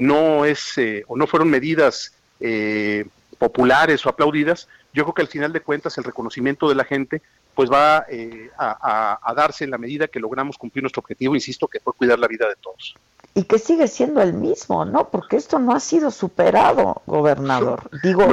[0.00, 0.74] no es
[1.06, 2.14] o no fueron medidas
[3.38, 7.20] populares o aplaudidas, yo creo que al final de cuentas el reconocimiento de la gente
[7.54, 8.06] pues va
[8.56, 12.18] a, a darse en la medida que logramos cumplir nuestro objetivo, insisto, que fue cuidar
[12.18, 12.96] la vida de todos
[13.36, 15.10] y que sigue siendo el mismo, ¿no?
[15.10, 17.90] Porque esto no ha sido superado, gobernador.
[18.02, 18.26] Digo,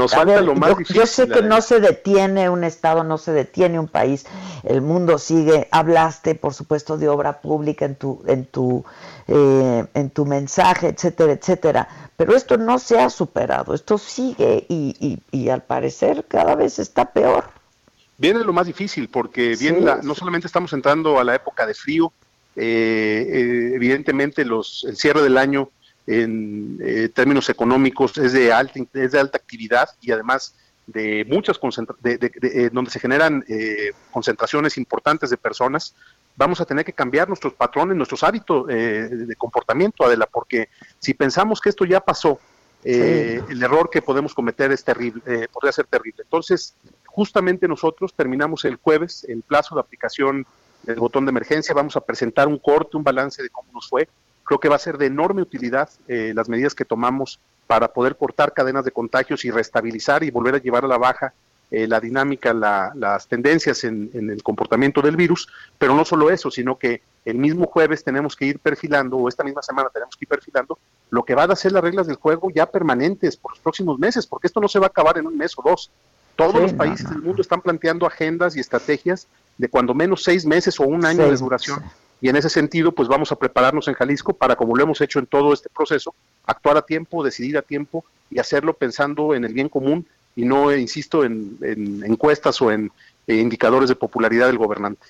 [0.88, 4.26] yo, sé que no se detiene un estado, no se detiene un país,
[4.64, 5.68] el mundo sigue.
[5.72, 8.86] Hablaste, por supuesto, de obra pública en tu en tu
[9.28, 11.90] eh, en tu mensaje, etcétera, etcétera.
[12.16, 17.12] Pero esto no se ha superado, esto sigue y, y, al parecer cada vez está
[17.12, 17.50] peor.
[18.18, 22.14] Viene lo más difícil porque bien no solamente estamos entrando a la época de frío,
[22.56, 25.72] eh, eh, evidentemente los, el cierre del año
[26.06, 30.56] en eh, términos económicos es de alta es de alta actividad y además
[30.86, 31.60] de muchas
[32.02, 33.46] de, donde se generan
[34.12, 35.96] concentraciones importantes de personas
[36.36, 40.68] vamos a tener que cambiar nuestros patrones nuestros hábitos de comportamiento Adela porque
[41.00, 42.38] si pensamos que esto ya pasó
[42.84, 46.24] el error que podemos cometer es terrible podría ser terrible.
[46.24, 46.76] Entonces
[47.06, 50.46] justamente nosotros terminamos el jueves el plazo de aplicación
[50.88, 54.08] el botón de emergencia, vamos a presentar un corte, un balance de cómo nos fue.
[54.44, 58.18] Creo que va a ser de enorme utilidad eh, las medidas que tomamos para poder
[58.18, 61.34] cortar cadenas de contagios y restabilizar y volver a llevar a la baja
[61.76, 65.48] eh, la dinámica, las tendencias en, el comportamiento del virus,
[65.80, 69.44] pero no solo eso, sino que el mismo jueves tenemos que ir perfilando, o esta
[69.44, 70.78] misma semana tenemos que ir perfilando,
[71.10, 74.28] lo que van a ser las reglas del juego ya permanentes por los próximos meses,
[74.28, 75.90] porque esto no se va a acabar en un mes o dos.
[76.36, 79.28] Todos los países del mundo están planteando agendas y estrategias
[79.58, 81.84] de cuando menos seis meses o un año de duración.
[82.22, 85.20] Y en ese sentido, pues vamos a prepararnos en Jalisco para, como lo hemos hecho
[85.20, 86.16] en todo este proceso,
[86.46, 90.76] actuar a tiempo, decidir a tiempo y hacerlo pensando en el bien común y no,
[90.76, 91.60] insisto, en,
[92.06, 92.92] encuestas o en
[93.28, 95.06] indicadores de popularidad del gobernante.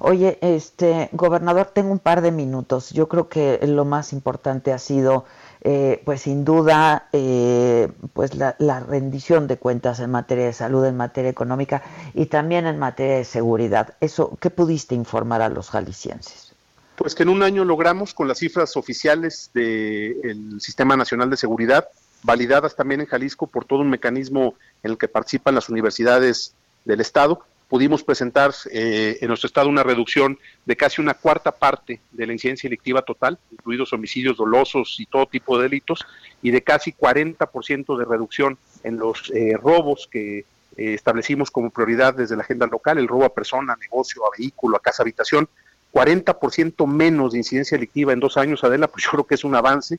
[0.00, 2.90] Oye, este gobernador, tengo un par de minutos.
[2.90, 5.24] Yo creo que lo más importante ha sido
[5.66, 10.94] eh, pues sin duda, eh, pues la, rendición de cuentas en materia de salud, en
[10.94, 11.82] materia económica
[12.12, 13.94] y también en materia de seguridad.
[14.00, 16.52] Eso, ¿qué pudiste informar a los jaliscienses?
[16.96, 21.88] Pues que en un año logramos con las cifras oficiales del Sistema Nacional de Seguridad,
[22.22, 26.54] validadas también en Jalisco por todo un mecanismo en el que participan las universidades
[26.84, 32.00] del Estado, pudimos presentar eh, en nuestro estado una reducción de casi una cuarta parte
[32.12, 36.04] de la incidencia delictiva total, incluidos homicidios dolosos y todo tipo de delitos,
[36.42, 40.44] y de casi 40% de reducción en los eh, robos que eh,
[40.76, 44.80] establecimos como prioridad desde la agenda local, el robo a persona, negocio, a vehículo, a
[44.80, 45.48] casa, habitación,
[45.92, 49.54] 40% menos de incidencia delictiva en dos años, Adela, pues yo creo que es un
[49.54, 49.98] avance.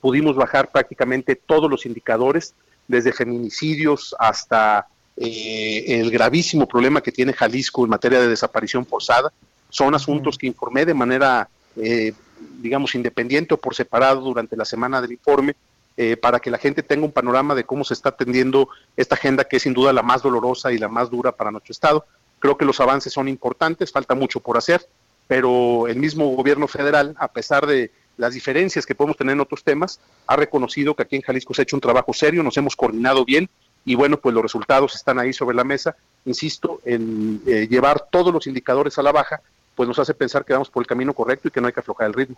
[0.00, 2.54] pudimos bajar prácticamente todos los indicadores,
[2.86, 9.32] desde feminicidios hasta eh, el gravísimo problema que tiene Jalisco en materia de desaparición forzada.
[9.70, 12.12] Son asuntos que informé de manera, eh,
[12.60, 15.54] digamos, independiente o por separado durante la semana del informe,
[15.96, 19.44] eh, para que la gente tenga un panorama de cómo se está atendiendo esta agenda
[19.44, 22.04] que es sin duda la más dolorosa y la más dura para nuestro Estado.
[22.40, 24.84] Creo que los avances son importantes, falta mucho por hacer,
[25.28, 29.62] pero el mismo gobierno federal, a pesar de las diferencias que podemos tener en otros
[29.62, 32.76] temas, ha reconocido que aquí en Jalisco se ha hecho un trabajo serio, nos hemos
[32.76, 33.48] coordinado bien
[33.84, 35.96] y bueno, pues los resultados están ahí sobre la mesa.
[36.24, 39.40] Insisto, en eh, llevar todos los indicadores a la baja,
[39.74, 41.80] pues nos hace pensar que vamos por el camino correcto y que no hay que
[41.80, 42.36] aflojar el ritmo.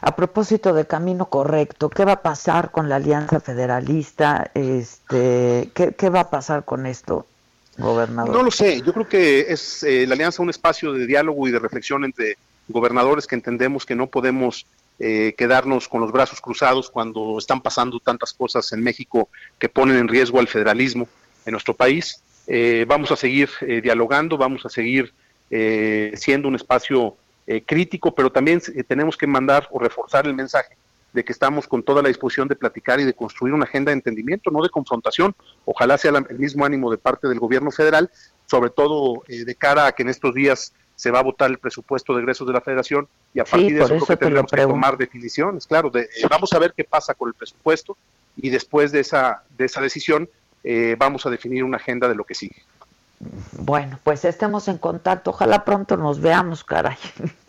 [0.00, 4.50] A propósito de camino correcto, ¿qué va a pasar con la Alianza Federalista?
[4.54, 7.26] Este, ¿qué, va a pasar con esto,
[7.76, 8.34] gobernador?
[8.34, 11.50] No lo sé, yo creo que es eh, la Alianza un espacio de diálogo y
[11.50, 12.38] de reflexión entre
[12.68, 14.64] gobernadores que entendemos que no podemos
[15.02, 19.96] eh, quedarnos con los brazos cruzados cuando están pasando tantas cosas en México que ponen
[19.96, 21.08] en riesgo al federalismo
[21.46, 22.22] en nuestro país.
[22.46, 25.14] Eh, vamos a seguir eh, dialogando, vamos a seguir
[26.14, 27.16] siendo un espacio
[27.66, 30.76] crítico, pero también tenemos que mandar o reforzar el mensaje
[31.12, 33.94] de que estamos con toda la disposición de platicar y de construir una agenda de
[33.94, 35.34] entendimiento, no de confrontación.
[35.64, 38.12] Ojalá sea el mismo ánimo de parte del gobierno federal,
[38.46, 42.14] sobre todo de cara a que en estos días se va a votar el presupuesto
[42.14, 44.98] de egresos de la federación y a partir de eso, creo que tendremos que tomar
[44.98, 45.66] definiciones.
[45.66, 47.96] Claro, de, eh, vamos a ver qué pasa con el presupuesto
[48.36, 50.28] y después de esa, de esa decisión
[50.62, 52.56] eh, vamos a definir una agenda de lo que sigue.
[53.52, 55.30] Bueno, pues estemos en contacto.
[55.30, 56.96] Ojalá pronto nos veamos, caray.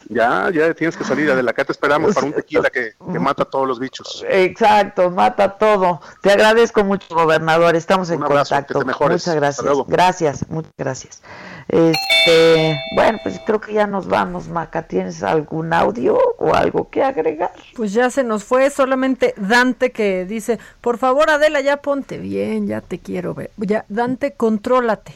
[0.09, 3.43] Ya, ya tienes que salir de la te esperamos para un tequila que, que, mata
[3.43, 4.25] a todos los bichos.
[4.27, 6.01] Exacto, mata todo.
[6.21, 7.77] Te agradezco mucho, gobernador.
[7.77, 8.81] Estamos en contacto.
[8.83, 9.65] Muchas gracias.
[9.87, 11.21] Gracias, muchas gracias.
[11.69, 14.81] Este, bueno, pues creo que ya nos vamos, Maca.
[14.81, 17.53] ¿Tienes algún audio o algo que agregar?
[17.77, 22.67] Pues ya se nos fue solamente Dante que dice, por favor Adela, ya ponte bien,
[22.67, 23.51] ya te quiero ver.
[23.55, 25.15] Ya, Dante, contrólate.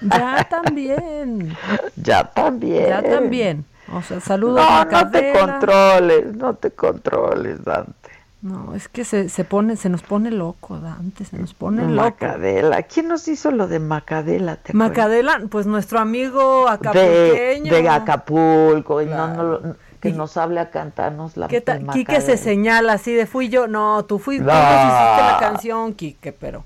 [0.00, 1.56] Ya también.
[1.96, 2.88] Ya también.
[2.88, 3.64] Ya también.
[3.92, 8.10] O sea, saludos no, No te controles, no te controles, Dante.
[8.42, 11.96] No, es que se, se pone, se nos pone loco, Dante, se nos pone loco.
[11.96, 14.58] Macadela, ¿quién nos hizo lo de Macadela?
[14.72, 17.72] Macadela, pues nuestro amigo acapulqueño.
[17.72, 19.76] De, Acapulco, y no, no,
[20.12, 21.86] que nos hable a cantarnos la ¿Qué tal?
[21.88, 24.52] Quique se señala así de fui yo, no, tú fuiste, no.
[24.52, 26.64] hiciste la canción, Quique, pero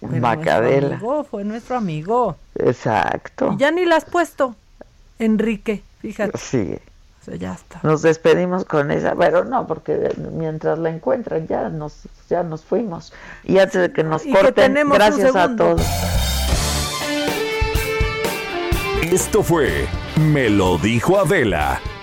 [0.00, 1.00] Macadela.
[1.30, 2.36] fue nuestro amigo.
[2.54, 3.52] Exacto.
[3.54, 4.54] Y ya ni la has puesto,
[5.18, 6.36] Enrique, fíjate.
[6.38, 6.78] Sí.
[7.20, 7.80] O sea, ya está.
[7.82, 13.12] Nos despedimos con esa, pero no, porque mientras la encuentran ya nos, ya nos fuimos.
[13.44, 15.82] Y antes de que nos corten, gracias a todos.
[19.02, 19.86] Esto fue
[20.16, 21.80] Me lo dijo Adela,